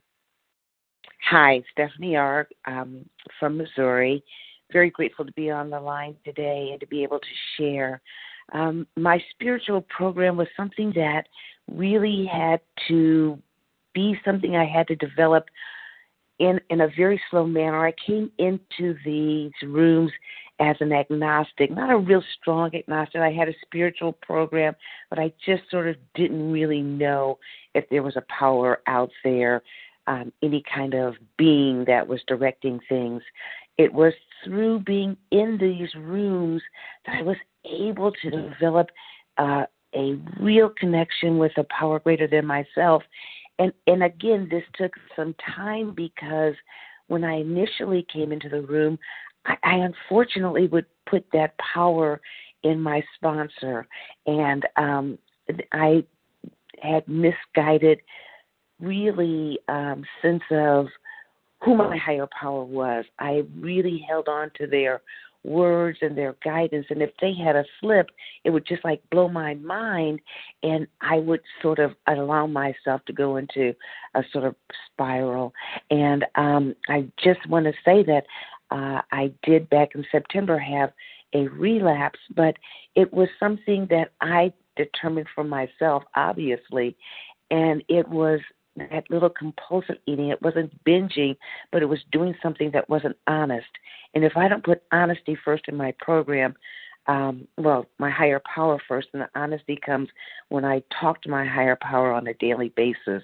Hi, 1.28 1.64
Stephanie 1.72 2.14
R. 2.14 2.46
Um, 2.64 3.06
from 3.40 3.56
Missouri. 3.56 4.22
Very 4.72 4.90
grateful 4.90 5.24
to 5.24 5.32
be 5.32 5.50
on 5.50 5.68
the 5.68 5.80
line 5.80 6.14
today 6.24 6.68
and 6.70 6.78
to 6.78 6.86
be 6.86 7.02
able 7.02 7.18
to 7.18 7.26
share. 7.56 8.00
Um, 8.52 8.86
my 8.96 9.20
spiritual 9.32 9.80
program 9.80 10.36
was 10.36 10.46
something 10.56 10.92
that 10.94 11.24
really 11.68 12.24
had 12.32 12.60
to 12.86 13.42
be 13.94 14.14
something 14.24 14.54
I 14.54 14.64
had 14.64 14.86
to 14.86 14.94
develop 14.94 15.46
in 16.38 16.60
in 16.70 16.82
a 16.82 16.88
very 16.96 17.20
slow 17.32 17.44
manner. 17.44 17.84
I 17.84 17.94
came 18.06 18.30
into 18.38 18.94
these 19.04 19.50
rooms 19.64 20.12
as 20.58 20.76
an 20.80 20.92
agnostic, 20.92 21.70
not 21.70 21.90
a 21.90 21.96
real 21.96 22.22
strong 22.40 22.74
agnostic. 22.74 23.20
I 23.20 23.32
had 23.32 23.48
a 23.48 23.54
spiritual 23.62 24.12
program, 24.12 24.74
but 25.10 25.18
I 25.18 25.32
just 25.44 25.62
sort 25.70 25.88
of 25.88 25.96
didn't 26.14 26.50
really 26.50 26.82
know 26.82 27.38
if 27.74 27.88
there 27.90 28.02
was 28.02 28.16
a 28.16 28.24
power 28.28 28.80
out 28.86 29.10
there 29.22 29.62
um, 30.06 30.32
any 30.42 30.62
kind 30.72 30.94
of 30.94 31.14
being 31.36 31.84
that 31.86 32.06
was 32.06 32.20
directing 32.26 32.80
things. 32.88 33.22
It 33.76 33.92
was 33.92 34.14
through 34.44 34.80
being 34.80 35.16
in 35.30 35.58
these 35.60 35.94
rooms 35.94 36.62
that 37.04 37.16
I 37.16 37.22
was 37.22 37.36
able 37.64 38.12
to 38.12 38.30
develop 38.30 38.88
uh, 39.38 39.64
a 39.94 40.18
real 40.40 40.70
connection 40.70 41.38
with 41.38 41.52
a 41.56 41.64
power 41.64 41.98
greater 41.98 42.26
than 42.26 42.46
myself. 42.46 43.02
And 43.58 43.72
and 43.86 44.02
again, 44.02 44.48
this 44.50 44.64
took 44.74 44.92
some 45.14 45.34
time 45.56 45.92
because 45.94 46.54
when 47.08 47.24
I 47.24 47.40
initially 47.40 48.06
came 48.12 48.32
into 48.32 48.48
the 48.48 48.62
room, 48.62 48.98
I, 49.46 49.56
I 49.62 49.74
unfortunately 49.76 50.66
would 50.68 50.86
put 51.08 51.24
that 51.32 51.54
power 51.58 52.20
in 52.62 52.80
my 52.80 53.02
sponsor, 53.14 53.86
and 54.26 54.66
um, 54.76 55.18
I 55.72 56.04
had 56.82 57.06
misguided 57.08 58.00
really 58.80 59.58
um, 59.68 60.04
sense 60.20 60.42
of 60.50 60.86
who 61.64 61.74
my 61.76 61.96
higher 61.96 62.28
power 62.38 62.64
was. 62.64 63.04
I 63.18 63.44
really 63.58 64.04
held 64.06 64.28
on 64.28 64.50
to 64.58 64.66
their 64.66 65.00
words 65.46 65.98
and 66.02 66.18
their 66.18 66.34
guidance. 66.44 66.86
And 66.90 67.00
if 67.00 67.10
they 67.20 67.32
had 67.32 67.56
a 67.56 67.64
slip, 67.80 68.10
it 68.44 68.50
would 68.50 68.66
just 68.66 68.84
like 68.84 69.00
blow 69.10 69.28
my 69.28 69.54
mind. 69.54 70.20
And 70.62 70.86
I 71.00 71.18
would 71.18 71.40
sort 71.62 71.78
of 71.78 71.92
allow 72.06 72.46
myself 72.46 73.04
to 73.06 73.12
go 73.12 73.36
into 73.36 73.74
a 74.14 74.22
sort 74.32 74.44
of 74.44 74.54
spiral. 74.92 75.54
And 75.90 76.26
um, 76.34 76.74
I 76.88 77.06
just 77.22 77.46
want 77.48 77.66
to 77.66 77.72
say 77.84 78.02
that 78.04 78.24
uh, 78.70 79.02
I 79.12 79.32
did 79.42 79.68
back 79.70 79.94
in 79.94 80.04
September 80.10 80.58
have 80.58 80.92
a 81.32 81.48
relapse, 81.48 82.18
but 82.34 82.56
it 82.94 83.12
was 83.12 83.28
something 83.38 83.86
that 83.90 84.12
I 84.20 84.52
determined 84.76 85.28
for 85.34 85.44
myself, 85.44 86.04
obviously. 86.14 86.96
And 87.50 87.82
it 87.88 88.08
was 88.08 88.40
that 88.76 89.10
little 89.10 89.30
compulsive 89.30 89.96
eating. 90.06 90.28
It 90.28 90.42
wasn't 90.42 90.72
binging, 90.84 91.36
but 91.72 91.82
it 91.82 91.86
was 91.86 92.00
doing 92.12 92.34
something 92.42 92.70
that 92.72 92.88
wasn't 92.88 93.16
honest. 93.26 93.66
And 94.14 94.24
if 94.24 94.36
I 94.36 94.48
don't 94.48 94.64
put 94.64 94.82
honesty 94.92 95.36
first 95.44 95.64
in 95.68 95.76
my 95.76 95.94
program, 95.98 96.54
um, 97.08 97.46
well, 97.56 97.86
my 97.98 98.10
higher 98.10 98.40
power 98.52 98.78
first, 98.88 99.08
and 99.12 99.22
the 99.22 99.28
honesty 99.38 99.78
comes 99.84 100.08
when 100.48 100.64
I 100.64 100.82
talk 101.00 101.22
to 101.22 101.30
my 101.30 101.44
higher 101.44 101.78
power 101.80 102.12
on 102.12 102.26
a 102.26 102.34
daily 102.34 102.70
basis. 102.70 103.22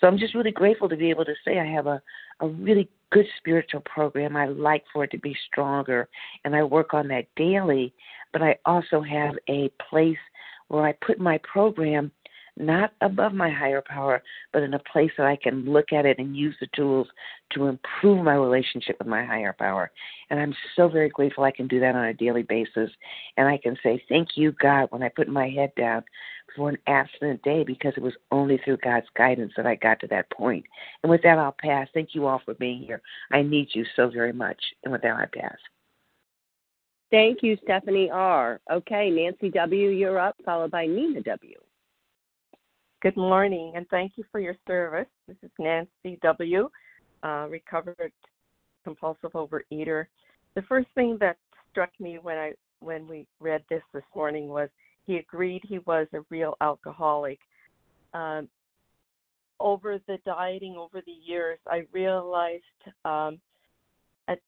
So 0.00 0.06
I'm 0.06 0.18
just 0.18 0.34
really 0.34 0.50
grateful 0.50 0.88
to 0.88 0.96
be 0.96 1.10
able 1.10 1.24
to 1.24 1.34
say 1.44 1.58
I 1.58 1.66
have 1.66 1.86
a, 1.86 2.02
a 2.40 2.48
really 2.48 2.88
good 3.10 3.26
spiritual 3.38 3.80
program. 3.80 4.36
I 4.36 4.46
like 4.46 4.84
for 4.92 5.04
it 5.04 5.10
to 5.12 5.18
be 5.18 5.36
stronger, 5.50 6.08
and 6.44 6.54
I 6.54 6.62
work 6.62 6.92
on 6.92 7.08
that 7.08 7.26
daily. 7.36 7.94
But 8.32 8.42
I 8.42 8.56
also 8.66 9.00
have 9.00 9.34
a 9.48 9.70
place 9.90 10.18
where 10.68 10.84
I 10.84 10.92
put 11.04 11.18
my 11.18 11.38
program 11.38 12.10
not 12.56 12.92
above 13.00 13.32
my 13.32 13.50
higher 13.50 13.82
power, 13.84 14.22
but 14.52 14.62
in 14.62 14.74
a 14.74 14.78
place 14.78 15.10
that 15.16 15.26
I 15.26 15.36
can 15.36 15.64
look 15.64 15.92
at 15.92 16.04
it 16.04 16.18
and 16.18 16.36
use 16.36 16.54
the 16.60 16.68
tools 16.74 17.08
to 17.54 17.66
improve 17.66 18.22
my 18.22 18.34
relationship 18.34 18.96
with 18.98 19.08
my 19.08 19.24
higher 19.24 19.54
power. 19.58 19.90
And 20.30 20.38
I'm 20.38 20.54
so 20.76 20.88
very 20.88 21.08
grateful 21.08 21.44
I 21.44 21.50
can 21.50 21.66
do 21.66 21.80
that 21.80 21.94
on 21.94 22.04
a 22.04 22.14
daily 22.14 22.42
basis. 22.42 22.90
And 23.36 23.48
I 23.48 23.58
can 23.58 23.76
say, 23.82 24.02
Thank 24.08 24.36
you, 24.36 24.52
God, 24.60 24.88
when 24.90 25.02
I 25.02 25.08
put 25.08 25.28
my 25.28 25.48
head 25.48 25.72
down 25.76 26.04
for 26.56 26.68
an 26.68 26.78
abstinent 26.86 27.42
day 27.42 27.64
because 27.64 27.94
it 27.96 28.02
was 28.02 28.14
only 28.30 28.58
through 28.58 28.78
God's 28.78 29.06
guidance 29.16 29.52
that 29.56 29.66
I 29.66 29.76
got 29.76 30.00
to 30.00 30.06
that 30.08 30.30
point. 30.30 30.64
And 31.02 31.10
with 31.10 31.22
that, 31.22 31.38
I'll 31.38 31.56
pass. 31.58 31.88
Thank 31.94 32.14
you 32.14 32.26
all 32.26 32.42
for 32.44 32.54
being 32.54 32.82
here. 32.82 33.00
I 33.30 33.42
need 33.42 33.68
you 33.72 33.84
so 33.96 34.10
very 34.10 34.32
much. 34.32 34.62
And 34.84 34.92
with 34.92 35.02
that, 35.02 35.16
I 35.16 35.26
pass. 35.26 35.56
Thank 37.10 37.42
you, 37.42 37.58
Stephanie 37.62 38.10
R. 38.10 38.58
Okay, 38.70 39.10
Nancy 39.10 39.50
W., 39.50 39.90
you're 39.90 40.18
up, 40.18 40.34
followed 40.44 40.70
by 40.70 40.86
Nina 40.86 41.22
W. 41.22 41.61
Good 43.02 43.16
morning, 43.16 43.72
and 43.74 43.84
thank 43.88 44.12
you 44.14 44.22
for 44.30 44.38
your 44.38 44.54
service. 44.64 45.08
This 45.26 45.36
is 45.42 45.50
Nancy 45.58 46.20
W., 46.22 46.68
uh, 47.24 47.48
recovered 47.50 48.12
compulsive 48.84 49.32
overeater. 49.32 50.06
The 50.54 50.62
first 50.68 50.86
thing 50.94 51.16
that 51.18 51.36
struck 51.68 51.90
me 51.98 52.20
when 52.22 52.38
I 52.38 52.52
when 52.78 53.08
we 53.08 53.26
read 53.40 53.64
this 53.68 53.82
this 53.92 54.04
morning 54.14 54.46
was 54.46 54.68
he 55.04 55.16
agreed 55.16 55.62
he 55.64 55.80
was 55.80 56.06
a 56.12 56.20
real 56.30 56.54
alcoholic. 56.60 57.40
Um, 58.14 58.48
over 59.58 59.98
the 60.06 60.18
dieting 60.24 60.76
over 60.76 61.02
the 61.04 61.10
years, 61.10 61.58
I 61.66 61.82
realized 61.90 62.62
um, 63.04 63.40
at, 64.28 64.38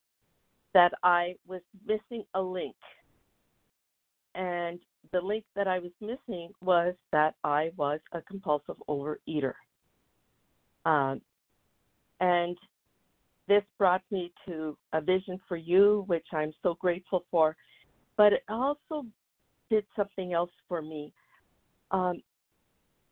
that 0.73 0.93
I 1.03 1.35
was 1.45 1.61
missing 1.85 2.23
a 2.35 2.41
link, 2.41 2.77
and 4.33 4.79
the 5.11 5.21
link 5.21 5.43
that 5.55 5.67
I 5.67 5.79
was 5.79 5.91
missing 6.01 6.49
was 6.61 6.95
that 7.11 7.35
I 7.43 7.71
was 7.75 7.99
a 8.13 8.21
compulsive 8.21 8.75
overeater. 8.87 9.53
Um, 10.85 11.21
and 12.19 12.57
this 13.47 13.63
brought 13.77 14.01
me 14.11 14.31
to 14.47 14.77
a 14.93 15.01
vision 15.01 15.39
for 15.47 15.57
you, 15.57 16.03
which 16.07 16.25
I'm 16.33 16.53
so 16.63 16.75
grateful 16.79 17.25
for. 17.29 17.55
But 18.17 18.33
it 18.33 18.43
also 18.49 19.05
did 19.69 19.85
something 19.95 20.33
else 20.33 20.51
for 20.67 20.81
me. 20.81 21.11
Um, 21.91 22.21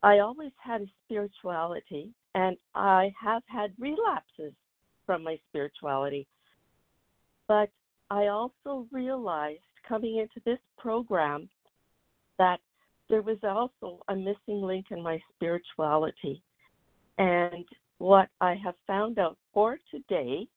I 0.02 0.20
always 0.20 0.52
had 0.58 0.82
a 0.82 0.86
spirituality, 1.06 2.10
and 2.36 2.58
I 2.76 3.12
have 3.22 3.44
had 3.48 3.74
relapses 3.80 4.54
from 5.06 5.24
my 5.24 5.40
spirituality. 5.50 6.28
But 7.48 7.70
I 8.10 8.28
also 8.28 8.88
realized 8.92 9.62
coming 9.88 10.18
into 10.18 10.42
this 10.46 10.60
program 10.78 11.50
that 12.38 12.60
there 13.10 13.22
was 13.22 13.38
also 13.44 14.02
a 14.08 14.16
missing 14.16 14.62
link 14.62 14.88
in 14.92 15.02
my 15.02 15.20
spirituality. 15.36 16.42
And 17.18 17.66
what 17.98 18.30
I 18.42 18.56
have 18.64 18.76
found 18.88 19.20
out 19.20 19.38
for 19.54 19.78
today, 19.92 20.48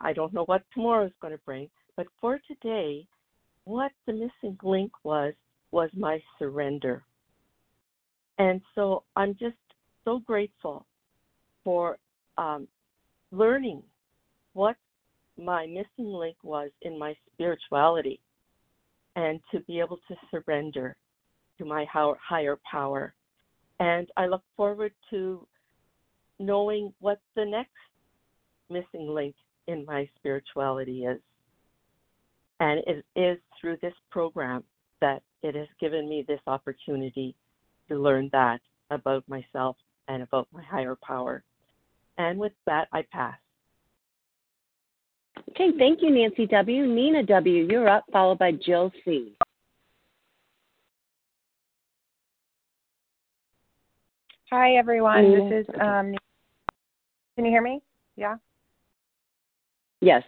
I 0.00 0.12
don't 0.12 0.32
know 0.32 0.44
what 0.44 0.62
tomorrow 0.72 1.06
is 1.06 1.12
going 1.20 1.32
to 1.32 1.40
bring, 1.44 1.68
but 1.96 2.06
for 2.20 2.40
today, 2.46 3.06
what 3.64 3.92
the 4.06 4.12
missing 4.12 4.58
link 4.62 4.92
was, 5.04 5.34
was 5.70 5.90
my 5.96 6.20
surrender. 6.38 7.02
And 8.38 8.60
so 8.74 9.04
I'm 9.16 9.34
just 9.34 9.56
so 10.04 10.20
grateful 10.20 10.86
for 11.62 11.98
um, 12.36 12.68
learning 13.32 13.82
what 14.52 14.76
my 15.36 15.66
missing 15.66 16.12
link 16.12 16.36
was 16.42 16.70
in 16.82 16.98
my 16.98 17.14
spirituality 17.32 18.20
and 19.16 19.40
to 19.52 19.60
be 19.60 19.80
able 19.80 19.98
to 20.08 20.14
surrender 20.30 20.96
to 21.58 21.64
my 21.64 21.86
higher 21.90 22.58
power. 22.70 23.14
And 23.80 24.08
I 24.16 24.26
look 24.26 24.42
forward 24.56 24.92
to 25.10 25.46
knowing 26.38 26.92
what 27.00 27.20
the 27.36 27.44
next 27.44 27.70
missing 28.70 29.08
link 29.08 29.34
in 29.66 29.84
my 29.86 30.08
spirituality 30.16 31.04
is. 31.04 31.20
And 32.60 32.80
it 32.86 33.04
is 33.16 33.38
through 33.60 33.78
this 33.82 33.94
program 34.10 34.64
that 35.00 35.22
it 35.42 35.54
has 35.54 35.68
given 35.80 36.08
me 36.08 36.24
this 36.26 36.40
opportunity 36.46 37.36
to 37.88 37.96
learn 37.96 38.30
that 38.32 38.60
about 38.90 39.28
myself 39.28 39.76
and 40.08 40.22
about 40.22 40.48
my 40.52 40.62
higher 40.62 40.96
power. 41.06 41.42
And 42.16 42.38
with 42.38 42.52
that, 42.66 42.88
I 42.92 43.02
pass. 43.12 43.36
Okay, 45.50 45.70
thank 45.78 46.02
you, 46.02 46.10
Nancy 46.10 46.46
W. 46.46 46.86
Nina 46.86 47.22
W., 47.22 47.68
you're 47.70 47.88
up, 47.88 48.04
followed 48.12 48.38
by 48.38 48.52
Jill 48.52 48.92
C. 49.04 49.36
Hi, 54.50 54.76
everyone. 54.76 55.50
This 55.50 55.64
is, 55.64 55.74
um, 55.80 56.14
can 57.36 57.44
you 57.44 57.50
hear 57.50 57.62
me? 57.62 57.80
Yeah? 58.16 58.36
Yes. 60.00 60.22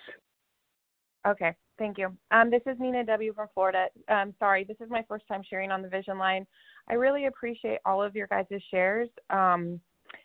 Okay, 1.26 1.54
thank 1.78 1.98
you. 1.98 2.16
Um, 2.30 2.50
this 2.50 2.62
is 2.66 2.76
Nina 2.78 3.04
W. 3.04 3.34
from 3.34 3.48
Florida. 3.54 3.86
Um, 4.08 4.32
sorry, 4.38 4.64
this 4.64 4.76
is 4.80 4.90
my 4.90 5.04
first 5.08 5.26
time 5.28 5.42
sharing 5.48 5.70
on 5.70 5.82
the 5.82 5.88
Vision 5.88 6.18
Line. 6.18 6.46
I 6.88 6.94
really 6.94 7.26
appreciate 7.26 7.78
all 7.84 8.02
of 8.02 8.14
your 8.14 8.26
guys' 8.28 8.46
shares. 8.70 9.08
Um, 9.30 9.80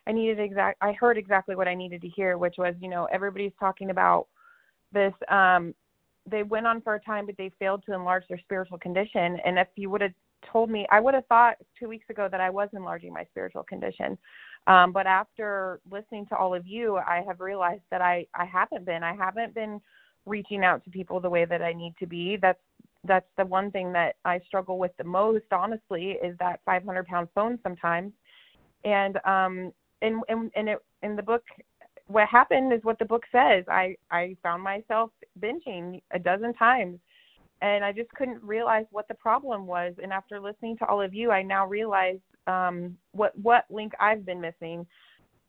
I 0.07 0.11
needed 0.11 0.39
exact. 0.39 0.77
I 0.81 0.93
heard 0.93 1.17
exactly 1.17 1.55
what 1.55 1.67
I 1.67 1.73
needed 1.73 2.01
to 2.01 2.09
hear, 2.09 2.37
which 2.37 2.55
was, 2.57 2.75
you 2.79 2.89
know, 2.89 3.07
everybody's 3.11 3.53
talking 3.59 3.89
about 3.89 4.27
this 4.91 5.13
um 5.29 5.73
they 6.29 6.43
went 6.43 6.67
on 6.67 6.81
for 6.81 6.95
a 6.95 6.99
time 6.99 7.25
but 7.25 7.35
they 7.37 7.51
failed 7.59 7.83
to 7.85 7.93
enlarge 7.93 8.23
their 8.27 8.39
spiritual 8.39 8.77
condition. 8.77 9.39
And 9.45 9.57
if 9.57 9.67
you 9.75 9.89
would 9.89 10.01
have 10.01 10.13
told 10.51 10.69
me 10.71 10.87
i 10.91 10.99
would 10.99 11.13
have 11.13 11.25
thought 11.27 11.55
two 11.79 11.87
weeks 11.87 12.09
ago 12.09 12.27
that 12.29 12.41
i 12.41 12.49
was 12.49 12.69
enlarging 12.73 13.13
my 13.13 13.25
spiritual 13.25 13.63
condition. 13.63 14.17
Um 14.67 14.91
but 14.91 15.07
after 15.07 15.79
listening 15.89 16.25
to 16.27 16.35
all 16.35 16.53
of 16.53 16.65
you 16.67 16.97
i 16.97 17.23
have 17.27 17.39
realized 17.39 17.83
that 17.91 18.01
i 18.01 18.25
i 18.35 18.45
haven't 18.45 18.85
been. 18.85 19.03
I 19.03 19.13
haven't 19.13 19.53
been 19.53 19.81
reaching 20.25 20.63
out 20.63 20.83
to 20.83 20.89
people 20.89 21.19
the 21.19 21.29
way 21.29 21.45
that 21.45 21.61
i 21.61 21.73
need 21.73 21.95
to 21.99 22.05
be. 22.05 22.37
That's 22.41 22.59
that's 23.03 23.27
the 23.37 23.45
one 23.45 23.71
thing 23.71 23.91
that 23.93 24.15
i 24.25 24.39
struggle 24.47 24.77
with 24.77 24.91
the 24.97 25.03
most 25.03 25.45
honestly 25.51 26.17
is 26.23 26.37
that 26.39 26.59
500 26.65 27.05
pound 27.07 27.27
phone 27.33 27.57
sometimes. 27.63 28.11
And 28.83 29.17
um 29.25 29.71
and 30.01 30.21
and, 30.29 30.51
and 30.55 30.69
it 30.69 30.79
in 31.03 31.15
the 31.15 31.23
book 31.23 31.43
what 32.11 32.27
happened 32.27 32.73
is 32.73 32.83
what 32.83 32.99
the 32.99 33.05
book 33.05 33.23
says. 33.31 33.63
I 33.67 33.95
I 34.09 34.35
found 34.43 34.63
myself 34.63 35.11
binging 35.39 36.01
a 36.11 36.19
dozen 36.19 36.53
times 36.53 36.99
and 37.61 37.85
I 37.85 37.91
just 37.91 38.09
couldn't 38.11 38.43
realize 38.43 38.85
what 38.91 39.07
the 39.07 39.13
problem 39.13 39.67
was. 39.67 39.93
And 40.01 40.11
after 40.11 40.39
listening 40.39 40.77
to 40.77 40.85
all 40.85 41.01
of 41.01 41.13
you, 41.13 41.31
I 41.31 41.43
now 41.43 41.67
realize 41.67 42.19
um, 42.47 42.97
what 43.11 43.37
what 43.37 43.65
link 43.69 43.93
I've 43.99 44.25
been 44.25 44.41
missing. 44.41 44.85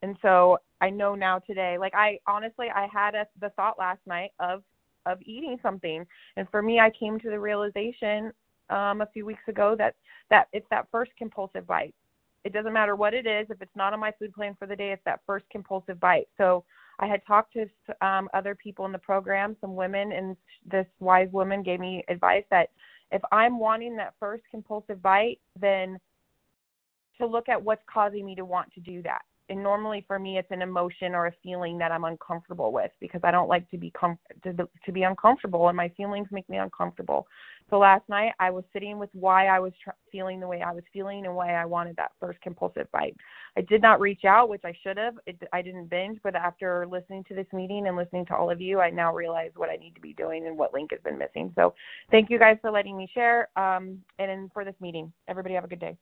And 0.03 0.17
so 0.21 0.59
I 0.81 0.89
know 0.89 1.15
now 1.15 1.39
today. 1.39 1.77
Like 1.79 1.93
I 1.95 2.19
honestly, 2.27 2.67
I 2.73 2.87
had 2.91 3.15
a, 3.15 3.25
the 3.39 3.49
thought 3.51 3.79
last 3.79 4.01
night 4.05 4.31
of 4.39 4.63
of 5.05 5.19
eating 5.25 5.57
something, 5.61 6.05
and 6.37 6.47
for 6.49 6.61
me, 6.61 6.79
I 6.79 6.89
came 6.91 7.19
to 7.19 7.29
the 7.29 7.39
realization 7.39 8.31
um, 8.69 9.01
a 9.01 9.09
few 9.11 9.25
weeks 9.25 9.43
ago 9.47 9.75
that 9.77 9.95
that 10.29 10.47
it's 10.53 10.67
that 10.69 10.87
first 10.91 11.11
compulsive 11.17 11.65
bite 11.65 11.95
it 12.43 12.53
doesn't 12.53 12.73
matter 12.73 12.95
what 12.95 13.13
it 13.13 13.25
is. 13.25 13.47
If 13.49 13.61
it's 13.61 13.75
not 13.75 13.93
on 13.93 13.99
my 13.99 14.11
food 14.19 14.33
plan 14.33 14.55
for 14.57 14.67
the 14.67 14.75
day, 14.75 14.91
it's 14.91 15.03
that 15.05 15.21
first 15.25 15.45
compulsive 15.49 15.99
bite. 15.99 16.27
So 16.37 16.63
I 16.99 17.07
had 17.07 17.25
talked 17.25 17.53
to 17.53 18.05
um, 18.05 18.29
other 18.33 18.55
people 18.55 18.85
in 18.85 18.91
the 18.91 18.97
program, 18.97 19.55
some 19.61 19.75
women, 19.75 20.11
and 20.11 20.35
this 20.69 20.85
wise 20.99 21.29
woman 21.31 21.63
gave 21.63 21.79
me 21.79 22.03
advice 22.09 22.43
that 22.51 22.69
if 23.11 23.21
I'm 23.31 23.59
wanting 23.59 23.95
that 23.97 24.13
first 24.19 24.43
compulsive 24.51 25.01
bite, 25.01 25.39
then 25.59 25.99
to 27.19 27.27
look 27.27 27.47
at 27.49 27.61
what's 27.61 27.83
causing 27.91 28.25
me 28.25 28.35
to 28.35 28.45
want 28.45 28.71
to 28.73 28.79
do 28.79 29.01
that 29.03 29.21
and 29.53 29.61
normally 29.61 30.03
for 30.07 30.17
me 30.17 30.39
it's 30.39 30.49
an 30.49 30.63
emotion 30.63 31.13
or 31.13 31.27
a 31.27 31.31
feeling 31.43 31.77
that 31.77 31.91
I'm 31.91 32.05
uncomfortable 32.05 32.71
with 32.71 32.89
because 32.99 33.21
I 33.23 33.29
don't 33.29 33.47
like 33.47 33.69
to 33.69 33.77
be 33.77 33.91
com- 33.91 34.17
to, 34.43 34.53
to 34.53 34.91
be 34.91 35.03
uncomfortable 35.03 35.67
and 35.67 35.77
my 35.77 35.89
feelings 35.95 36.27
make 36.31 36.49
me 36.49 36.57
uncomfortable. 36.57 37.27
So 37.69 37.77
last 37.77 38.09
night 38.09 38.33
I 38.39 38.49
was 38.49 38.63
sitting 38.73 38.97
with 38.97 39.11
why 39.13 39.47
I 39.47 39.59
was 39.59 39.71
tr- 39.83 39.91
feeling 40.11 40.39
the 40.39 40.47
way 40.47 40.63
I 40.63 40.71
was 40.71 40.83
feeling 40.91 41.25
and 41.25 41.35
why 41.35 41.53
I 41.53 41.65
wanted 41.65 41.95
that 41.97 42.13
first 42.19 42.41
compulsive 42.41 42.91
bite. 42.91 43.15
I 43.55 43.61
did 43.61 43.81
not 43.81 43.99
reach 43.99 44.25
out, 44.25 44.49
which 44.49 44.63
I 44.65 44.73
should 44.81 44.97
have. 44.97 45.15
It, 45.27 45.37
I 45.53 45.61
didn't 45.61 45.87
binge, 45.87 46.17
but 46.23 46.35
after 46.35 46.87
listening 46.89 47.23
to 47.25 47.35
this 47.35 47.47
meeting 47.53 47.85
and 47.87 47.95
listening 47.95 48.25
to 48.27 48.35
all 48.35 48.49
of 48.49 48.59
you, 48.59 48.79
I 48.79 48.89
now 48.89 49.13
realize 49.13 49.51
what 49.55 49.69
I 49.69 49.75
need 49.75 49.93
to 49.93 50.01
be 50.01 50.13
doing 50.13 50.47
and 50.47 50.57
what 50.57 50.73
link 50.73 50.91
has 50.91 51.01
been 51.03 51.19
missing. 51.19 51.51
So 51.55 51.75
thank 52.09 52.31
you 52.31 52.39
guys 52.39 52.57
for 52.59 52.71
letting 52.71 52.97
me 52.97 53.07
share 53.13 53.49
um, 53.55 53.99
and 54.17 54.51
for 54.51 54.65
this 54.65 54.75
meeting. 54.81 55.13
Everybody 55.27 55.53
have 55.53 55.63
a 55.63 55.67
good 55.67 55.79
day. 55.79 55.95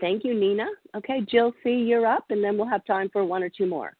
Thank 0.00 0.24
you, 0.24 0.34
Nina. 0.34 0.66
Okay, 0.96 1.20
Jill 1.28 1.52
C., 1.62 1.70
you're 1.70 2.06
up, 2.06 2.24
and 2.30 2.42
then 2.42 2.56
we'll 2.56 2.68
have 2.68 2.84
time 2.84 3.08
for 3.12 3.24
one 3.24 3.42
or 3.42 3.48
two 3.48 3.66
more. 3.66 3.96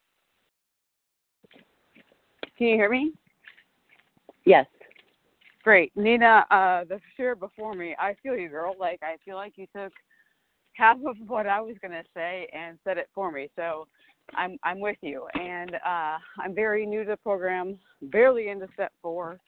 Can 2.56 2.68
you 2.68 2.74
hear 2.74 2.90
me? 2.90 3.12
Yes. 4.44 4.66
Great. 5.62 5.92
Nina, 5.96 6.44
uh, 6.50 6.84
the 6.84 7.00
share 7.16 7.34
before 7.34 7.74
me, 7.74 7.94
I 7.98 8.14
feel 8.22 8.36
you, 8.36 8.48
girl. 8.48 8.74
Like, 8.78 9.00
I 9.02 9.16
feel 9.24 9.36
like 9.36 9.54
you 9.56 9.66
took 9.74 9.92
half 10.74 10.96
of 11.06 11.16
what 11.26 11.46
I 11.46 11.60
was 11.60 11.76
going 11.82 11.92
to 11.92 12.04
say 12.14 12.48
and 12.52 12.78
said 12.84 12.98
it 12.98 13.08
for 13.14 13.30
me. 13.30 13.48
So 13.56 13.86
I'm, 14.34 14.56
I'm 14.62 14.80
with 14.80 14.96
you. 15.02 15.26
And 15.34 15.74
uh, 15.74 16.18
I'm 16.38 16.54
very 16.54 16.86
new 16.86 17.04
to 17.04 17.10
the 17.10 17.16
program, 17.16 17.78
barely 18.02 18.48
into 18.48 18.68
step 18.74 18.92
four. 19.02 19.38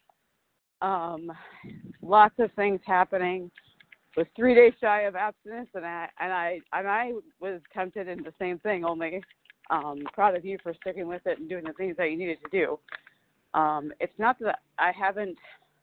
Um, 0.82 1.32
lots 2.02 2.34
of 2.38 2.50
things 2.52 2.80
happening 2.86 3.50
was 4.16 4.26
three 4.34 4.54
days 4.54 4.72
shy 4.80 5.02
of 5.02 5.16
abstinence, 5.16 5.68
and 5.74 5.84
I 5.84 6.08
and 6.18 6.32
I 6.32 6.60
and 6.72 6.88
I 6.88 7.12
was 7.40 7.60
tempted 7.72 8.08
in 8.08 8.22
the 8.22 8.32
same 8.38 8.58
thing. 8.58 8.84
Only 8.84 9.22
um, 9.70 10.02
proud 10.12 10.36
of 10.36 10.44
you 10.44 10.58
for 10.62 10.74
sticking 10.80 11.06
with 11.06 11.22
it 11.26 11.38
and 11.38 11.48
doing 11.48 11.64
the 11.64 11.72
things 11.74 11.96
that 11.96 12.10
you 12.10 12.16
needed 12.16 12.38
to 12.44 12.50
do. 12.50 12.78
Um, 13.58 13.92
it's 14.00 14.18
not 14.18 14.38
that 14.40 14.60
I 14.78 14.92
haven't 14.92 15.38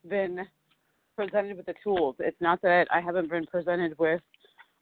been 0.07 0.45
presented 1.15 1.57
with 1.57 1.65
the 1.65 1.73
tools. 1.83 2.15
It's 2.19 2.39
not 2.39 2.61
that 2.61 2.87
I 2.91 3.01
haven't 3.01 3.29
been 3.29 3.45
presented 3.45 3.97
with 3.97 4.21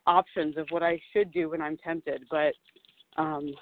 options 0.08 0.58
of 0.58 0.68
what 0.70 0.84
I 0.84 1.00
should 1.14 1.32
do 1.32 1.50
when 1.50 1.62
I'm 1.62 1.78
tempted. 1.78 2.24
But 2.30 2.54
um, 3.18 3.54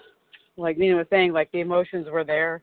like 0.58 0.78
Nina 0.78 0.96
was 0.96 1.08
saying, 1.10 1.34
like 1.34 1.52
the 1.52 1.62
emotions 1.62 2.08
were 2.12 2.24
there. 2.24 2.62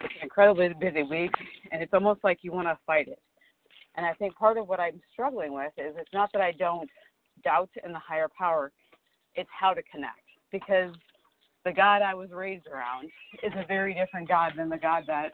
It's 0.00 0.14
an 0.16 0.22
incredibly 0.22 0.70
busy 0.80 1.02
week, 1.02 1.32
and 1.70 1.82
it's 1.82 1.92
almost 1.92 2.24
like 2.24 2.38
you 2.42 2.52
want 2.52 2.68
to 2.68 2.78
fight 2.86 3.08
it. 3.08 3.20
And 3.96 4.06
I 4.06 4.14
think 4.14 4.36
part 4.36 4.56
of 4.56 4.68
what 4.68 4.80
I'm 4.80 5.00
struggling 5.12 5.52
with 5.52 5.72
is 5.76 5.94
it's 5.98 6.12
not 6.12 6.30
that 6.32 6.42
I 6.42 6.52
don't 6.52 6.88
doubt 7.42 7.70
in 7.84 7.92
the 7.92 7.98
higher 7.98 8.28
power, 8.38 8.72
it's 9.34 9.50
how 9.58 9.72
to 9.72 9.82
connect. 9.90 10.20
Because 10.52 10.92
the 11.64 11.72
God 11.72 12.02
I 12.02 12.14
was 12.14 12.30
raised 12.30 12.66
around 12.66 13.10
is 13.42 13.52
a 13.56 13.66
very 13.66 13.94
different 13.94 14.28
God 14.28 14.52
than 14.56 14.68
the 14.68 14.78
God 14.78 15.04
that 15.06 15.30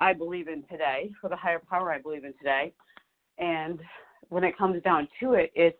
I 0.00 0.12
believe 0.12 0.48
in 0.48 0.64
today, 0.70 1.10
or 1.22 1.30
the 1.30 1.36
higher 1.36 1.60
power 1.70 1.92
I 1.92 2.00
believe 2.00 2.24
in 2.24 2.34
today. 2.34 2.72
And 3.38 3.80
when 4.28 4.44
it 4.44 4.56
comes 4.58 4.82
down 4.82 5.08
to 5.20 5.34
it, 5.34 5.52
it's 5.54 5.78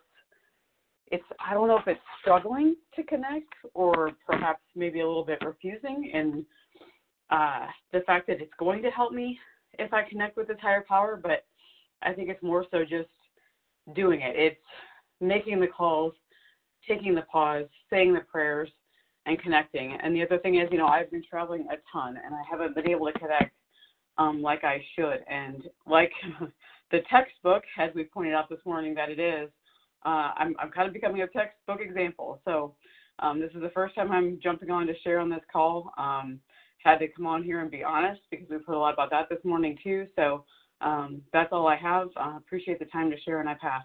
it's 1.11 1.25
I 1.47 1.53
don't 1.53 1.69
know 1.69 1.79
if 1.79 1.87
it's 1.87 2.01
struggling 2.21 2.75
to 2.97 3.03
connect 3.03 3.53
or 3.75 4.13
perhaps 4.27 4.63
maybe 4.75 5.01
a 5.01 5.07
little 5.07 5.25
bit 5.25 5.43
refusing 5.45 6.11
and 6.15 6.45
uh 7.31 7.67
the 7.93 8.01
fact 8.01 8.27
that 8.29 8.41
it's 8.41 8.53
going 8.59 8.83
to 8.83 8.91
help 8.91 9.13
me 9.13 9.39
if 9.79 9.93
I 9.93 10.09
connect 10.09 10.37
with 10.37 10.49
this 10.49 10.57
higher 10.61 10.85
power, 10.87 11.19
but 11.23 11.45
I 12.03 12.13
think 12.13 12.29
it's 12.29 12.43
more 12.43 12.65
so 12.71 12.83
just 12.83 13.09
doing 13.95 14.21
it. 14.21 14.35
It's 14.37 14.61
making 15.21 15.61
the 15.61 15.67
calls, 15.67 16.15
taking 16.89 17.15
the 17.15 17.23
pause, 17.23 17.67
saying 17.91 18.15
the 18.15 18.21
prayers, 18.21 18.69
and 19.27 19.41
connecting. 19.41 19.97
And 20.03 20.15
the 20.15 20.23
other 20.23 20.39
thing 20.39 20.57
is, 20.57 20.69
you 20.73 20.79
know, 20.79 20.87
I've 20.87 21.11
been 21.11 21.23
traveling 21.29 21.67
a 21.71 21.77
ton 21.93 22.19
and 22.25 22.35
I 22.35 22.43
haven't 22.49 22.75
been 22.75 22.89
able 22.89 23.07
to 23.07 23.19
connect 23.19 23.55
um, 24.19 24.43
like 24.43 24.65
I 24.65 24.83
should. 24.97 25.25
And 25.31 25.65
like 25.87 26.13
the 26.91 27.01
textbook, 27.11 27.63
as 27.79 27.91
we 27.95 28.05
pointed 28.05 28.35
out 28.35 28.49
this 28.49 28.59
morning 28.65 28.95
that 28.95 29.11
it 29.11 29.21
is, 29.21 29.49
uh, 30.05 30.33
I'm, 30.37 30.57
I'm 30.59 30.71
kind 30.71 30.89
of 30.89 30.93
becoming 30.93 31.23
a 31.23 31.29
textbook 31.29 31.81
example. 31.81 32.41
So 32.45 32.75
um, 33.21 33.41
this 33.41 33.51
is 33.55 33.63
the 33.63 33.71
first 33.71 33.95
time 33.95 34.11
I'm 34.11 34.41
jumping 34.43 34.71
on 34.71 34.87
to 34.89 34.95
share 35.05 35.21
on 35.21 35.31
this 35.31 35.43
call. 35.53 35.93
Um, 35.97 36.41
had 36.83 36.99
to 36.99 37.09
come 37.09 37.27
on 37.27 37.45
here 37.45 37.61
and 37.61 37.71
be 37.71 37.85
honest 37.85 38.21
because 38.31 38.47
we've 38.51 38.65
heard 38.67 38.75
a 38.75 38.79
lot 38.79 38.95
about 38.95 39.11
that 39.11 39.29
this 39.31 39.39
morning 39.45 39.79
too. 39.83 40.07
So 40.17 40.45
um, 40.83 41.23
that's 41.33 41.53
all 41.53 41.67
I 41.67 41.77
have. 41.77 42.09
Uh, 42.17 42.35
appreciate 42.37 42.79
the 42.79 42.85
time 42.87 43.11
to 43.11 43.21
share 43.21 43.41
and 43.41 43.49
I 43.49 43.55
pass. 43.55 43.83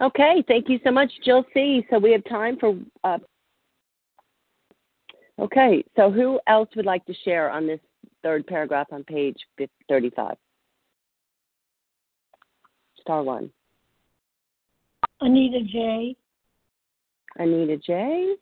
Okay, 0.00 0.44
thank 0.46 0.68
you 0.68 0.78
so 0.84 0.92
much, 0.92 1.10
Jill 1.24 1.44
C. 1.52 1.84
So 1.90 1.98
we 1.98 2.12
have 2.12 2.24
time 2.28 2.56
for. 2.58 2.78
Uh, 3.02 3.18
okay, 5.40 5.84
so 5.96 6.10
who 6.10 6.38
else 6.46 6.68
would 6.76 6.86
like 6.86 7.04
to 7.06 7.14
share 7.24 7.50
on 7.50 7.66
this 7.66 7.80
third 8.22 8.46
paragraph 8.46 8.86
on 8.92 9.02
page 9.02 9.36
35? 9.88 10.36
Star 13.00 13.24
one. 13.24 13.50
Anita 15.20 15.60
J. 15.64 16.16
Anita 17.36 17.76
J. 17.78 18.34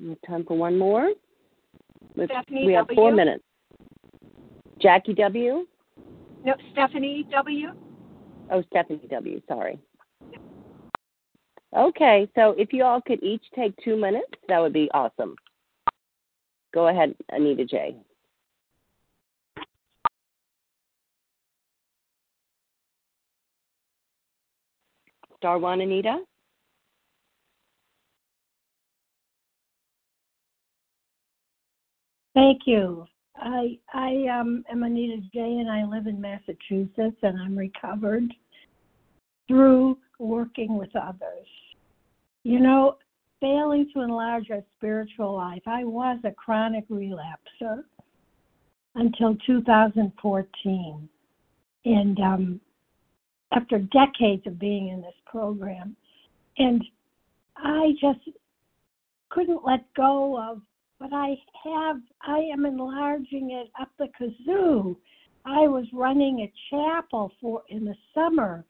We 0.00 0.10
have 0.10 0.18
time 0.26 0.44
for 0.44 0.56
one 0.56 0.78
more. 0.78 1.10
Stephanie 2.14 2.66
we 2.66 2.72
have 2.72 2.86
W. 2.86 2.96
four 2.96 3.12
minutes. 3.12 3.44
Jackie 4.80 5.14
W. 5.14 5.66
No, 6.44 6.54
Stephanie 6.72 7.26
W. 7.30 7.68
Oh, 8.50 8.62
Stephanie 8.70 9.00
W. 9.10 9.40
Sorry. 9.48 9.78
Okay, 11.76 12.28
so 12.34 12.54
if 12.56 12.72
you 12.72 12.84
all 12.84 13.00
could 13.00 13.22
each 13.22 13.44
take 13.54 13.74
two 13.84 13.96
minutes, 13.96 14.32
that 14.48 14.58
would 14.58 14.72
be 14.72 14.88
awesome. 14.94 15.36
Go 16.72 16.88
ahead, 16.88 17.14
Anita 17.30 17.64
J. 17.64 17.96
Star 25.36 25.58
one, 25.58 25.80
Anita. 25.80 26.18
Thank 32.38 32.62
you. 32.66 33.04
I 33.34 33.76
I 33.92 34.26
um, 34.38 34.64
am 34.70 34.84
Anita 34.84 35.20
J. 35.34 35.40
and 35.40 35.68
I 35.68 35.84
live 35.84 36.06
in 36.06 36.20
Massachusetts 36.20 37.16
and 37.22 37.36
I'm 37.36 37.58
recovered 37.58 38.32
through 39.48 39.98
working 40.20 40.78
with 40.78 40.94
others. 40.94 41.48
You 42.44 42.60
know, 42.60 42.98
failing 43.40 43.90
to 43.92 44.02
enlarge 44.02 44.52
our 44.52 44.62
spiritual 44.76 45.34
life. 45.34 45.62
I 45.66 45.82
was 45.82 46.20
a 46.22 46.30
chronic 46.30 46.88
relapser 46.88 47.82
until 48.94 49.36
2014, 49.44 51.08
and 51.86 52.20
um, 52.20 52.60
after 53.52 53.80
decades 53.80 54.46
of 54.46 54.60
being 54.60 54.90
in 54.90 55.00
this 55.00 55.14
program, 55.26 55.96
and 56.56 56.84
I 57.56 57.94
just 58.00 58.20
couldn't 59.30 59.64
let 59.64 59.92
go 59.94 60.40
of 60.40 60.62
but 60.98 61.12
I 61.12 61.36
have, 61.64 62.00
I 62.22 62.38
am 62.52 62.66
enlarging 62.66 63.50
it 63.52 63.70
up 63.80 63.90
the 63.98 64.08
kazoo. 64.20 64.96
I 65.44 65.68
was 65.68 65.86
running 65.92 66.40
a 66.40 66.52
chapel 66.70 67.32
for 67.40 67.62
in 67.68 67.84
the 67.84 67.94
summer, 68.14 68.64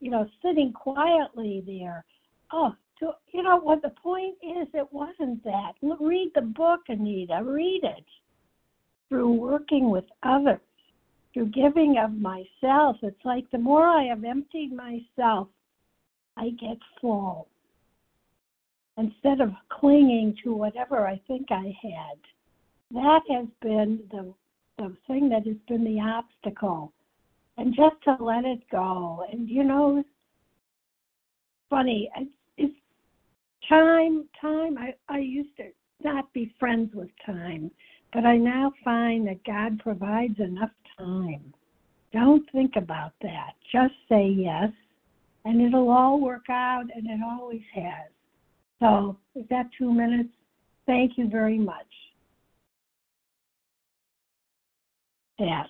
you 0.00 0.10
know, 0.10 0.26
sitting 0.42 0.72
quietly 0.72 1.62
there. 1.66 2.04
Oh, 2.52 2.74
to, 3.00 3.12
you 3.32 3.42
know 3.42 3.58
what 3.58 3.82
the 3.82 3.92
point 4.02 4.36
is? 4.42 4.68
It 4.72 4.88
wasn't 4.90 5.44
that. 5.44 5.72
Read 6.00 6.32
the 6.34 6.42
book, 6.42 6.80
Anita. 6.88 7.42
Read 7.44 7.82
it. 7.82 8.04
Through 9.08 9.32
working 9.34 9.90
with 9.90 10.04
others, 10.22 10.58
through 11.32 11.50
giving 11.50 11.96
of 12.02 12.12
myself, 12.12 12.96
it's 13.02 13.24
like 13.24 13.48
the 13.50 13.58
more 13.58 13.86
I 13.86 14.04
have 14.04 14.24
emptied 14.24 14.72
myself, 14.72 15.48
I 16.36 16.50
get 16.58 16.78
full 17.00 17.48
instead 18.96 19.40
of 19.40 19.52
clinging 19.68 20.36
to 20.44 20.54
whatever 20.54 21.06
I 21.06 21.20
think 21.26 21.46
I 21.50 21.76
had. 21.82 22.18
That 22.92 23.20
has 23.30 23.46
been 23.60 24.00
the 24.10 24.32
the 24.78 24.94
thing 25.06 25.28
that 25.30 25.46
has 25.46 25.56
been 25.68 25.84
the 25.84 26.00
obstacle. 26.00 26.92
And 27.56 27.74
just 27.74 27.96
to 28.04 28.22
let 28.22 28.44
it 28.44 28.60
go. 28.70 29.24
And 29.32 29.48
you 29.48 29.64
know, 29.64 30.04
funny, 31.70 32.10
it's, 32.16 32.30
it's 32.58 32.74
time, 33.68 34.28
time. 34.40 34.76
I, 34.78 34.94
I 35.08 35.18
used 35.18 35.56
to 35.56 35.64
not 36.04 36.32
be 36.32 36.54
friends 36.60 36.94
with 36.94 37.08
time, 37.24 37.70
but 38.12 38.24
I 38.24 38.36
now 38.36 38.72
find 38.84 39.26
that 39.26 39.44
God 39.44 39.78
provides 39.78 40.38
enough 40.38 40.70
time. 40.98 41.54
Don't 42.12 42.50
think 42.52 42.76
about 42.76 43.12
that. 43.22 43.52
Just 43.72 43.94
say 44.08 44.28
yes, 44.28 44.70
and 45.44 45.60
it'll 45.60 45.90
all 45.90 46.20
work 46.20 46.48
out, 46.50 46.84
and 46.94 47.06
it 47.06 47.20
always 47.24 47.62
has. 47.74 48.10
So 48.80 49.16
is 49.34 49.44
that 49.50 49.66
two 49.78 49.92
minutes? 49.92 50.28
Thank 50.86 51.12
you 51.16 51.28
very 51.28 51.58
much. 51.58 51.86
Yes. 55.38 55.68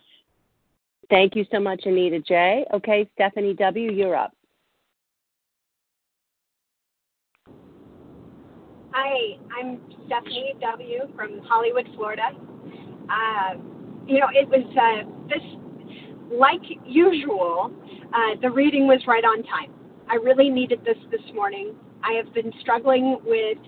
Thank 1.09 1.37
you 1.37 1.45
so 1.53 1.61
much, 1.61 1.83
Anita 1.87 2.21
J. 2.21 2.65
Okay, 2.75 3.09
Stephanie 3.15 3.55
W., 3.55 3.93
you're 3.93 4.17
up. 4.17 4.33
Hi, 8.93 9.39
I'm 9.57 9.81
Stephanie 10.07 10.55
W. 10.61 11.01
from 11.15 11.41
Hollywood, 11.45 11.87
Florida. 11.95 12.31
Uh, 13.09 13.55
you 14.07 14.19
know, 14.19 14.29
it 14.33 14.49
was 14.49 14.65
uh, 14.77 15.29
this, 15.29 15.43
like 16.33 16.63
usual, 16.85 17.71
uh, 18.15 18.41
the 18.41 18.51
reading 18.51 18.87
was 18.87 19.01
right 19.07 19.25
on 19.25 19.43
time. 19.45 19.73
I 20.09 20.15
really 20.15 20.49
needed 20.49 20.81
this 20.85 20.97
this 21.11 21.21
morning. 21.35 21.75
I 22.07 22.13
have 22.13 22.33
been 22.33 22.53
struggling 22.61 23.19
with 23.25 23.59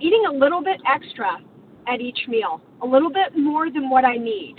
eating 0.00 0.24
a 0.28 0.32
little 0.32 0.62
bit 0.62 0.80
extra 0.92 1.38
at 1.86 2.00
each 2.00 2.18
meal, 2.28 2.60
a 2.82 2.86
little 2.86 3.10
bit 3.10 3.36
more 3.36 3.70
than 3.70 3.88
what 3.88 4.04
I 4.04 4.16
need. 4.16 4.56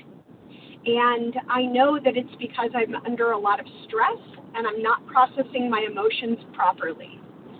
And 0.86 1.36
I 1.49 1.63
know 1.63 1.99
that 2.01 2.15
it's 2.15 2.34
because 2.39 2.69
I'm 2.73 2.95
under 3.05 3.32
a 3.32 3.38
lot 3.38 3.59
of 3.59 3.65
stress 3.86 4.17
and 4.55 4.65
I'm 4.65 4.82
not 4.82 5.05
processing 5.07 5.69
my 5.69 5.86
emotions 5.89 6.38
properly. 6.53 7.19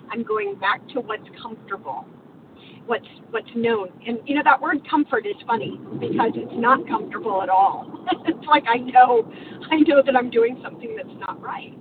I'm 0.10 0.24
going 0.24 0.56
back 0.56 0.88
to 0.94 1.02
what's 1.02 1.28
comfortable, 1.42 2.06
what's 2.86 3.08
what's 3.32 3.50
known. 3.54 3.90
And 4.08 4.20
you 4.26 4.36
know 4.36 4.44
that 4.46 4.62
word 4.62 4.78
comfort 4.90 5.28
is 5.28 5.36
funny 5.46 5.78
because 6.00 6.32
it's 6.36 6.56
not 6.56 6.88
comfortable 6.88 7.42
at 7.42 7.50
all. 7.50 8.06
it's 8.26 8.48
like 8.48 8.64
I 8.70 8.78
know 8.78 9.30
I 9.70 9.80
know 9.80 10.02
that 10.06 10.16
I'm 10.16 10.30
doing 10.30 10.62
something 10.64 10.96
that's 10.96 11.20
not 11.20 11.42
right. 11.42 11.78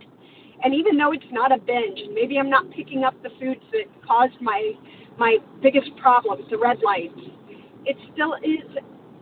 And 0.65 0.75
even 0.75 0.97
though 0.97 1.13
it's 1.13 1.31
not 1.31 1.53
a 1.53 1.59
binge, 1.59 2.01
and 2.01 2.15
maybe 2.15 2.39
I'm 2.39 2.51
not 2.51 2.71
picking 2.71 3.05
up 3.05 3.15
the 3.23 3.31
foods 3.41 3.61
that 3.73 3.85
caused 4.07 4.41
my 4.41 4.73
my 5.19 5.39
biggest 5.63 5.89
problems, 5.97 6.45
the 6.51 6.59
red 6.59 6.79
lights, 6.85 7.19
it 7.87 7.97
still 8.13 8.35
is 8.45 8.77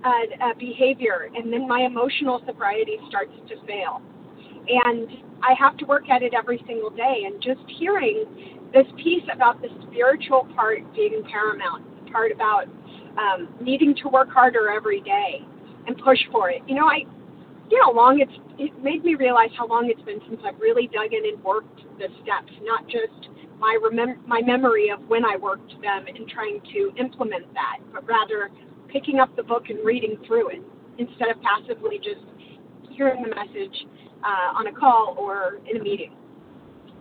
a, 0.04 0.50
a 0.50 0.54
behavior, 0.58 1.30
and 1.36 1.52
then 1.52 1.68
my 1.68 1.82
emotional 1.82 2.42
sobriety 2.46 2.98
starts 3.08 3.32
to 3.48 3.54
fail. 3.66 4.02
And 4.66 5.08
I 5.42 5.54
have 5.58 5.76
to 5.78 5.84
work 5.86 6.08
at 6.10 6.22
it 6.22 6.32
every 6.34 6.62
single 6.66 6.90
day. 6.90 7.24
And 7.26 7.40
just 7.42 7.60
hearing 7.78 8.24
this 8.72 8.86
piece 8.96 9.22
about 9.32 9.60
the 9.60 9.68
spiritual 9.86 10.48
part 10.56 10.80
being 10.94 11.22
paramount, 11.30 11.84
the 12.04 12.10
part 12.10 12.32
about 12.32 12.64
um, 13.18 13.54
needing 13.60 13.94
to 14.02 14.08
work 14.08 14.30
harder 14.30 14.70
every 14.70 15.00
day 15.02 15.44
and 15.86 15.96
push 15.98 16.18
for 16.32 16.50
it. 16.50 16.62
You 16.66 16.76
know, 16.76 16.86
I 16.86 17.04
you 17.70 17.80
know, 17.80 17.92
long 17.92 18.20
it's 18.20 18.32
it 18.58 18.70
made 18.82 19.04
me 19.04 19.14
realize 19.14 19.50
how 19.56 19.66
long 19.66 19.90
it's 19.90 20.02
been 20.02 20.20
since 20.28 20.40
I've 20.44 20.58
really 20.60 20.86
dug 20.86 21.12
in 21.12 21.24
and 21.24 21.42
worked 21.42 21.80
the 21.98 22.08
steps, 22.22 22.52
not 22.62 22.86
just 22.86 23.30
my 23.58 23.78
remem- 23.82 24.24
my 24.26 24.42
memory 24.42 24.90
of 24.90 25.00
when 25.08 25.24
I 25.24 25.36
worked 25.36 25.72
them 25.82 26.06
and 26.06 26.28
trying 26.28 26.60
to 26.72 26.92
implement 26.98 27.52
that, 27.54 27.78
but 27.92 28.06
rather 28.06 28.50
picking 28.92 29.18
up 29.18 29.34
the 29.36 29.42
book 29.42 29.70
and 29.70 29.84
reading 29.84 30.16
through 30.26 30.50
it 30.50 30.62
instead 30.98 31.28
of 31.28 31.40
passively 31.42 31.98
just 31.98 32.22
hearing 32.92 33.22
the 33.22 33.34
message 33.34 33.74
uh, 34.22 34.54
on 34.54 34.68
a 34.68 34.72
call 34.72 35.16
or 35.18 35.58
in 35.68 35.80
a 35.80 35.82
meeting. 35.82 36.14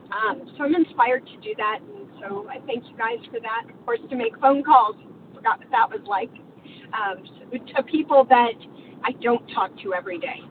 Um, 0.09 0.41
so 0.57 0.63
I'm 0.63 0.75
inspired 0.75 1.25
to 1.25 1.37
do 1.41 1.53
that, 1.57 1.79
and 1.81 2.07
so 2.21 2.47
I 2.49 2.57
thank 2.65 2.85
you 2.85 2.97
guys 2.97 3.21
for 3.29 3.39
that. 3.41 3.69
Of 3.69 3.85
course, 3.85 3.99
to 4.09 4.15
make 4.15 4.37
phone 4.39 4.63
calls, 4.63 4.95
forgot 5.35 5.59
what 5.59 5.69
that 5.71 5.89
was 5.89 6.01
like. 6.07 6.31
Um, 6.93 7.23
so 7.51 7.57
to 7.77 7.83
people 7.83 8.25
that 8.29 8.53
I 9.03 9.11
don't 9.21 9.45
talk 9.53 9.71
to 9.83 9.93
every 9.93 10.19
day 10.19 10.41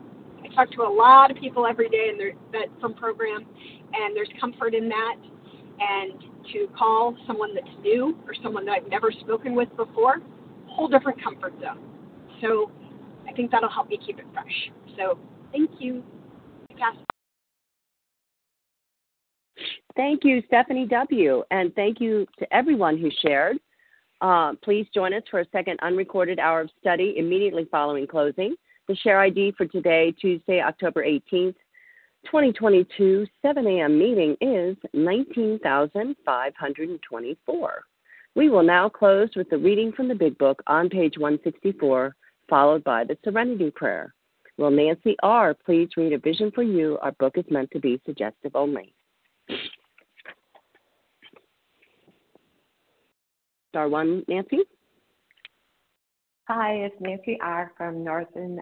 talk 0.55 0.71
to 0.71 0.81
a 0.81 0.89
lot 0.89 1.31
of 1.31 1.37
people 1.37 1.65
every 1.65 1.89
day 1.89 2.09
and 2.09 2.19
that 2.51 2.67
from 2.79 2.93
program, 2.93 3.45
and 3.93 4.15
there's 4.15 4.29
comfort 4.39 4.73
in 4.73 4.89
that. 4.89 5.15
And 5.79 6.13
to 6.53 6.67
call 6.77 7.17
someone 7.25 7.55
that's 7.55 7.67
new 7.81 8.17
or 8.27 8.33
someone 8.43 8.65
that 8.65 8.73
I've 8.83 8.89
never 8.89 9.11
spoken 9.11 9.55
with 9.55 9.69
before, 9.75 10.17
a 10.17 10.71
whole 10.71 10.87
different 10.87 11.21
comfort 11.23 11.53
zone. 11.61 11.79
So 12.41 12.71
I 13.27 13.33
think 13.33 13.51
that'll 13.51 13.69
help 13.69 13.89
me 13.89 13.97
keep 14.05 14.19
it 14.19 14.25
fresh. 14.33 14.71
So 14.97 15.17
thank 15.51 15.71
you. 15.79 16.03
Thank 19.95 20.23
you, 20.23 20.41
Stephanie 20.47 20.87
W. 20.87 21.43
And 21.51 21.73
thank 21.75 21.99
you 22.01 22.25
to 22.39 22.53
everyone 22.53 22.97
who 22.97 23.09
shared. 23.25 23.57
Uh, 24.21 24.53
please 24.63 24.87
join 24.93 25.13
us 25.13 25.23
for 25.29 25.41
a 25.41 25.45
second 25.51 25.79
unrecorded 25.81 26.39
hour 26.39 26.61
of 26.61 26.69
study 26.79 27.15
immediately 27.17 27.67
following 27.69 28.07
closing. 28.07 28.55
The 28.87 28.95
share 28.97 29.21
ID 29.21 29.53
for 29.57 29.65
today, 29.65 30.13
Tuesday, 30.19 30.61
October 30.61 31.05
18th, 31.05 31.55
2022, 32.25 33.25
7 33.41 33.67
a.m. 33.67 33.97
meeting 33.97 34.35
is 34.41 34.75
19,524. 34.93 37.83
We 38.35 38.49
will 38.49 38.63
now 38.63 38.89
close 38.89 39.29
with 39.37 39.49
the 39.49 39.57
reading 39.57 39.93
from 39.93 40.09
the 40.09 40.15
Big 40.15 40.37
Book 40.37 40.61
on 40.67 40.89
page 40.89 41.17
164, 41.17 42.13
followed 42.49 42.83
by 42.83 43.05
the 43.05 43.17
Serenity 43.23 43.71
Prayer. 43.71 44.13
Will 44.57 44.71
Nancy 44.71 45.15
R. 45.23 45.55
please 45.65 45.87
read 45.95 46.11
A 46.11 46.17
Vision 46.17 46.51
for 46.53 46.63
You? 46.63 46.97
Our 47.01 47.13
book 47.13 47.37
is 47.37 47.45
meant 47.49 47.71
to 47.71 47.79
be 47.79 48.01
suggestive 48.05 48.51
only. 48.53 48.93
Star 53.69 53.87
one, 53.87 54.25
Nancy. 54.27 54.59
Hi, 56.49 56.73
it's 56.73 56.95
Nancy 56.99 57.39
R. 57.41 57.71
from 57.77 58.03
Northern, 58.03 58.61